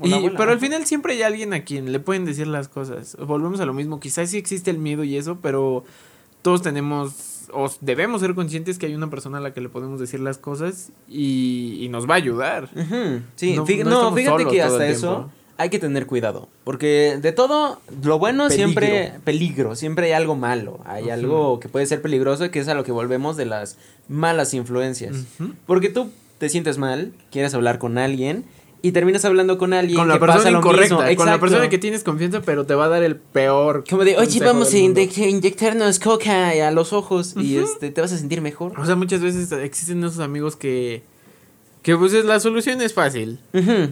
Y, 0.00 0.12
abuela, 0.12 0.36
pero 0.36 0.52
al 0.52 0.60
final 0.60 0.84
siempre 0.86 1.14
hay 1.14 1.22
alguien 1.22 1.54
a 1.54 1.64
quien 1.64 1.90
le 1.90 1.98
pueden 1.98 2.24
decir 2.24 2.46
las 2.46 2.68
cosas. 2.68 3.16
Volvemos 3.16 3.58
a 3.60 3.66
lo 3.66 3.72
mismo. 3.72 3.98
Quizás 3.98 4.30
sí 4.30 4.38
existe 4.38 4.70
el 4.70 4.78
miedo 4.78 5.02
y 5.02 5.16
eso, 5.16 5.38
pero 5.40 5.84
todos 6.42 6.62
tenemos 6.62 7.35
o 7.52 7.70
debemos 7.80 8.20
ser 8.20 8.34
conscientes 8.34 8.78
que 8.78 8.86
hay 8.86 8.94
una 8.94 9.08
persona 9.10 9.38
a 9.38 9.40
la 9.40 9.52
que 9.52 9.60
le 9.60 9.68
podemos 9.68 9.98
decir 10.00 10.20
las 10.20 10.38
cosas 10.38 10.90
y, 11.08 11.78
y 11.80 11.88
nos 11.88 12.08
va 12.08 12.14
a 12.14 12.16
ayudar. 12.18 12.68
Sí, 13.36 13.54
No- 13.56 13.66
fíjate 13.66 14.46
que 14.46 14.62
hasta 14.62 14.86
eso 14.88 15.30
hay 15.58 15.70
que 15.70 15.78
tener 15.78 16.06
cuidado. 16.06 16.48
Porque 16.64 17.18
de 17.20 17.32
todo, 17.32 17.80
lo 18.02 18.18
bueno 18.18 18.48
Peligro. 18.48 18.56
siempre, 18.68 19.12
peligro, 19.24 19.74
siempre 19.74 20.06
hay 20.06 20.12
algo 20.12 20.34
malo. 20.36 20.80
Hay 20.84 21.08
algo 21.10 21.60
que 21.60 21.68
puede 21.68 21.86
ser 21.86 22.02
peligroso, 22.02 22.50
que 22.50 22.58
es 22.58 22.68
a 22.68 22.74
lo 22.74 22.84
que 22.84 22.92
volvemos 22.92 23.36
de 23.36 23.46
las 23.46 23.78
malas 24.08 24.52
influencias. 24.54 25.16
Porque 25.66 25.88
tú 25.88 26.10
te 26.38 26.48
sientes 26.50 26.76
mal, 26.76 27.12
quieres 27.30 27.54
hablar 27.54 27.78
con 27.78 27.96
alguien 27.96 28.44
y 28.82 28.92
terminas 28.92 29.24
hablando 29.24 29.58
con 29.58 29.72
alguien 29.72 29.98
Con 29.98 30.08
la 30.08 30.14
que 30.14 30.20
pasa 30.20 30.32
persona 30.34 30.50
lo 30.52 30.58
incorrecta, 30.58 30.96
mismo. 31.06 31.16
con 31.16 31.26
la 31.26 31.40
persona 31.40 31.68
que 31.68 31.78
tienes 31.78 32.04
confianza, 32.04 32.42
pero 32.42 32.66
te 32.66 32.74
va 32.74 32.84
a 32.84 32.88
dar 32.88 33.02
el 33.02 33.16
peor. 33.16 33.84
Como 33.88 34.04
de, 34.04 34.16
oye, 34.16 34.40
vamos 34.44 34.68
a 34.68 34.70
del 34.72 34.82
mundo". 34.84 35.00
inyec- 35.00 35.28
inyectarnos 35.30 35.98
coca 35.98 36.50
a 36.50 36.70
los 36.70 36.92
ojos 36.92 37.34
y 37.36 37.56
este 37.56 37.90
te 37.90 38.00
vas 38.00 38.12
a 38.12 38.18
sentir 38.18 38.40
mejor. 38.40 38.78
O 38.78 38.86
sea, 38.86 38.94
muchas 38.96 39.20
veces 39.20 39.50
existen 39.52 40.02
esos 40.04 40.20
amigos 40.20 40.54
que. 40.56 41.02
Que 41.82 41.96
pues 41.96 42.12
es- 42.12 42.24
la 42.24 42.38
solución 42.40 42.80
es 42.82 42.92
fácil. 42.94 43.38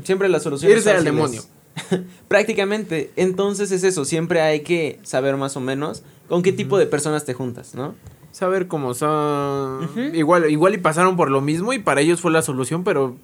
Siempre 0.04 0.28
la 0.28 0.40
solución 0.40 0.70
Irse 0.72 0.90
al 0.90 0.96
fácil 0.96 1.04
demonio. 1.12 1.42
Prácticamente. 2.28 3.10
Entonces 3.16 3.70
es 3.72 3.84
eso, 3.84 4.04
siempre 4.04 4.40
hay 4.40 4.60
que 4.60 4.98
saber 5.02 5.36
más 5.36 5.56
o 5.56 5.60
menos 5.60 6.02
con 6.28 6.42
qué 6.42 6.52
tipo 6.52 6.78
de 6.78 6.86
personas 6.86 7.24
te 7.24 7.34
juntas, 7.34 7.74
¿no? 7.74 7.94
Saber 8.32 8.66
cómo 8.66 8.94
son. 8.94 9.88
Igual, 10.14 10.50
igual 10.50 10.74
y 10.74 10.78
pasaron 10.78 11.16
por 11.16 11.30
lo 11.30 11.40
mismo 11.40 11.72
y 11.72 11.78
para 11.78 12.00
ellos 12.00 12.20
fue 12.20 12.32
la 12.32 12.42
solución, 12.42 12.82
pero 12.82 13.16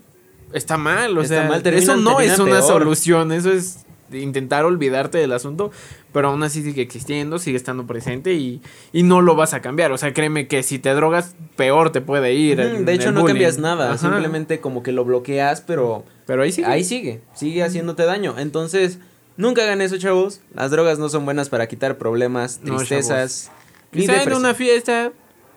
está 0.52 0.76
mal. 0.76 1.16
O 1.16 1.22
Está 1.22 1.40
sea, 1.40 1.48
mal, 1.48 1.66
eso 1.66 1.96
no 1.96 2.20
es 2.20 2.38
una 2.38 2.50
peor. 2.58 2.62
solución. 2.62 3.32
Eso 3.32 3.52
es 3.52 3.84
intentar 4.12 4.64
olvidarte 4.64 5.18
del 5.18 5.32
asunto, 5.32 5.70
pero 6.12 6.30
aún 6.30 6.42
así 6.42 6.64
sigue 6.64 6.82
existiendo, 6.82 7.38
sigue 7.38 7.56
estando 7.56 7.86
presente 7.86 8.34
y, 8.34 8.60
y 8.92 9.04
no 9.04 9.20
lo 9.20 9.36
vas 9.36 9.54
a 9.54 9.60
cambiar. 9.60 9.92
O 9.92 9.98
sea, 9.98 10.12
créeme 10.12 10.48
que 10.48 10.64
si 10.64 10.80
te 10.80 10.92
drogas, 10.94 11.36
peor 11.54 11.92
te 11.92 12.00
puede 12.00 12.34
ir. 12.34 12.56
De 12.84 12.92
hecho, 12.92 13.12
no 13.12 13.20
bullying. 13.20 13.34
cambias 13.34 13.58
nada, 13.58 13.90
Ajá. 13.90 13.98
simplemente 13.98 14.58
como 14.60 14.82
que 14.82 14.90
lo 14.90 15.04
bloqueas, 15.04 15.60
pero 15.60 16.04
Pero 16.26 16.42
ahí 16.42 16.50
sigue. 16.50 16.66
ahí 16.66 16.82
sigue, 16.82 17.20
sigue 17.34 17.62
haciéndote 17.62 18.02
daño. 18.04 18.34
Entonces, 18.36 18.98
nunca 19.36 19.62
hagan 19.62 19.80
eso, 19.80 19.96
chavos. 19.96 20.40
Las 20.54 20.72
drogas 20.72 20.98
no 20.98 21.08
son 21.08 21.24
buenas 21.24 21.48
para 21.48 21.68
quitar 21.68 21.96
problemas, 21.96 22.58
No, 22.64 22.78
tristezas, 22.78 23.52
ni 23.92 24.00
Quizá 24.00 24.24
en 24.24 24.32
una 24.34 24.54
fiesta. 24.54 25.12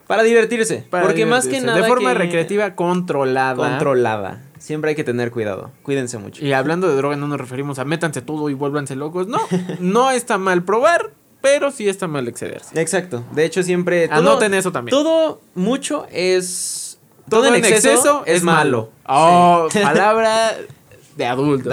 Para 0.06 0.22
divertirse, 0.22 0.86
para 0.89 1.06
porque 1.06 1.26
más 1.26 1.48
que 1.48 1.60
nada 1.62 1.82
De 1.82 1.88
forma 1.88 2.12
que- 2.12 2.20
recreativa 2.20 2.76
controlada. 2.76 3.56
controlada. 3.56 4.44
Siempre 4.64 4.91
hay 4.91 4.95
que 4.95 5.03
tener 5.03 5.30
cuidado. 5.30 5.72
Cuídense 5.84 6.18
mucho. 6.20 6.41
Y 6.41 6.53
hablando 6.53 6.88
de 6.88 6.95
droga 6.95 7.18
no 7.18 7.28
nos 7.28 7.38
referimos 7.38 7.80
a 7.80 7.84
métanse 7.84 8.22
todo 8.22 8.49
y 8.49 8.53
vuélvanse 8.53 8.95
locos. 8.95 9.28
No, 9.28 9.41
no 9.82 10.09
está 10.09 10.38
mal 10.38 10.64
probar, 10.64 11.11
pero 11.41 11.70
sí 11.70 11.89
está 11.89 12.07
mal 12.07 12.30
excederse. 12.30 12.80
Exacto. 12.80 13.26
De 13.34 13.43
hecho, 13.43 13.61
siempre 13.61 14.07
todo, 14.07 14.20
Anoten 14.20 14.53
eso 14.53 14.72
también. 14.72 14.91
todo 14.97 15.41
mucho 15.53 16.07
es 16.14 16.97
todo, 17.30 17.53
en 17.53 17.55
exceso, 17.55 18.24
es 18.26 18.43
malo. 18.43 18.89
Oh, 19.05 19.68
palabra 19.74 20.55
de 21.18 21.26
adulto. 21.26 21.70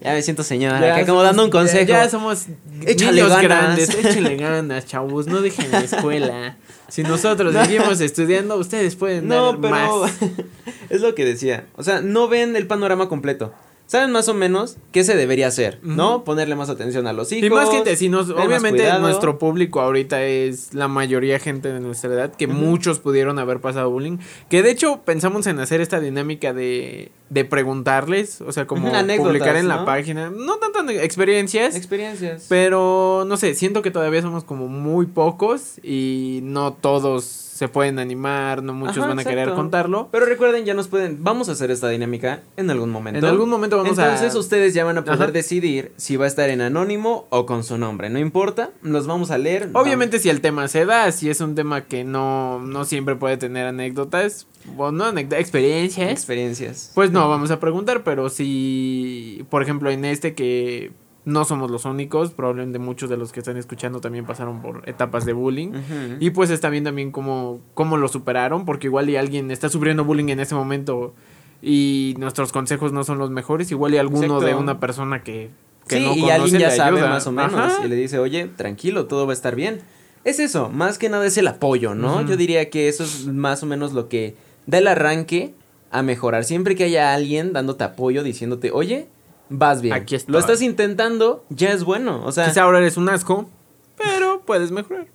ya 0.00 0.12
me 0.12 0.22
siento 0.22 0.44
señora, 0.44 0.80
Ya 0.80 0.94
acá 0.94 1.06
como 1.06 1.24
dando 1.24 1.42
un 1.44 1.50
consejo. 1.50 1.88
Ya, 1.88 2.08
somos 2.08 2.46
Échale 2.86 3.20
niños 3.20 3.30
ganas. 3.30 3.42
grandes. 3.42 3.94
Échale 3.96 4.36
ganas, 4.36 4.86
chavos. 4.86 5.26
No 5.26 5.42
dejen 5.42 5.72
la 5.72 5.80
escuela. 5.80 6.56
Si 6.94 7.02
nosotros 7.02 7.52
seguimos 7.52 8.00
estudiando, 8.00 8.56
ustedes 8.56 8.94
pueden 8.94 9.26
No, 9.26 9.46
dar 9.46 9.60
pero 9.60 10.00
más. 10.02 10.12
es 10.90 11.00
lo 11.00 11.12
que 11.16 11.24
decía. 11.24 11.66
O 11.74 11.82
sea, 11.82 12.00
no 12.00 12.28
ven 12.28 12.54
el 12.54 12.68
panorama 12.68 13.08
completo. 13.08 13.52
Saben 13.86 14.12
más 14.12 14.28
o 14.28 14.34
menos 14.34 14.78
qué 14.92 15.04
se 15.04 15.14
debería 15.14 15.48
hacer, 15.48 15.78
¿no? 15.82 16.24
Ponerle 16.24 16.56
más 16.56 16.70
atención 16.70 17.06
a 17.06 17.12
los 17.12 17.30
hijos. 17.32 17.46
Y 17.46 17.50
más 17.50 17.70
gente, 17.70 17.96
si 17.96 18.08
nos, 18.08 18.28
tener 18.28 18.38
más 18.38 18.46
obviamente 18.46 18.98
nuestro 18.98 19.38
público 19.38 19.80
ahorita 19.80 20.24
es 20.24 20.72
la 20.72 20.88
mayoría 20.88 21.38
gente 21.38 21.70
de 21.70 21.80
nuestra 21.80 22.12
edad, 22.12 22.34
que 22.34 22.46
muchos 22.46 22.98
pudieron 22.98 23.38
haber 23.38 23.60
pasado 23.60 23.90
bullying, 23.90 24.18
que 24.48 24.62
de 24.62 24.70
hecho 24.70 25.02
pensamos 25.04 25.46
en 25.46 25.60
hacer 25.60 25.82
esta 25.82 26.00
dinámica 26.00 26.54
de, 26.54 27.12
de 27.28 27.44
preguntarles, 27.44 28.40
o 28.40 28.52
sea, 28.52 28.66
como 28.66 28.90
publicar 29.18 29.56
en 29.56 29.68
la 29.68 29.84
página, 29.84 30.30
no 30.30 30.56
tanto 30.56 30.80
en 30.80 30.90
experiencias, 30.90 31.76
Experiencias. 31.76 32.46
pero 32.48 33.24
no 33.26 33.36
sé, 33.36 33.54
siento 33.54 33.82
que 33.82 33.90
todavía 33.90 34.22
somos 34.22 34.44
como 34.44 34.66
muy 34.68 35.06
pocos 35.06 35.78
y 35.82 36.40
no 36.42 36.72
todos 36.72 37.43
se 37.54 37.68
pueden 37.68 38.00
animar, 38.00 38.64
no 38.64 38.74
muchos 38.74 38.98
Ajá, 38.98 39.06
van 39.06 39.20
a 39.20 39.24
querer 39.24 39.52
contarlo. 39.52 40.08
Pero 40.10 40.26
recuerden, 40.26 40.64
ya 40.64 40.74
nos 40.74 40.88
pueden. 40.88 41.22
Vamos 41.22 41.48
a 41.48 41.52
hacer 41.52 41.70
esta 41.70 41.88
dinámica 41.88 42.42
en 42.56 42.68
algún 42.68 42.90
momento. 42.90 43.20
En 43.20 43.24
algún 43.24 43.48
momento 43.48 43.76
vamos 43.76 43.96
Entonces 43.96 44.34
a... 44.34 44.38
ustedes 44.40 44.74
ya 44.74 44.82
van 44.82 44.98
a 44.98 45.04
poder 45.04 45.22
Ajá. 45.22 45.30
decidir 45.30 45.92
si 45.96 46.16
va 46.16 46.24
a 46.24 46.26
estar 46.26 46.50
en 46.50 46.60
anónimo 46.60 47.28
o 47.30 47.46
con 47.46 47.62
su 47.62 47.78
nombre. 47.78 48.10
No 48.10 48.18
importa, 48.18 48.70
los 48.82 49.06
vamos 49.06 49.30
a 49.30 49.38
leer. 49.38 49.70
Obviamente 49.72 50.18
si 50.18 50.30
el 50.30 50.40
tema 50.40 50.66
se 50.66 50.84
da, 50.84 51.12
si 51.12 51.30
es 51.30 51.40
un 51.40 51.54
tema 51.54 51.82
que 51.84 52.02
no, 52.02 52.58
no 52.58 52.84
siempre 52.84 53.14
puede 53.14 53.36
tener 53.36 53.68
anécdotas, 53.68 54.48
o 54.76 54.90
no 54.90 55.04
anécdotas, 55.04 55.38
experiencias, 55.38 56.10
experiencias. 56.10 56.90
pues 56.92 57.12
no 57.12 57.28
vamos 57.28 57.52
a 57.52 57.60
preguntar, 57.60 58.02
pero 58.02 58.30
si, 58.30 59.46
por 59.48 59.62
ejemplo, 59.62 59.92
en 59.92 60.04
este 60.04 60.34
que 60.34 60.90
no 61.24 61.44
somos 61.44 61.70
los 61.70 61.84
únicos, 61.86 62.32
probablemente 62.32 62.78
muchos 62.78 63.08
de 63.08 63.16
los 63.16 63.32
que 63.32 63.40
están 63.40 63.56
escuchando 63.56 64.00
también 64.00 64.26
pasaron 64.26 64.60
por 64.60 64.86
etapas 64.88 65.24
de 65.24 65.32
bullying. 65.32 65.72
Y 66.20 66.30
pues 66.30 66.50
está 66.50 66.68
bien 66.68 66.84
también 66.84 67.10
cómo, 67.12 67.60
cómo 67.74 67.96
lo 67.96 68.08
superaron, 68.08 68.64
porque 68.64 68.88
igual 68.88 69.08
y 69.08 69.16
alguien 69.16 69.50
está 69.50 69.68
sufriendo 69.68 70.04
bullying 70.04 70.28
en 70.28 70.40
ese 70.40 70.54
momento 70.54 71.14
y 71.62 72.14
nuestros 72.18 72.52
consejos 72.52 72.92
no 72.92 73.04
son 73.04 73.18
los 73.18 73.30
mejores, 73.30 73.70
igual 73.70 73.94
y 73.94 73.98
alguno 73.98 74.24
Exacto. 74.24 74.44
de 74.44 74.54
una 74.54 74.80
persona 74.80 75.22
que, 75.22 75.48
que 75.88 75.96
sí, 75.96 76.04
no 76.04 76.12
y 76.14 76.20
conoce 76.20 76.32
alguien 76.32 76.60
ya 76.60 76.70
sabe 76.70 76.98
ayuda. 76.98 77.10
más 77.10 77.26
o 77.26 77.32
menos 77.32 77.54
Ajá. 77.54 77.86
y 77.86 77.88
le 77.88 77.96
dice, 77.96 78.18
oye, 78.18 78.48
tranquilo, 78.48 79.06
todo 79.06 79.26
va 79.26 79.32
a 79.32 79.34
estar 79.34 79.56
bien. 79.56 79.80
Es 80.24 80.38
eso, 80.40 80.68
más 80.68 80.98
que 80.98 81.08
nada 81.08 81.24
es 81.26 81.38
el 81.38 81.48
apoyo, 81.48 81.94
¿no? 81.94 82.20
Yo 82.22 82.36
diría 82.36 82.68
que 82.70 82.88
eso 82.88 83.02
es 83.04 83.26
más 83.26 83.62
o 83.62 83.66
menos 83.66 83.92
lo 83.92 84.08
que 84.08 84.36
da 84.66 84.78
el 84.78 84.86
arranque 84.88 85.54
a 85.90 86.02
mejorar. 86.02 86.44
Siempre 86.44 86.74
que 86.74 86.84
haya 86.84 87.14
alguien 87.14 87.52
dándote 87.52 87.84
apoyo, 87.84 88.22
diciéndote, 88.22 88.70
oye, 88.72 89.06
vas 89.48 89.80
bien. 89.82 89.94
Aquí 89.94 90.14
estoy. 90.14 90.32
Lo 90.32 90.38
estás 90.38 90.62
intentando, 90.62 91.44
ya 91.50 91.70
es 91.72 91.84
bueno. 91.84 92.24
O 92.24 92.32
sea, 92.32 92.46
Quizá 92.48 92.62
ahora 92.62 92.78
eres 92.78 92.96
un 92.96 93.08
asco, 93.08 93.48
pero 93.96 94.42
puedes 94.44 94.70
mejorar. 94.70 95.06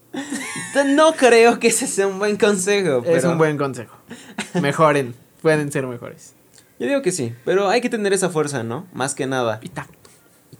no 0.95 1.13
creo 1.13 1.59
que 1.59 1.67
ese 1.67 1.87
sea 1.87 2.07
un 2.07 2.19
buen 2.19 2.37
consejo. 2.37 3.03
Es 3.05 3.23
un 3.23 3.37
buen 3.37 3.57
consejo. 3.57 3.95
Mejoren, 4.61 5.15
pueden 5.41 5.71
ser 5.71 5.85
mejores. 5.87 6.33
Yo 6.79 6.87
digo 6.87 7.01
que 7.01 7.11
sí, 7.11 7.33
pero 7.45 7.67
hay 7.69 7.81
que 7.81 7.89
tener 7.89 8.13
esa 8.13 8.29
fuerza, 8.29 8.63
¿no? 8.63 8.87
Más 8.93 9.13
que 9.13 9.27
nada. 9.27 9.59
Y 9.61 9.69
tacto. 9.69 9.93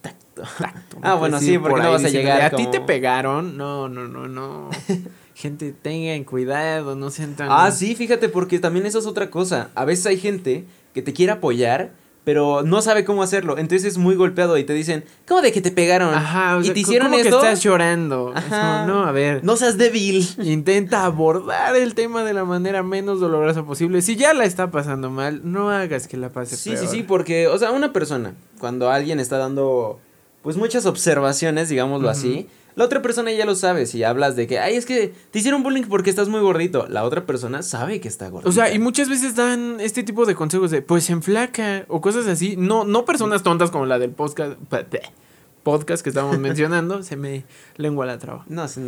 Tacto. 0.02 0.44
tacto. 0.58 0.98
Ah, 1.02 1.14
bueno, 1.16 1.40
sí, 1.40 1.58
por 1.58 1.72
porque 1.72 1.86
no 1.86 1.92
vas 1.92 2.04
a 2.04 2.10
llegar 2.10 2.42
A 2.42 2.50
ti 2.50 2.66
te 2.68 2.78
como- 2.78 2.86
pegaron. 2.86 3.58
No, 3.58 3.88
no, 3.88 4.08
no, 4.08 4.28
no. 4.28 4.70
Gente, 5.34 5.72
tengan 5.72 6.26
cuidado, 6.26 6.96
no 6.98 7.10
sean 7.10 7.36
tan. 7.36 7.48
Ah, 7.50 7.72
sí, 7.72 7.96
fíjate, 7.96 8.28
porque 8.28 8.60
también 8.60 8.86
eso 8.86 9.00
es 9.00 9.06
otra 9.06 9.30
cosa. 9.30 9.70
A 9.76 9.86
veces 9.86 10.06
hay 10.08 10.18
gente 10.20 10.66
que 10.94 11.02
te 11.02 11.14
quiere 11.14 11.32
apoyar, 11.32 11.92
pero 12.30 12.62
no 12.64 12.84
sabe 12.84 13.06
cómo 13.06 13.24
hacerlo. 13.24 13.58
Entonces 13.58 13.86
es 13.86 13.98
muy 13.98 14.14
golpeado 14.14 14.56
y 14.60 14.64
te 14.64 14.74
dicen, 14.74 15.04
¿cómo 15.28 15.42
de 15.42 15.52
que 15.52 15.62
te 15.62 15.72
pegaron? 15.72 16.14
Ajá, 16.14 16.58
o 16.58 16.62
y 16.62 16.66
sea, 16.66 16.74
te 16.76 16.80
hicieron 16.82 17.08
¿cómo 17.08 17.18
esto. 17.20 17.40
que 17.42 17.46
estás 17.48 17.64
llorando? 17.64 18.32
Ajá. 18.36 18.86
no, 18.86 19.04
a 19.04 19.12
ver. 19.12 19.44
No 19.44 19.58
seas 19.58 19.80
débil. 19.80 20.28
Intenta 20.44 21.06
abordar 21.06 21.76
el 21.76 21.96
tema 21.96 22.24
de 22.24 22.34
la 22.34 22.46
manera 22.46 22.84
menos 22.84 23.20
dolorosa 23.20 23.64
posible. 23.64 24.04
Si 24.04 24.16
ya 24.16 24.36
la 24.36 24.46
está 24.46 24.70
pasando 24.70 25.10
mal, 25.10 25.42
no 25.44 25.72
hagas 25.72 26.08
que 26.08 26.18
la 26.18 26.30
pase 26.30 26.56
Sí, 26.56 26.70
peor. 26.70 26.82
sí, 26.84 26.88
sí, 26.98 27.02
porque, 27.02 27.48
o 27.48 27.58
sea, 27.58 27.72
una 27.72 27.92
persona, 27.94 28.36
cuando 28.60 28.92
alguien 28.92 29.20
está 29.20 29.40
dando, 29.40 30.00
pues 30.42 30.58
muchas 30.58 30.86
observaciones, 30.86 31.70
digámoslo 31.70 32.10
así, 32.10 32.48
la 32.76 32.86
otra 32.86 33.02
persona 33.02 33.32
ya 33.32 33.46
lo 33.46 33.56
sabe. 33.56 33.86
Si 33.86 34.04
hablas 34.04 34.36
de 34.36 34.48
que, 34.48 34.60
ay, 34.60 34.76
es 34.76 34.86
que 34.86 35.14
te 35.32 35.40
hicieron 35.40 35.64
bullying 35.64 35.84
porque 35.84 36.10
estás 36.10 36.30
muy 36.30 36.40
gordito, 36.40 36.88
la 36.88 37.04
otra 37.04 37.26
persona 37.26 37.62
sabe 37.62 38.00
que 38.00 38.08
está 38.08 38.30
gordito. 38.30 38.50
O 38.50 38.54
sea, 38.54 38.74
y 38.74 38.80
muchas 38.80 39.10
veces 39.10 39.36
dan 39.36 39.82
este 39.82 40.04
tipo 40.04 40.26
de 40.26 40.36
consejos 40.36 40.72
de, 40.72 40.82
pues 40.82 41.10
enflaca 41.10 41.86
o 41.90 42.00
cosas 42.00 42.26
así. 42.28 42.56
No, 42.56 42.86
no 42.86 43.04
personas 43.04 43.44
tontas 43.44 43.70
como 43.70 43.86
la 43.86 44.00
del 44.00 44.12
podcast, 44.12 44.58
podcast 45.64 46.04
que 46.04 46.10
estábamos 46.10 46.40
mencionando. 46.40 47.04
Se 47.04 47.18
me 47.18 47.44
lengua 47.76 48.06
la 48.06 48.18
traba. 48.18 48.46
No, 48.48 48.66
sí, 48.70 48.80
no. 48.80 48.88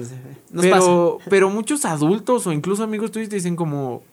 Nos 0.51 0.65
pasa. 0.67 0.85
Pero, 0.85 1.17
pero 1.29 1.49
muchos 1.49 1.83
adultos 1.83 2.47
o 2.47 2.53
incluso 2.53 2.83
amigos 2.83 3.11
tuyos 3.11 3.27
te 3.27 3.35
dicen 3.35 3.57
como, 3.57 4.03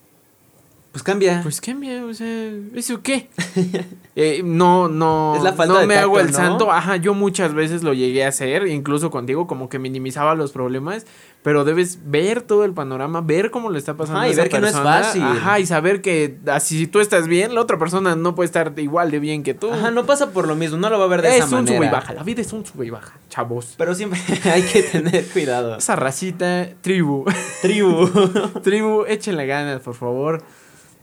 Pues 0.99 1.05
cambia. 1.05 1.41
Pues 1.45 1.61
cambia, 1.61 2.05
o 2.05 2.13
sea, 2.13 2.51
¿eso 2.75 3.03
qué? 3.03 3.29
Eh, 4.21 4.43
no, 4.45 4.89
no, 4.89 5.37
Es 5.37 5.45
la 5.45 5.53
falta 5.53 5.75
no 5.75 5.79
de 5.79 5.87
me 5.87 5.95
tacto, 5.95 6.09
hago 6.09 6.19
el 6.19 6.27
¿no? 6.27 6.33
santo. 6.33 6.73
Ajá, 6.73 6.97
yo 6.97 7.15
muchas 7.15 7.55
veces 7.55 7.85
lo 7.85 7.95
llegué 7.95 8.25
a 8.25 8.29
hacer, 8.31 8.67
incluso 8.67 9.13
contigo, 9.13 9.47
como 9.47 9.69
que 9.69 9.79
minimizaba 9.79 10.35
los 10.35 10.51
problemas, 10.51 11.07
pero 11.45 11.65
debes 11.65 12.01
ver 12.11 12.43
todo 12.43 12.65
el 12.65 12.73
panorama, 12.73 13.21
ver 13.21 13.53
cómo 13.53 13.71
le 13.71 13.79
está 13.79 13.95
pasando 13.97 14.19
Ajá, 14.19 14.27
a 14.27 14.29
y 14.29 14.33
esa 14.33 14.43
ver 14.43 14.51
que 14.51 14.59
no 14.59 14.67
es 14.67 14.75
fácil. 14.75 15.23
Ajá, 15.23 15.61
y 15.61 15.67
saber 15.67 16.03
que 16.03 16.37
así 16.49 16.77
si 16.81 16.87
tú 16.89 16.99
estás 16.99 17.29
bien, 17.29 17.55
la 17.55 17.61
otra 17.61 17.79
persona 17.79 18.17
no 18.17 18.35
puede 18.35 18.47
estar 18.47 18.73
igual 18.79 19.13
de 19.13 19.21
bien 19.21 19.45
que 19.45 19.55
tú. 19.55 19.71
Ajá, 19.73 19.93
no 19.93 20.05
pasa 20.05 20.33
por 20.33 20.49
lo 20.49 20.57
mismo, 20.57 20.79
no 20.79 20.91
lo 20.91 20.99
va 20.99 21.05
a 21.05 21.09
ver 21.09 21.23
de 21.23 21.29
es 21.29 21.37
esa 21.37 21.45
un 21.45 21.53
manera. 21.53 21.77
sube 21.77 21.87
y 21.87 21.91
baja, 21.91 22.13
la 22.15 22.25
vida 22.25 22.41
es 22.43 22.53
un 22.53 22.67
sube 22.67 22.87
y 22.87 22.91
baja, 22.91 23.13
chavos. 23.29 23.75
Pero 23.79 23.95
siempre 23.95 24.19
hay 24.53 24.63
que 24.63 24.83
tener 24.83 25.25
cuidado. 25.29 25.77
Esa 25.77 25.95
racita, 25.95 26.71
tribu. 26.81 27.25
Tribu. 27.63 28.09
Tribu, 28.65 29.05
échenle 29.07 29.47
ganas, 29.47 29.81
por 29.81 29.95
favor. 29.95 30.43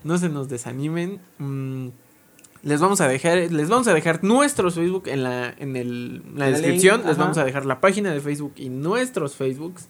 No 0.06 0.18
se 0.20 0.30
nos 0.30 0.48
desanimen. 0.48 1.20
Mm, 1.40 1.88
les 2.64 2.80
vamos 2.80 3.02
a 3.02 3.08
dejar, 3.08 3.52
les 3.52 3.70
vamos 3.70 3.88
a 3.88 3.94
dejar 3.94 4.24
nuestros 4.24 4.76
Facebook 4.76 5.08
en 5.08 5.24
la, 5.24 5.54
en 5.58 5.76
el, 5.76 6.22
la 6.36 6.48
descripción. 6.52 6.98
link, 6.98 7.08
les 7.08 7.16
ajá. 7.16 7.24
vamos 7.24 7.38
a 7.40 7.44
dejar 7.44 7.66
la 7.66 7.82
página 7.82 8.14
de 8.14 8.22
Facebook 8.22 8.54
y 8.56 8.70
nuestros 8.70 9.36
Facebooks. 9.36 9.88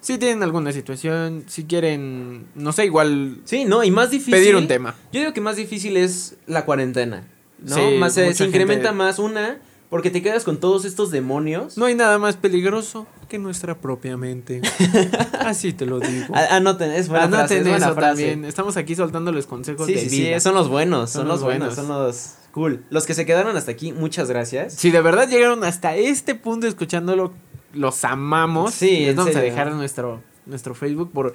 Si 0.00 0.18
tienen 0.18 0.42
alguna 0.42 0.72
situación, 0.72 1.44
si 1.46 1.64
quieren, 1.64 2.46
no 2.54 2.72
sé, 2.72 2.84
igual 2.86 3.38
Sí, 3.44 3.64
no, 3.64 3.82
y 3.82 3.90
más 3.90 4.10
difícil. 4.10 4.34
pedir 4.34 4.54
un 4.56 4.68
tema. 4.68 4.94
Yo 5.12 5.20
digo 5.20 5.32
que 5.32 5.40
más 5.40 5.56
difícil 5.56 5.96
es 5.96 6.36
la 6.46 6.64
cuarentena. 6.64 7.24
¿No? 7.58 7.74
Sí, 7.74 7.96
más 7.98 8.12
se, 8.14 8.24
mucha 8.26 8.36
se 8.36 8.44
incrementa 8.46 8.92
más 8.92 9.18
una, 9.18 9.58
porque 9.90 10.10
te 10.10 10.22
quedas 10.22 10.44
con 10.44 10.58
todos 10.58 10.84
estos 10.84 11.10
demonios. 11.10 11.76
No 11.78 11.84
hay 11.86 11.94
nada 11.94 12.18
más 12.18 12.36
peligroso 12.36 13.06
que 13.28 13.38
nuestra 13.38 13.76
propia 13.78 14.16
mente. 14.16 14.60
Así 15.40 15.72
te 15.72 15.86
lo 15.86 16.00
digo. 16.00 16.34
A- 16.34 16.56
Anoten, 16.56 16.90
es 16.92 17.08
buena 17.08 17.28
frase, 17.28 17.36
Anoten 17.38 17.58
es 17.58 17.68
buena 17.68 17.86
eso 17.86 17.94
frase. 17.94 18.08
también. 18.08 18.44
Estamos 18.44 18.76
aquí 18.76 18.94
soltándoles 18.94 19.46
consejos 19.46 19.86
Sí, 19.86 19.94
de 19.94 20.00
sí, 20.00 20.10
sí, 20.10 20.20
vida. 20.22 20.40
son 20.40 20.54
los 20.54 20.68
buenos, 20.68 21.10
son, 21.10 21.20
Son 21.20 21.28
los 21.28 21.36
los 21.36 21.44
buenos, 21.44 21.76
buenos. 21.76 21.86
son 21.88 22.06
los 22.06 22.34
cool. 22.52 22.84
Los 22.90 23.06
que 23.06 23.14
se 23.14 23.26
quedaron 23.26 23.56
hasta 23.56 23.70
aquí, 23.72 23.92
muchas 23.92 24.28
gracias. 24.28 24.74
Si 24.74 24.90
de 24.90 25.00
verdad 25.02 25.28
llegaron 25.28 25.62
hasta 25.64 25.94
este 25.96 26.34
punto 26.34 26.66
escuchándolo, 26.66 27.32
los 27.74 28.04
amamos. 28.04 28.74
Sí, 28.74 29.06
les 29.06 29.16
vamos 29.16 29.30
a 29.30 29.38
serio. 29.40 29.50
dejar 29.50 29.72
nuestro, 29.72 30.22
nuestro 30.46 30.74
Facebook 30.74 31.10
por 31.12 31.34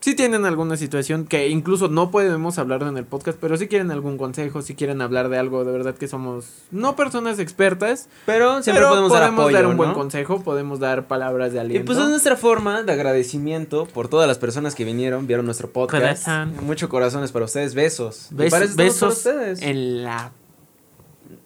si 0.00 0.14
tienen 0.14 0.44
alguna 0.46 0.76
situación 0.76 1.26
que 1.26 1.48
incluso 1.48 1.88
no 1.88 2.10
podemos 2.12 2.58
hablar 2.58 2.82
en 2.82 2.96
el 2.96 3.04
podcast, 3.04 3.36
pero 3.40 3.56
si 3.56 3.66
quieren 3.66 3.90
algún 3.90 4.16
consejo, 4.16 4.62
si 4.62 4.74
quieren 4.74 5.00
hablar 5.02 5.28
de 5.28 5.38
algo, 5.38 5.64
de 5.64 5.72
verdad 5.72 5.94
que 5.96 6.06
somos 6.06 6.46
no 6.70 6.94
personas 6.94 7.38
expertas, 7.40 8.08
Pero 8.24 8.62
siempre 8.62 8.80
pero 8.84 8.90
podemos, 8.90 9.12
dar 9.12 9.24
apoyo, 9.24 9.68
un 9.68 9.76
buen 9.76 9.92
consejo, 9.94 10.42
podemos 10.42 10.78
dar 10.78 11.08
palabras 11.08 11.50
de 11.52 11.56
Y 11.58 11.60
aliento. 11.60 11.86
pues 11.86 11.98
es 11.98 12.08
nuestra 12.08 12.36
forma 12.36 12.82
de 12.84 12.92
agradecimiento 12.92 13.86
por 13.86 14.06
todas 14.08 14.28
las 14.28 14.38
personas 14.38 14.74
que 14.76 14.84
vinieron, 14.84 15.26
vieron 15.26 15.44
nuestro 15.46 15.70
podcast. 15.70 16.24
Corazón. 16.24 16.54
Mucho 16.64 16.88
corazones 16.88 17.32
para 17.32 17.44
ustedes, 17.46 17.74
besos. 17.74 18.28
Y 18.30 18.34
Bes- 18.36 18.50
para 18.50 18.66
para 18.66 18.76
besos 18.76 19.16
ustedes. 19.16 19.62
en 19.62 20.04
la 20.04 20.30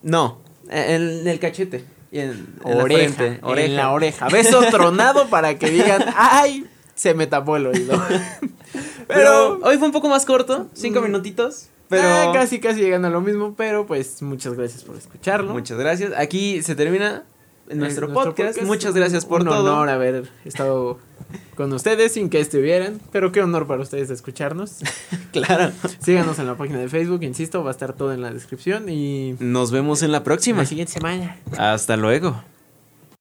No, 0.02 0.38
en 0.68 1.26
el 1.26 1.38
cachete. 1.38 1.84
Y 2.10 2.18
en, 2.18 2.46
en 2.66 2.76
la 2.76 2.84
oreja, 2.84 3.24
en 3.26 3.76
la 3.76 3.90
oreja. 3.92 4.28
Beso 4.28 4.60
tronado 4.70 5.28
para 5.28 5.58
que 5.58 5.70
digan, 5.70 6.04
ay, 6.16 6.66
se 6.94 7.14
me 7.14 7.26
tapó 7.26 7.56
el 7.56 7.66
oído. 7.66 8.00
Pero 9.08 9.58
hoy 9.62 9.76
fue 9.78 9.86
un 9.88 9.92
poco 9.92 10.08
más 10.08 10.24
corto, 10.24 10.68
cinco 10.74 11.00
Mm. 11.00 11.04
minutitos. 11.04 11.68
Pero 11.88 12.04
Ah, 12.08 12.30
casi, 12.32 12.58
casi 12.60 12.80
llegando 12.80 13.08
a 13.08 13.10
lo 13.10 13.20
mismo, 13.20 13.54
pero 13.54 13.84
pues 13.86 14.22
muchas 14.22 14.54
gracias 14.54 14.82
por 14.82 14.96
escucharlo. 14.96 15.52
muchas 15.52 15.76
gracias. 15.78 16.12
Aquí 16.16 16.62
se 16.62 16.74
termina 16.74 17.24
Eh, 17.68 17.74
nuestro, 17.74 18.12
podcast. 18.12 18.62
Muchas 18.62 18.94
gracias 18.94 19.24
por 19.26 19.42
Un 19.42 19.48
todo. 19.48 19.72
honor 19.74 19.88
haber 19.90 20.30
estado 20.44 20.98
con 21.54 21.72
ustedes 21.74 22.12
sin 22.12 22.28
que 22.30 22.40
estuvieran, 22.40 22.98
pero 23.12 23.30
qué 23.30 23.42
honor 23.42 23.66
para 23.66 23.82
ustedes 23.82 24.10
escucharnos. 24.10 24.78
Claro. 25.32 25.72
Síganos 26.00 26.38
en 26.38 26.46
la 26.46 26.56
página 26.58 26.78
de 26.78 26.88
Facebook, 26.90 27.22
insisto, 27.22 27.62
va 27.64 27.70
a 27.70 27.72
estar 27.72 27.94
todo 27.94 28.12
en 28.12 28.20
la 28.20 28.30
descripción 28.32 28.90
y 28.90 29.34
Nos 29.40 29.70
vemos 29.70 30.02
en 30.02 30.12
la 30.12 30.22
próxima. 30.24 30.58
la 30.58 30.66
siguiente 30.66 30.92
semana. 30.92 31.38
Hasta 31.56 31.96
luego. 31.96 32.42